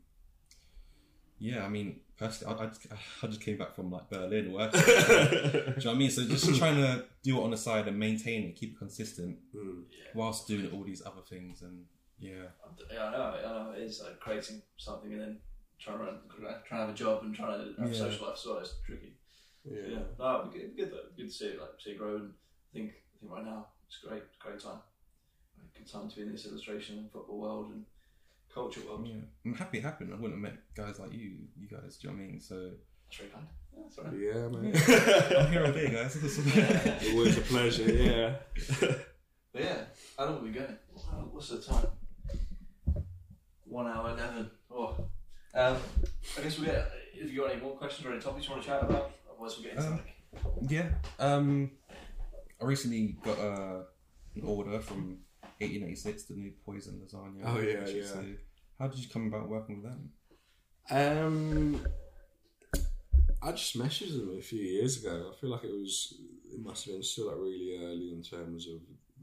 [1.39, 2.88] yeah, I mean, personally, I, I, just,
[3.23, 4.81] I just came back from like Berlin working.
[4.85, 6.09] do you know what I mean?
[6.09, 9.38] So just trying to do it on the side and maintain it, keep it consistent,
[9.55, 9.84] Mm.
[10.15, 11.61] whilst doing all these other things.
[11.61, 11.85] And
[12.19, 12.45] yeah,
[12.91, 13.22] Yeah, I know.
[13.22, 13.72] I know.
[13.77, 15.38] It is like creating something and then
[15.80, 16.19] trying to run,
[16.68, 18.57] trying to have a job and trying to have a social life as well.
[18.59, 19.14] It's tricky.
[19.64, 19.81] Yeah.
[19.89, 21.09] Yeah, no, it'd be good, it'd be good though.
[21.15, 22.15] Good to see it, like see it grow.
[22.15, 24.22] And I think, I think right now it's great.
[24.23, 24.80] It's a great time.
[25.76, 27.85] Good time to be in this illustration and football world and
[28.53, 29.07] culture world.
[29.07, 29.15] yeah,
[29.45, 30.11] I'm happy it happened.
[30.14, 31.98] I wouldn't have met guys like you, you guys.
[31.98, 32.41] Do you know what I mean?
[32.41, 32.72] So
[33.10, 33.48] That's very kind.
[33.76, 34.14] Yeah, that's all right.
[34.19, 35.38] Yeah, man.
[35.45, 36.15] I'm here all day, guys.
[37.11, 37.91] Always a pleasure.
[37.91, 38.35] Yeah.
[39.53, 39.77] But yeah,
[40.18, 40.77] how long have we going?
[41.31, 41.88] What's the time?
[43.64, 44.52] One hour eleven.
[44.69, 44.95] Oh,
[45.56, 45.77] um,
[46.38, 46.91] I guess we get.
[47.14, 49.57] If you got any more questions or any topics you want to chat about, otherwise
[49.57, 50.69] we get into Um, like.
[50.69, 50.89] Yeah.
[51.18, 51.72] Um,
[52.61, 53.81] I recently got uh,
[54.35, 55.19] an order from
[55.59, 57.41] 1886, the new Poison lasagna.
[57.45, 58.35] Oh, yeah, yeah.
[58.79, 60.11] How did you come about working with them?
[60.89, 61.85] Um,
[63.41, 65.31] I just messaged them a few years ago.
[65.31, 66.13] I feel like it was
[66.51, 68.81] it must have been still like really early in terms of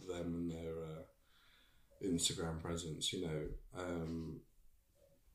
[0.09, 1.03] them and their uh,
[2.05, 3.13] Instagram presence.
[3.13, 3.43] You know,
[3.79, 4.41] um,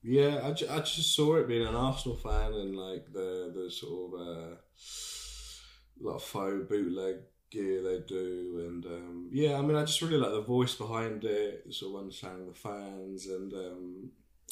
[0.03, 3.71] yeah, I, ju- I just saw it being an Arsenal fan and like the the
[3.71, 7.15] sort of uh, of faux bootleg
[7.49, 11.23] gear they do and um, yeah I mean I just really like the voice behind
[11.23, 14.09] it sort of understanding the fans and um,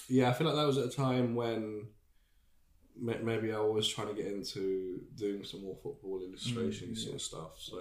[0.09, 1.87] yeah I feel like that was at a time when
[2.99, 7.15] ma- maybe I was trying to get into doing some more football illustration Mm, sort
[7.15, 7.79] of stuff so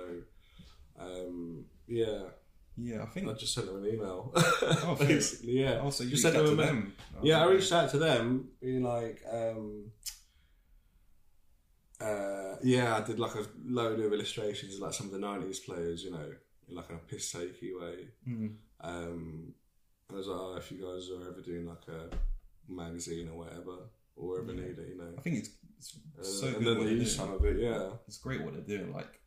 [0.99, 2.23] um, yeah
[2.79, 3.29] Yeah, I think.
[3.29, 4.97] I just sent them an email fair.
[5.07, 6.93] basically yeah Oh, so you Just sent them to a me- them?
[7.17, 9.91] Oh, yeah, I reached out to them, being like, um,
[12.01, 15.65] uh, yeah, I did like a load of illustrations of like some of the '90s
[15.65, 16.33] players, you know,
[16.69, 18.09] in like a piss takey way.
[18.29, 18.55] Mm.
[18.83, 19.55] Um,
[20.13, 22.15] I was like, oh, if you guys are ever doing like a
[22.73, 23.77] magazine or whatever,
[24.17, 24.61] or ever Yeah.
[24.61, 25.13] need it, you know.
[25.17, 26.67] I think it's, it's Uh, so and good.
[26.67, 27.91] then what they use some of it, yeah.
[28.07, 28.93] It's great what they're doing.
[28.93, 29.21] Like,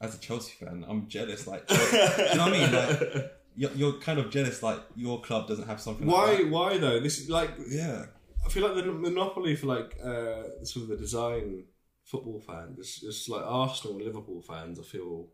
[0.00, 1.46] as a Chelsea fan, I'm jealous.
[1.46, 2.72] Like, you know what I mean?
[2.72, 4.62] Like, you're, you're kind of jealous.
[4.62, 6.06] Like, your club doesn't have something.
[6.06, 6.34] why?
[6.34, 6.50] Like.
[6.50, 7.00] Why though?
[7.00, 8.06] This is like Yeah.
[8.44, 11.64] I feel like the monopoly for like uh, sort of the design
[12.06, 14.78] football fans, it's, it's like Arsenal and Liverpool fans.
[14.78, 15.28] I feel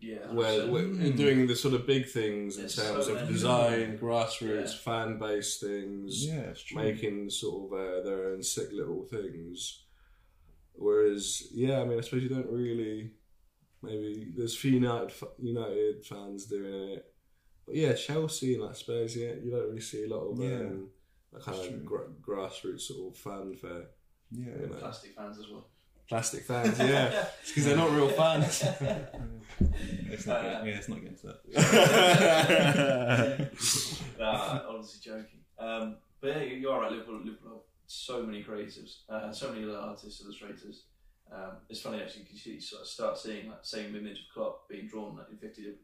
[0.00, 0.32] Yeah.
[0.32, 0.72] where 100%.
[0.72, 1.16] we're Mm.
[1.16, 3.32] doing the sort of big things in There's terms so of many.
[3.32, 4.78] design, grassroots, Yeah.
[4.86, 6.82] fan based things, Yeah, it's true.
[6.82, 9.84] making sort of uh, their own sick little things.
[10.74, 13.12] Whereas, yeah, I mean, I suppose you don't really.
[13.84, 17.12] Maybe there's few United f- United fans doing it,
[17.66, 20.60] but yeah, Chelsea and like Spurs, yeah, you don't really see a lot of Yeah,
[20.60, 20.88] um,
[21.32, 21.82] that kind that's of true.
[21.84, 23.88] gra- grassroots sort of fanfare.
[24.30, 24.60] Yeah.
[24.60, 24.76] You know.
[24.76, 25.68] Plastic fans as well.
[26.08, 27.06] Plastic fans, yeah,
[27.40, 28.64] it's because they're not real fans.
[30.10, 33.50] It's not Uh, getting, yeah, it's not getting to that.
[34.18, 35.40] nah, honestly joking.
[35.58, 36.90] Um, but yeah, you- you're right.
[36.90, 40.84] Liverpool, Liverpool have so many creatives, uh, so many other artists, illustrators.
[41.30, 44.68] Um, it's funny actually because you sort of start seeing that same image of Klopp
[44.68, 45.80] being drawn like, in 50 different,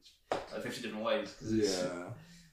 [0.52, 1.34] like 50 different ways.
[1.38, 2.04] Cause it's, yeah,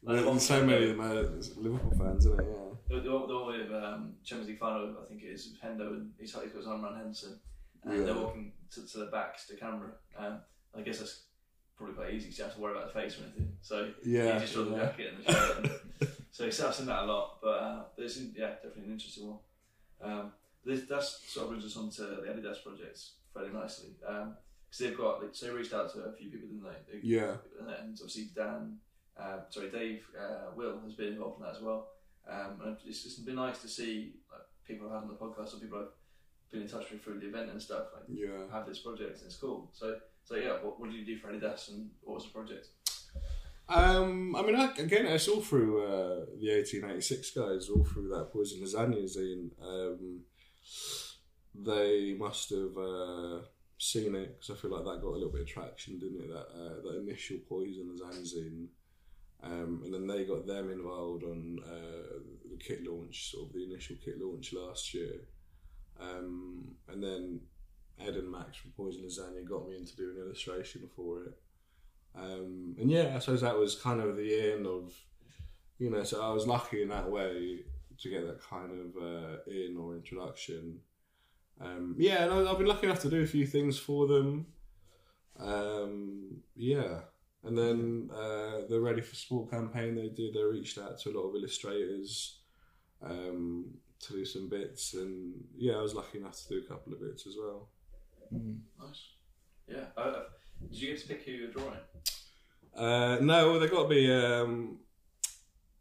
[0.04, 1.14] Like, There's so many of them are
[1.58, 2.46] Liverpool fans, isn't it?
[2.48, 2.56] Yeah.
[2.88, 6.12] The, the, the one with um, Champions League final, I think it is Hendo and
[6.20, 7.40] he's, he's got his arm around Henderson,
[7.86, 8.04] and Yeah.
[8.06, 9.92] they're walking to, to the backs to camera.
[10.18, 10.40] Um,
[10.76, 11.24] I guess that's
[11.78, 13.52] probably quite easy because you don't have to worry about the face or anything.
[13.62, 15.58] So Yeah, you just draw the jacket and the shirt.
[15.58, 19.40] And, so I've seen that a lot, but uh, there's yeah definitely an interesting one.
[20.02, 20.32] Um,
[20.66, 24.98] this that's sort of brings us on to the Adidas projects fairly nicely because they've
[24.98, 26.94] got like, so they reached out to a few people, didn't they?
[27.00, 27.36] They- Yeah.
[27.60, 28.80] and obviously Dan,
[29.18, 31.90] uh, sorry Dave, uh, Will has been involved in that as well.
[32.28, 35.56] Um, and it's just been nice to see like, people I've had on the podcast
[35.56, 35.94] or people I've
[36.52, 38.48] been in touch with through the event and stuff like Yeah.
[38.52, 39.70] have this project and it's cool.
[39.74, 42.68] So so yeah, what, what did you do for Adidas and what was the project?
[43.68, 48.32] Um, I mean, I, again, it's all through uh, the 1886 guys, all through that
[48.32, 49.50] Poison Lasagna zine.
[49.62, 50.22] Um,
[51.56, 53.40] they must have uh,
[53.78, 56.28] seen it because I feel like that got a little bit of traction, didn't it?
[56.30, 58.68] That uh, that initial Poison Lasagna zine.
[59.44, 62.20] Um, and then they got them involved on uh,
[62.50, 65.22] the kit launch, sort of the initial kit launch last year.
[66.00, 67.40] Um, and then
[68.00, 71.38] Ed and Max from Poison Lasagna got me into doing illustration for it.
[72.16, 74.94] Um, and yeah, I suppose that was kind of the end of,
[75.80, 77.64] you know, so I was lucky in that way
[77.98, 80.80] to get that kind of uh, in or introduction.
[81.60, 84.48] Um, yeah, and I- I've been lucky enough to do a few things for them.
[85.38, 87.00] Um, yeah,
[87.44, 91.16] and then uh, the Ready for Sport campaign they did, they reached out to a
[91.18, 92.40] lot of illustrators
[93.02, 93.66] um,
[94.02, 97.00] to do some bits, and yeah, I was lucky enough to do a couple of
[97.02, 97.70] bits as well.
[98.32, 99.02] Nice.
[99.68, 99.86] Yeah.
[99.98, 100.24] Uh,
[100.70, 101.80] did you get to pick who you're drawing?
[102.76, 104.12] Uh, no, well, they got to be.
[104.12, 104.80] Um,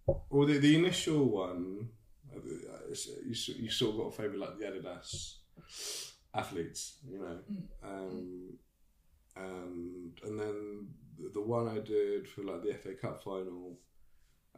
[0.06, 1.88] well, the, the initial one,
[2.34, 2.38] uh,
[2.90, 5.36] it's- you, you sort of got a favourite like the Adidas
[6.34, 7.38] athletes, you know,
[7.82, 8.58] um,
[9.36, 10.86] and and then
[11.18, 13.78] the, the one I did for like the FA Cup final,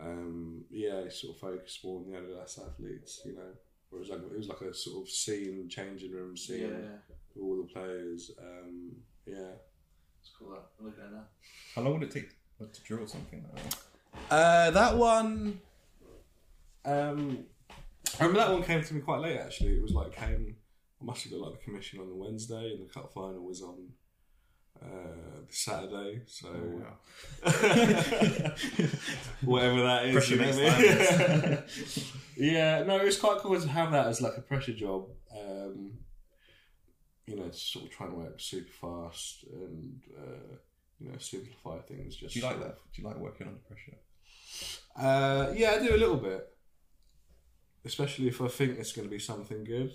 [0.00, 3.52] um, yeah, sort of focused more on the Adidas athletes, you know.
[3.90, 6.98] Whereas like it was like a sort of scene, changing room scene Yeah.
[7.32, 8.30] for all the players.
[8.38, 8.92] Um,
[9.26, 9.52] yeah.
[10.20, 10.50] It's cool.
[10.50, 10.62] That.
[10.78, 11.24] I'm looking at it now.
[11.74, 13.78] How long would it take like, to draw something like that?
[14.34, 15.60] Uh, that one.
[16.84, 17.38] Um,
[18.18, 19.38] I remember that one came to me quite late.
[19.38, 20.56] Actually, it was like came.
[21.00, 23.62] I must have got like the commission on the Wednesday, and the cup final was
[23.62, 23.88] on
[24.82, 26.22] uh, Saturday.
[26.26, 27.50] So Oh,
[29.42, 31.58] whatever that is, Pressure you know makes what I mean?
[32.54, 35.08] yeah, no, it was quite cool to have that as like a pressure job.
[35.32, 35.92] Um,
[37.26, 40.56] you know, sort of trying to work super fast and uh,
[41.00, 42.16] you know simplify things.
[42.16, 42.76] Just Do you like that?
[42.94, 43.96] Do you like working under pressure?
[44.96, 46.48] uh, yeah, I do a little bit,
[47.84, 49.92] especially if I think it's going to be something good.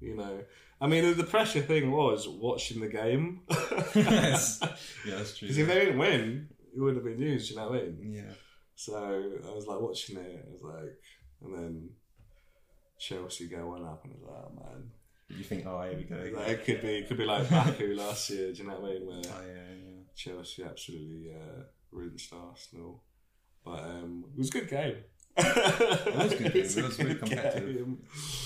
[0.00, 0.40] You know,
[0.80, 3.40] I mean, the pressure thing was watching the game
[3.94, 4.60] yes.
[5.06, 5.48] Yeah, that's true.
[5.48, 7.50] Because if they didn't win, it would have been news.
[7.50, 8.12] You know what I mean?
[8.14, 8.32] yeah.
[8.76, 10.46] So I was like watching it.
[10.46, 10.98] I was like,
[11.42, 11.90] and then
[12.98, 14.90] Chelsea go one up, and I was like, oh man,
[15.36, 16.38] You think, oh, here we go.
[16.38, 18.52] like, it could be, it could be like Baku last year.
[18.52, 19.06] Do you know what I mean?
[19.06, 20.02] Where Oh, yeah, yeah.
[20.14, 23.02] Chelsea absolutely uh, rinsed Arsenal.
[23.64, 24.96] But um, it was a good game.
[25.38, 26.56] It was good.
[26.56, 27.76] It's a It was really competitive.
[27.76, 27.98] game.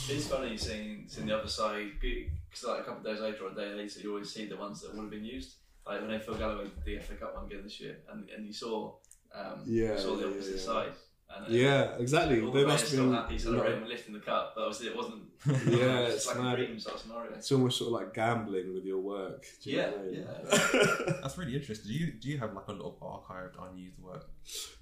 [0.08, 3.50] It's funny seeing, seeing the other side because like a couple of days later or
[3.50, 5.54] a day later, you always see the ones that would have been used.
[5.86, 8.46] Like when they Phil Galloway did the FA Cup one again this year, and and
[8.46, 8.94] you saw,
[9.34, 10.62] um, Yeah, you saw the yeah, opposite yeah.
[10.62, 10.92] side.
[11.36, 12.40] And, Yeah, exactly.
[12.40, 14.96] All They the must players have still happy celebrating lifting the cup, but obviously it
[14.96, 15.22] wasn't.
[15.66, 16.58] Yeah, it's it's like mad.
[16.60, 17.32] a dream sort of scenario.
[17.34, 19.44] It's almost sort of like gambling with your work.
[19.62, 20.26] Do you Yeah, know I mean?
[20.26, 21.14] yeah.
[21.22, 21.90] That's really interesting.
[21.90, 24.28] Do you do you have like a lot of archived unused work?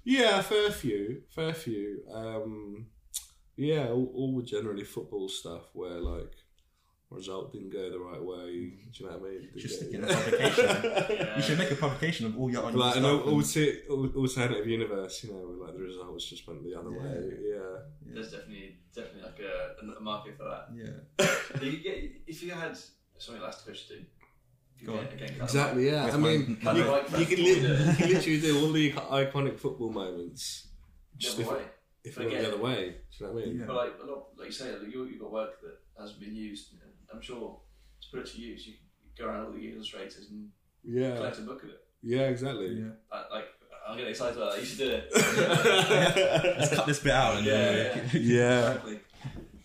[0.03, 2.03] Yeah, fair few, fair few.
[2.13, 2.87] Um,
[3.55, 6.33] yeah, all, all were generally football stuff where like
[7.11, 8.45] result didn't go the right way.
[8.47, 9.49] Do you know what I mean?
[9.57, 11.27] Just Didn't stick go- in a publication.
[11.37, 13.21] You should make a publication of all your unused like an stuff.
[13.25, 16.91] and- alter, al- alternative universe, you know, where like the results just went the other
[16.91, 17.03] Yeah.
[17.03, 17.37] way.
[17.41, 18.13] Yeah.
[18.13, 20.67] There's definitely definitely like a, a market for that.
[20.73, 21.61] yeah.
[21.61, 21.97] you get,
[22.27, 22.77] if you had
[23.17, 24.05] something like Push to do,
[24.79, 25.05] you Go on.
[25.07, 25.85] again, Exactly.
[25.89, 26.05] Yeah.
[26.05, 28.91] With I mean, my you, like you, can li- you can literally do all the
[28.93, 30.67] iconic football moments.
[31.17, 31.63] Just the if, other way.
[32.03, 32.81] if it went the again- other way.
[32.85, 33.59] Do you know what I mean?
[33.59, 33.65] Yeah.
[33.67, 36.35] But like a lot, like you say, like you you've got work that hasn't been
[36.35, 36.71] used.
[36.73, 36.81] And
[37.13, 37.59] I'm sure
[38.01, 40.49] to put it to use, you could go around all the illustrators and
[40.83, 41.15] Yeah.
[41.15, 41.83] collect a book of it.
[42.01, 42.27] Yeah.
[42.29, 42.67] Exactly.
[42.73, 42.89] Yeah.
[43.11, 43.45] Like, like
[43.87, 44.59] I'm getting excited about that.
[44.59, 45.11] You should do it.
[46.59, 48.67] Let's cut this bit out and yeah, uh, yeah, Yeah.
[48.69, 48.99] exactly.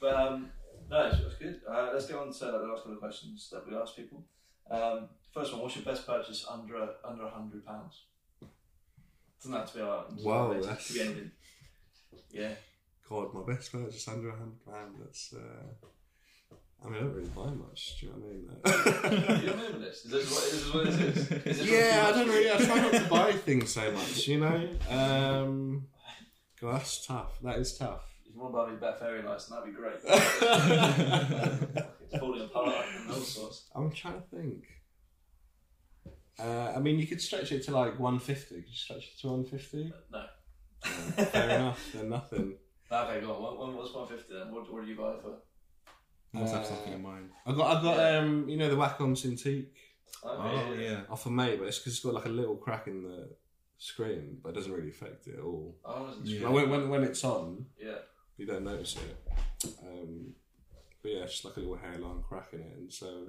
[0.01, 0.51] But um,
[0.90, 1.60] no, it's, it's good.
[1.68, 4.24] Uh, let's go on to the last couple of questions that we asked people.
[4.70, 8.02] Um, first one: What's your best purchase under a, under a hundred pounds?
[9.43, 10.10] Doesn't have to be art.
[10.10, 11.31] doesn't Wow, have to be- that's- could be anything.
[12.31, 12.51] Yeah.
[13.09, 14.94] God, my best purchase under a hundred pound.
[15.01, 15.35] That's.
[15.35, 15.86] Uh,
[16.85, 17.98] I mean, I don't really buy much.
[17.98, 18.48] Do you know what I mean?
[19.57, 20.05] remember this?
[20.05, 21.31] Is this what, is this what this is?
[21.31, 22.51] is this yeah, I don't really.
[22.51, 24.28] I try not to buy things so much.
[24.28, 24.69] You know.
[24.90, 25.86] Um,
[26.61, 27.40] God, that's tough.
[27.43, 28.05] That is tough.
[28.24, 29.97] If you want to buy me a better fairy lights, that'd be great.
[30.05, 30.39] it's
[32.19, 33.69] falling apart and all sorts.
[33.74, 34.65] I'm trying to think.
[36.39, 38.55] Uh, I mean, you could stretch it to like 150.
[38.55, 39.93] Could you stretch it to 150?
[40.12, 40.27] No.
[41.24, 41.93] Fair enough.
[41.94, 42.55] Then nothing.
[42.93, 43.43] Okay, go on.
[43.43, 44.53] What, what, what's 150 then?
[44.55, 45.39] What, what do you buy for?
[46.41, 47.31] Must have Uh, something in mind.
[47.47, 48.19] I got, I got, Yeah.
[48.19, 49.67] um, you know, the Wacom Cintiq
[50.25, 51.03] Okay, Oh yeah.
[51.09, 53.29] off of May, but it's because it's got like a little crack in the
[53.79, 55.77] screen, but it doesn't really affect it at all.
[55.85, 56.41] I wasn't Yeah.
[56.41, 56.49] sure.
[56.51, 57.99] Like when, when when it's on, Yeah.
[58.37, 59.17] you don't notice it.
[59.83, 60.35] Um,
[61.03, 63.29] but yeah, it's just like a little hairline crack in it, and so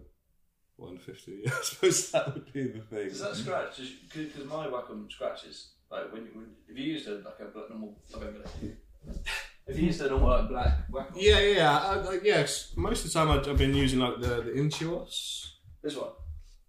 [0.77, 1.43] 150.
[1.47, 3.09] I suppose that would be the thing.
[3.09, 3.79] Does that scratch?
[4.13, 5.71] Because my Wacom scratches.
[5.91, 8.75] Like when, you- when if you used a like a normal, mean,
[9.67, 11.79] if you used a normal like black Wacom, Yeah, yeah, yeah.
[11.79, 15.45] I, I, yes, most of the time I've, I've been using like the the Intuos.
[15.83, 16.09] this one,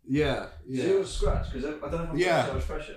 [0.07, 0.85] Yeah, yeah.
[0.85, 2.47] yeah, it was scratch because I, I don't know if Yeah.
[2.47, 2.97] so much pressure.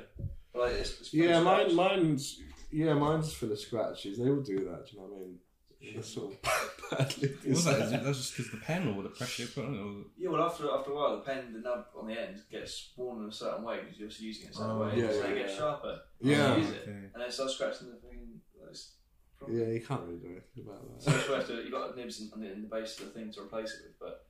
[0.53, 1.37] Like, it's, it's full yeah.
[1.37, 1.67] of scratch.
[1.73, 2.39] Mine, mine's
[2.71, 4.17] yeah, mine's full of scratches.
[4.17, 4.85] They will do that.
[4.85, 5.37] Do you know what I mean?
[5.83, 6.41] It's sort of
[6.91, 7.29] badly.
[7.29, 7.81] What was that?
[7.81, 9.79] Is that's just because the pen or the pressure you put on it?
[9.79, 9.93] Or...
[10.17, 13.23] Yeah, well, after after a while, the pen, the nub on the end gets worn
[13.23, 15.17] in a certain way because you're just using it a certain Oh, way, yeah, so
[15.21, 15.57] yeah, it gets yeah.
[15.57, 15.99] sharper.
[16.21, 16.55] Yeah.
[16.55, 17.05] You use it, Okay.
[17.15, 18.20] and it starts scratching the thing.
[19.47, 22.21] It's Yeah, you can't really do anything about So you have to, you got nibs
[22.21, 24.25] in, in the base of the thing to replace it with, but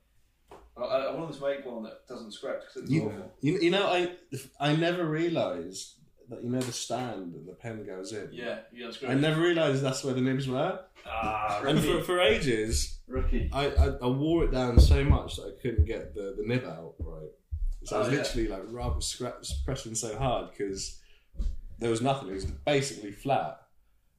[0.76, 3.32] I, I wanted to make one that doesn't scratch because it's You, awful.
[3.40, 4.12] you, you know, I
[4.60, 5.94] I never realised
[6.28, 8.30] that you know the stand that the pen goes in.
[8.32, 9.16] Yeah, you unscrew I it.
[9.20, 10.80] never realised that's where the nibs were.
[11.06, 13.50] Ah, And for, for ages, rookie.
[13.52, 16.64] I, I, I wore it down so much that I couldn't get the, the nib
[16.64, 17.28] out right.
[17.84, 18.18] So I was Oh, yeah.
[18.18, 21.00] literally like rub, scratch, pressing so hard because
[21.80, 22.28] there was nothing.
[22.28, 23.61] It was basically flat.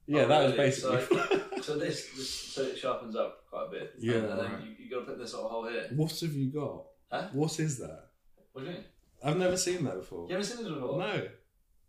[0.06, 1.40] Yeah, Oh, that was basically So- flat.
[1.64, 3.94] So this, this, so it sharpens up quite a bit.
[3.98, 4.62] Yeah, and then right.
[4.62, 5.86] you, you got to put this little hole here.
[5.96, 6.84] What have you got?
[7.10, 7.28] Huh?
[7.32, 8.08] What is that?
[8.52, 8.84] What do you mean?
[9.24, 10.26] I've never seen that before.
[10.28, 10.98] You haven't seen this before?
[10.98, 11.26] No.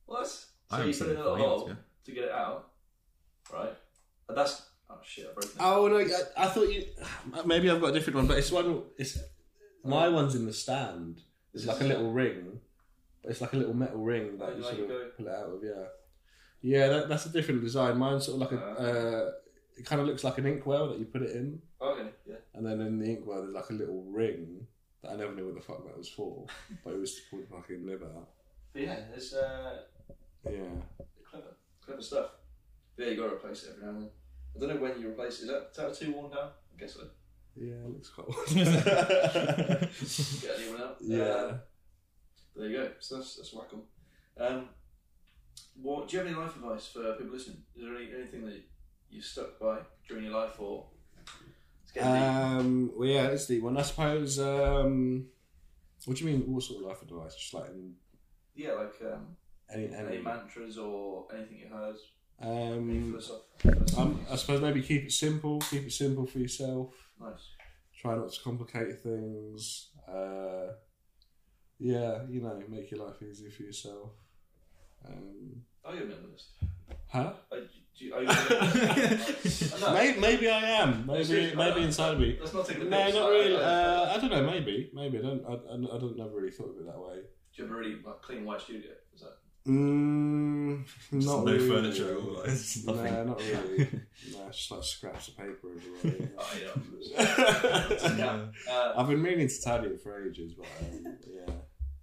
[0.06, 0.28] What?
[0.28, 1.74] So I you put seen in a little hole yeah.
[2.06, 2.70] to get it out,
[3.54, 3.74] right?
[4.30, 5.58] And that's oh shit, I've broken it.
[5.60, 5.98] Oh no!
[5.98, 6.86] I, I thought you.
[7.46, 8.84] Maybe I've got a different one, but it's one.
[8.98, 9.20] It's
[9.84, 11.22] my one's in the stand.
[11.54, 12.62] It's like a little ring.
[13.22, 15.28] But it's like a little metal ring that you like sort you of go- pull
[15.28, 15.60] it out of.
[15.62, 15.84] Yeah.
[16.62, 17.98] Yeah, that, that's a different design.
[17.98, 18.64] Mine's sort of like a.
[18.64, 18.84] Uh.
[18.84, 19.32] Uh,
[19.78, 22.36] it kind of looks like an inkwell that you put it in, Okay, yeah.
[22.54, 24.66] and then in the inkwell there's like a little ring
[25.04, 26.46] that I never knew what the fuck that was for,
[26.84, 28.30] but it was to pull the fucking out.
[28.72, 29.82] But yeah, it's uh,
[30.50, 30.62] Yeah.
[31.30, 32.30] clever, clever stuff.
[32.96, 34.10] But yeah, you got to replace it every now and then.
[34.56, 35.44] I don't know when you replace it.
[35.44, 36.50] Is that, is that too worn down?
[36.74, 37.02] I guess so.
[37.58, 38.28] Yeah, it looks quite.
[40.42, 40.98] Get anyone out?
[41.02, 41.24] yeah.
[41.24, 41.58] Uh,
[42.56, 42.92] there you go.
[43.00, 43.82] So that's that's wacko.
[44.38, 44.70] Um,
[46.06, 47.64] what do you have any life advice for people listening?
[47.76, 48.62] Is there any, anything that
[49.10, 50.86] you stuck by during your life, or
[51.84, 52.22] it's getting deep?
[52.22, 53.76] Um, well, yeah, it's the one.
[53.78, 54.40] I suppose.
[54.40, 55.26] Um,
[56.06, 56.54] what do you mean?
[56.54, 57.36] What sort of life advice?
[57.36, 57.96] Just like in
[58.54, 59.36] Yeah, like um,
[59.74, 60.18] any any any.
[60.22, 61.96] mantras or anything you heard.
[62.40, 65.60] Any Um, philosoph- um, I suppose maybe keep it simple.
[65.62, 66.94] Keep it simple for yourself.
[67.20, 67.50] nice.
[68.00, 69.90] Try not to complicate things.
[70.08, 70.74] Uh,
[71.80, 74.12] yeah, you know, make your life easy for yourself.
[75.08, 76.46] Um, Are you a minimalist?
[77.08, 77.34] huh?
[77.52, 77.58] Are
[77.98, 79.82] you, are you a minimalist?
[79.82, 81.06] no, Maybe, maybe I am.
[81.06, 82.38] Maybe, seriously, maybe I- inside of me.
[82.40, 83.16] Let's not take the No, piss.
[83.16, 83.56] not really.
[83.58, 84.44] I- Uh, I don't know.
[84.46, 85.20] Maybe, maybe.
[85.20, 85.46] I don't.
[85.48, 86.18] I, I, I don't.
[86.18, 87.16] Never really thought of it that way.
[87.16, 88.92] Do you have a really like, clean white studio?
[89.14, 89.38] Is that?
[89.68, 91.68] Mm, Just not no really.
[91.70, 93.04] furniture at all, like, it's nothing.
[93.14, 93.78] No, not really.
[94.34, 96.32] no, it's just like scraps of paper everywhere.
[96.38, 98.16] Oh yeah.
[98.18, 98.46] Yeah.
[98.70, 101.54] Uh, I've been meaning to tidy it for ages, but um, yeah.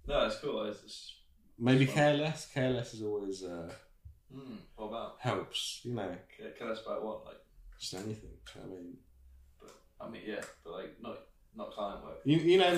[0.07, 0.65] no, it's cool.
[0.65, 1.13] It's, it's,
[1.59, 2.47] Maybe careless.
[2.53, 3.71] Careless is always uh,
[4.35, 5.15] mm, what about?
[5.19, 5.81] helps.
[5.83, 7.37] You know, Yeah, tell us about what like.
[7.79, 8.31] just anything.
[8.45, 8.97] do you know what I mean,
[10.01, 11.17] I mean, yeah, but like not
[11.55, 12.19] not client work.
[12.25, 12.73] you, you know.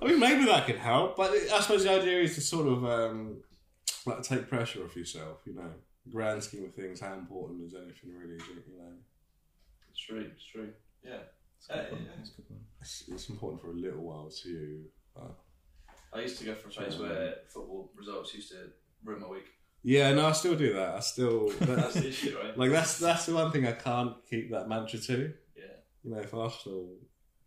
[0.00, 2.84] I mean, maybe that could help, but I suppose the idea is to sort of
[2.84, 3.42] um,
[4.06, 5.40] like take pressure off yourself.
[5.46, 5.70] You know,
[6.12, 8.34] grand scheme of things, how important is anything really?
[8.34, 8.92] You know,
[9.90, 10.20] It's true.
[10.32, 10.70] It's true.
[11.04, 11.22] Yeah.
[11.56, 12.10] It's good Uh, one, yeah.
[12.20, 12.44] it's good
[12.80, 14.84] it's, it's important for a little while to you.
[16.10, 17.00] But I used to go for a phase Yeah.
[17.02, 18.70] where football results used to
[19.04, 19.46] ruin my week.
[19.82, 20.94] yeah, no, I still do that.
[20.96, 22.56] I still That's the issue, right?
[22.58, 25.32] like that's that's the one thing I can't keep that mantra to.
[25.56, 25.62] Yeah.
[26.04, 26.94] You know, if Arsenal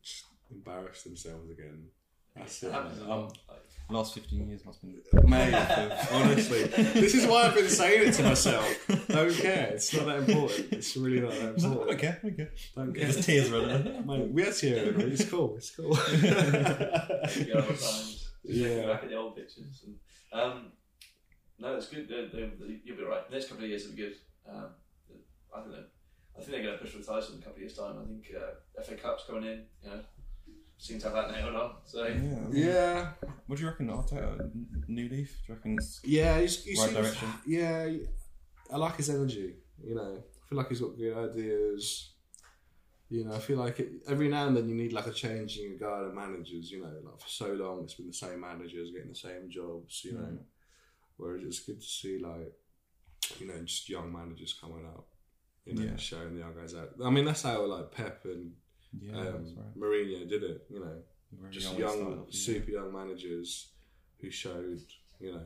[0.04, 1.88] just embarrass themselves again,
[2.36, 2.74] that's It it.
[2.74, 3.38] happens a lot.
[3.50, 3.58] Like,
[3.90, 5.02] Last 15 years must have been.
[5.22, 5.54] Um, mate,
[6.14, 8.66] honestly, this is why I've been saying it to myself.
[9.10, 9.72] Don't care.
[9.74, 10.72] It's not that important.
[10.72, 11.90] It's really not that important.
[11.98, 12.48] Okay, okay.
[12.74, 13.04] Don't care.
[13.12, 14.08] There's tears running.
[14.08, 14.98] Mate, we are to hear it.
[15.12, 15.58] It's cool.
[15.58, 15.94] It's cool.
[15.94, 17.80] the old times.
[17.80, 18.68] Just Yeah.
[18.68, 19.84] looking back at the old pictures.
[19.86, 19.96] And,
[20.34, 20.72] um,
[21.60, 22.08] no, it's good.
[22.08, 23.28] They- they- You'll be right.
[23.30, 24.16] The next couple of years will be good.
[24.48, 24.70] Um,
[25.54, 25.86] I don't know.
[26.36, 28.00] I think they're going to push for the title in a couple of years' time.
[28.02, 29.66] I think uh, FA Cup's coming in.
[29.84, 30.02] You know,
[30.78, 31.76] seem to have that nailed on.
[31.86, 32.48] So Yeah.
[32.52, 33.14] yeah.
[33.48, 34.50] What do you reckon, Arteta?
[34.88, 35.42] New Leaf?
[35.46, 36.00] Do you reckon it's.
[36.04, 37.28] Yeah, he's, he Right seems, direction.
[37.46, 37.92] Yeah,
[38.72, 39.56] I like his energy.
[39.84, 42.11] You know, I feel like he's got good ideas.
[43.12, 45.58] You know, I feel like it, every now and then you need like a change
[45.58, 46.72] in your guard of managers.
[46.72, 50.04] You know, like for so long it's been the same managers getting the same jobs.
[50.06, 50.40] You know, Mm.
[51.18, 52.54] whereas it's good to see like
[53.40, 55.08] you know just young managers coming up.
[55.66, 55.96] You know, Yeah.
[55.98, 56.92] showing the young guys out.
[57.04, 58.54] I mean, that's how like Pep and
[59.00, 59.78] Yeah, um, right.
[59.78, 60.66] Mourinho did it.
[60.70, 62.40] You know, Very just young when it young, started off, yeah.
[62.40, 63.72] super young managers
[64.20, 64.82] who showed,
[65.20, 65.46] you know,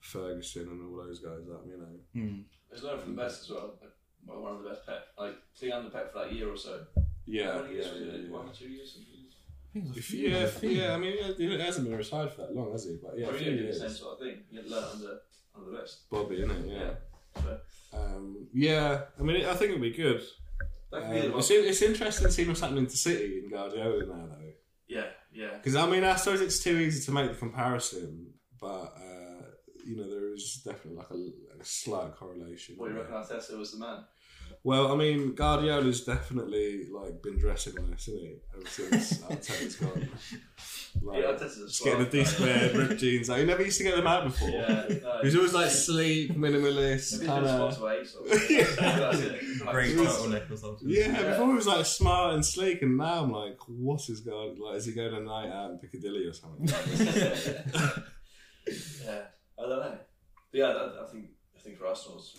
[0.00, 2.44] Ferguson and all those guys up, you know.
[2.72, 3.78] He's learned from the best as well.
[4.26, 5.06] Like, well, one of the best Pep.
[5.18, 6.84] Like being under Pep for that year or so.
[7.26, 8.30] Yeah, How many years yeah, yeah, yeah.
[8.30, 8.92] One or two years.
[8.94, 9.14] Something?
[9.14, 10.70] I think it was a If, few, yeah, if- few.
[10.70, 12.98] yeah, I mean, he hasn't been retired for that long, has he?
[13.02, 14.42] But yeah, Yeah, a we few did the same sort of thing.
[14.50, 15.18] You learn under
[15.56, 16.08] under the best.
[16.10, 16.70] Bobby, innit?
[16.70, 17.42] Yeah.
[17.42, 17.58] So
[17.92, 20.22] Um, yeah, I mean, I think it'll be good.
[20.92, 24.06] Um, could be the it's, it's interesting to see what's happening to City and Guardiola
[24.06, 24.52] now, though.
[24.88, 25.54] Yeah, yeah.
[25.54, 28.66] Because, I mean, I suppose it's too easy to make the comparison, but,
[28.96, 29.42] uh,
[29.84, 30.08] you know,
[30.38, 32.74] there is definitely like a, a slight correlation.
[32.76, 34.04] What do you reckon Arteta was the man?
[34.64, 38.36] Well, I mean, Guardiola's definitely like been dressing less, isn't he?
[38.56, 40.08] Ever since Arteta's gone.
[41.02, 42.52] Like, yeah, Arteta's just getting the suave decent guy.
[42.58, 43.28] pair of ripped jeans.
[43.28, 44.48] Like, he never used to get them out before.
[44.48, 47.74] Yeah, no, He's always like sleek, minimalist, kind of.
[47.74, 48.64] sponsor Yeah.
[48.74, 49.60] that's it.
[49.64, 50.88] Like, Great turtleneck or something.
[50.88, 51.30] Yeah, Yeah.
[51.30, 54.58] before he was like smart and sleek, and now I'm like, what's his going?
[54.58, 56.66] Like, is he going a night out in Piccadilly or something?
[60.62, 62.38] Arsenal's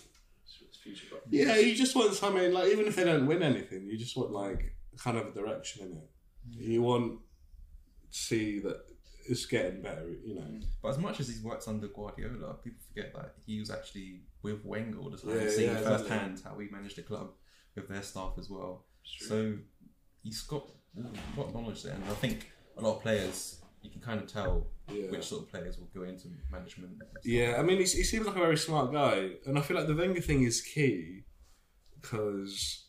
[0.60, 1.06] its future.
[1.10, 4.16] But Yeah, you just want something like even if they don't win anything, you just
[4.16, 6.10] want like kind of a direction in it.
[6.72, 7.20] You want
[8.12, 8.84] to see that
[9.28, 10.08] it's getting better.
[10.24, 10.40] You know.
[10.42, 10.64] Mm.
[10.82, 14.64] But as much as he's worked under Guardiola, people forget that he was actually with
[14.64, 16.08] Wenger all the time, Yeah, seeing yeah, exactly.
[16.08, 17.30] firsthand how he managed the club
[17.74, 18.86] with their staff as well.
[19.04, 19.54] So
[20.22, 23.90] he's got a lot of knowledge there, and I think a lot of players you
[23.90, 25.10] can kind of tell Yeah.
[25.10, 27.00] which sort of players will go into management.
[27.24, 29.86] Yeah, I mean, he, he seems like a very smart guy, and I feel like
[29.86, 31.24] the Wenger thing is key
[32.00, 32.86] because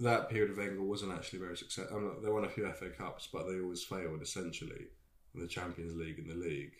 [0.00, 1.96] that period of Wenger wasn't actually very successful.
[1.96, 4.86] I mean, they won a few FA Cups, but they always failed essentially
[5.34, 6.72] in the Champions League and the league.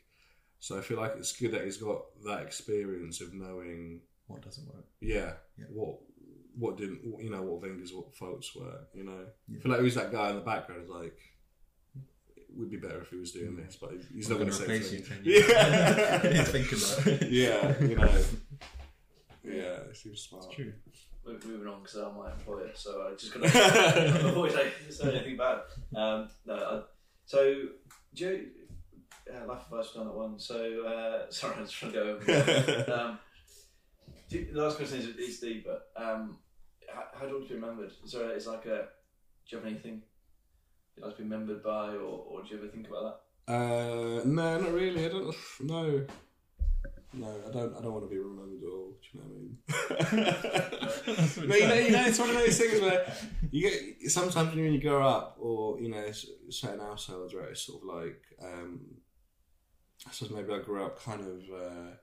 [0.58, 4.66] So I feel like it's good that he's got that experience of knowing, What doesn't
[4.66, 4.86] work?
[5.00, 5.66] yeah, Yeah.
[5.72, 5.98] what
[6.58, 8.80] what didn't you know what Wenger's what faults were.
[8.94, 11.18] You know, I feel like he was that guy in the background, like.
[12.56, 14.66] It would be better if he was doing this, but he's not I'm going to
[14.66, 15.20] gonna say replace you anything.
[15.24, 17.28] Yeah, He's thinking that.
[17.30, 18.18] yeah, you know,
[19.44, 20.50] yeah, it seems smart.
[20.52, 20.72] True.
[21.26, 25.16] Mo- moving on because I'm my employer, so I'm just going to avoid like, saying
[25.16, 25.60] anything bad.
[25.94, 26.80] Um, no, I,
[27.26, 27.64] so
[28.14, 28.38] Joe,
[29.30, 30.38] uh, life advice was on that one.
[30.38, 32.92] So uh, sorry, I was trying to go over.
[32.92, 33.18] um,
[34.30, 36.38] do you- the last question is, is deep, but um,
[36.88, 37.92] how, how do you want to be remembered?
[38.02, 38.86] Is there is like a
[39.48, 40.02] do you have anything
[40.96, 43.52] you'd like remembered by, or, or do you ever think about that?
[43.52, 45.04] Uh, no, not really.
[45.04, 45.34] I don't.
[45.60, 46.04] No,
[47.12, 47.76] no, I don't.
[47.76, 48.92] I don't want to be remembered at all.
[49.00, 49.26] Do you know
[49.88, 51.48] what I mean?
[51.48, 53.06] no, you know, you know, it's one of those things where
[53.50, 56.04] you get sometimes when you grow up, or you know,
[56.50, 57.50] certain households, right?
[57.50, 58.80] It's sort of like, um,
[60.06, 61.94] I suppose maybe I grew up kind of uh,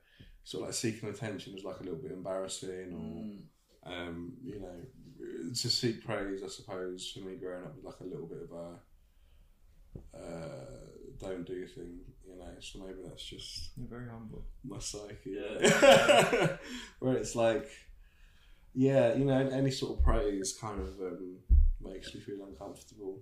[0.42, 3.46] sort of like seeking attention was like a little bit embarrassing,
[3.84, 4.80] or um, you know,
[5.54, 8.52] to seek praise, I suppose, for me growing up was like a little bit of
[8.52, 10.64] a uh,
[11.20, 12.50] don't do thing, you know.
[12.60, 14.44] So maybe that's just You're very humble.
[14.64, 15.16] my psyche.
[15.26, 16.56] Yeah.
[16.98, 17.68] Where it's like,
[18.74, 21.36] yeah, you know, any sort of praise kind of um,
[21.80, 23.20] makes me feel uncomfortable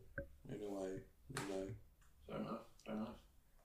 [0.49, 0.91] in a way,
[1.29, 1.66] you know.
[2.29, 2.61] Fair enough.
[2.87, 3.09] Fair enough.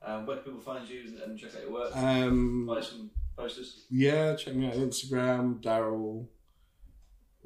[0.01, 1.95] Um, where can people find you and- and check out your work?
[1.95, 3.85] Um, Buy some posters.
[3.89, 6.27] Yeah, check me out on Instagram, Daryl,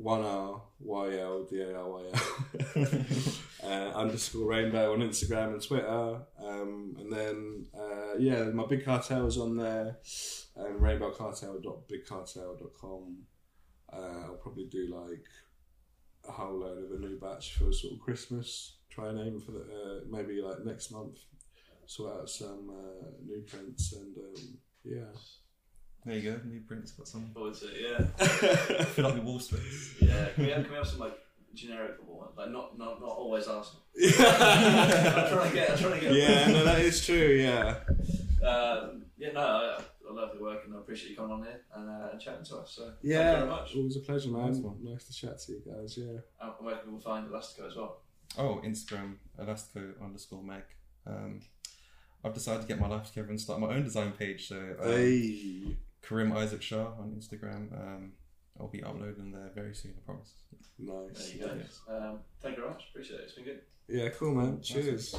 [0.02, 2.19] one R Y L D A R Y L
[3.64, 9.28] uh, underscore rainbow on Instagram and Twitter, um, and then uh, yeah, my big Cartel
[9.28, 9.98] is on there,
[10.57, 13.18] um, rainbowcartel.bigcartel.com.
[13.94, 15.28] Uh, I'll probably do like
[16.28, 18.78] a whole load of a new batch for sort of Christmas.
[18.90, 21.19] Try and aim for the uh, maybe like next month.
[21.86, 25.14] Sort out some uh, new prints and um, yeah.
[26.06, 26.40] There you go.
[26.45, 27.30] New prints got some.
[27.34, 27.76] Forward to it,
[28.19, 28.86] yeah.
[28.86, 29.95] Fill up the wall space.
[30.02, 30.30] Yeah.
[30.36, 31.18] Can we have, can we have some like
[31.53, 32.32] generic football ones?
[32.38, 33.82] Like not not not always Arsenal.
[34.03, 35.69] I'm trying to get.
[35.72, 36.14] I'm trying to get.
[36.14, 37.15] yeah, no, that is true.
[37.15, 37.76] Yeah,
[38.48, 39.32] Um, yeah.
[39.34, 42.18] No, I, I love your work and I appreciate you coming on here and uh,
[42.18, 42.73] chatting to us.
[42.76, 43.36] So thank you yeah.
[43.38, 43.76] very much.
[43.76, 44.64] Always a pleasure, Nice man.
[44.64, 44.78] one.
[44.84, 45.98] Nice to chat to you guys.
[45.98, 46.19] Yeah.
[46.41, 48.02] And where can people find Elastico as well?
[48.38, 50.64] Oh, Instagram, elastico underscore mag.
[51.06, 51.41] Um,
[52.23, 54.48] I've decided to get my life together and start my own design page.
[54.48, 55.78] So, um, Hey.
[56.07, 57.72] Karim Isaac Shah on Instagram.
[57.73, 58.14] Um,
[58.60, 60.34] I'll be uploading there very soon, I promise.
[60.80, 61.34] There Nice.
[61.34, 61.52] you go.
[61.95, 62.86] Um, thank you very much.
[62.91, 63.23] Appreciate it.
[63.23, 63.61] It's been good.
[63.88, 64.61] Yeah, cool, man.
[64.61, 65.15] Cheers.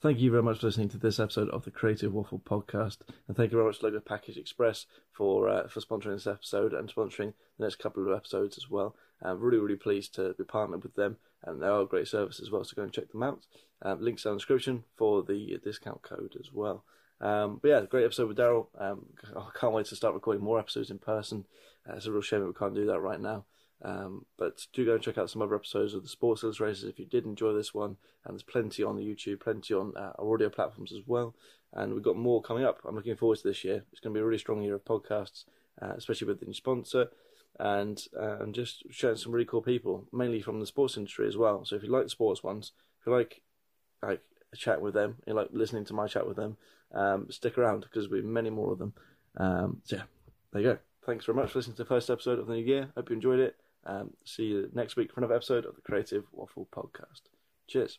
[0.00, 3.36] Thank you very much for listening to this episode of the Creative Waffle Podcast, and
[3.36, 6.88] thank you very much to Logo Package Express for uh, for sponsoring this episode and
[6.88, 8.94] sponsoring the next couple of episodes as well.
[9.20, 12.38] I'm really, really pleased to be partnered with them, and they are a great service
[12.38, 12.62] as well.
[12.62, 13.46] So go and check them out.
[13.82, 16.84] Um, links down in the description for the discount code as well.
[17.20, 18.66] Um, but yeah, great episode with Daryl.
[18.78, 21.46] Um, I can't wait to start recording more episodes in person.
[21.88, 23.44] Uh, it's a real shame that we can't do that right now.
[23.82, 26.98] Um, but do go and check out some other episodes of the Sports Illustrated if
[26.98, 27.96] you did enjoy this one.
[28.24, 31.34] And there's plenty on the YouTube, plenty on uh, our audio platforms as well.
[31.72, 32.80] And we've got more coming up.
[32.86, 33.84] I'm looking forward to this year.
[33.92, 35.44] It's going to be a really strong year of podcasts,
[35.80, 37.08] uh, especially with the new sponsor
[37.58, 41.36] and uh, and just showing some really cool people, mainly from the sports industry as
[41.36, 41.64] well.
[41.64, 43.42] So if you like the sports ones, if you like
[44.02, 44.22] like
[44.52, 46.56] a chat with them, you like listening to my chat with them,
[46.94, 48.92] um, stick around because we have many more of them.
[49.36, 50.02] Um, so yeah,
[50.52, 50.78] there you go.
[51.06, 52.90] Thanks very much for listening to the first episode of the new year.
[52.94, 53.56] Hope you enjoyed it.
[53.86, 57.22] Um, see you next week for another episode of the Creative Waffle Podcast.
[57.66, 57.98] Cheers.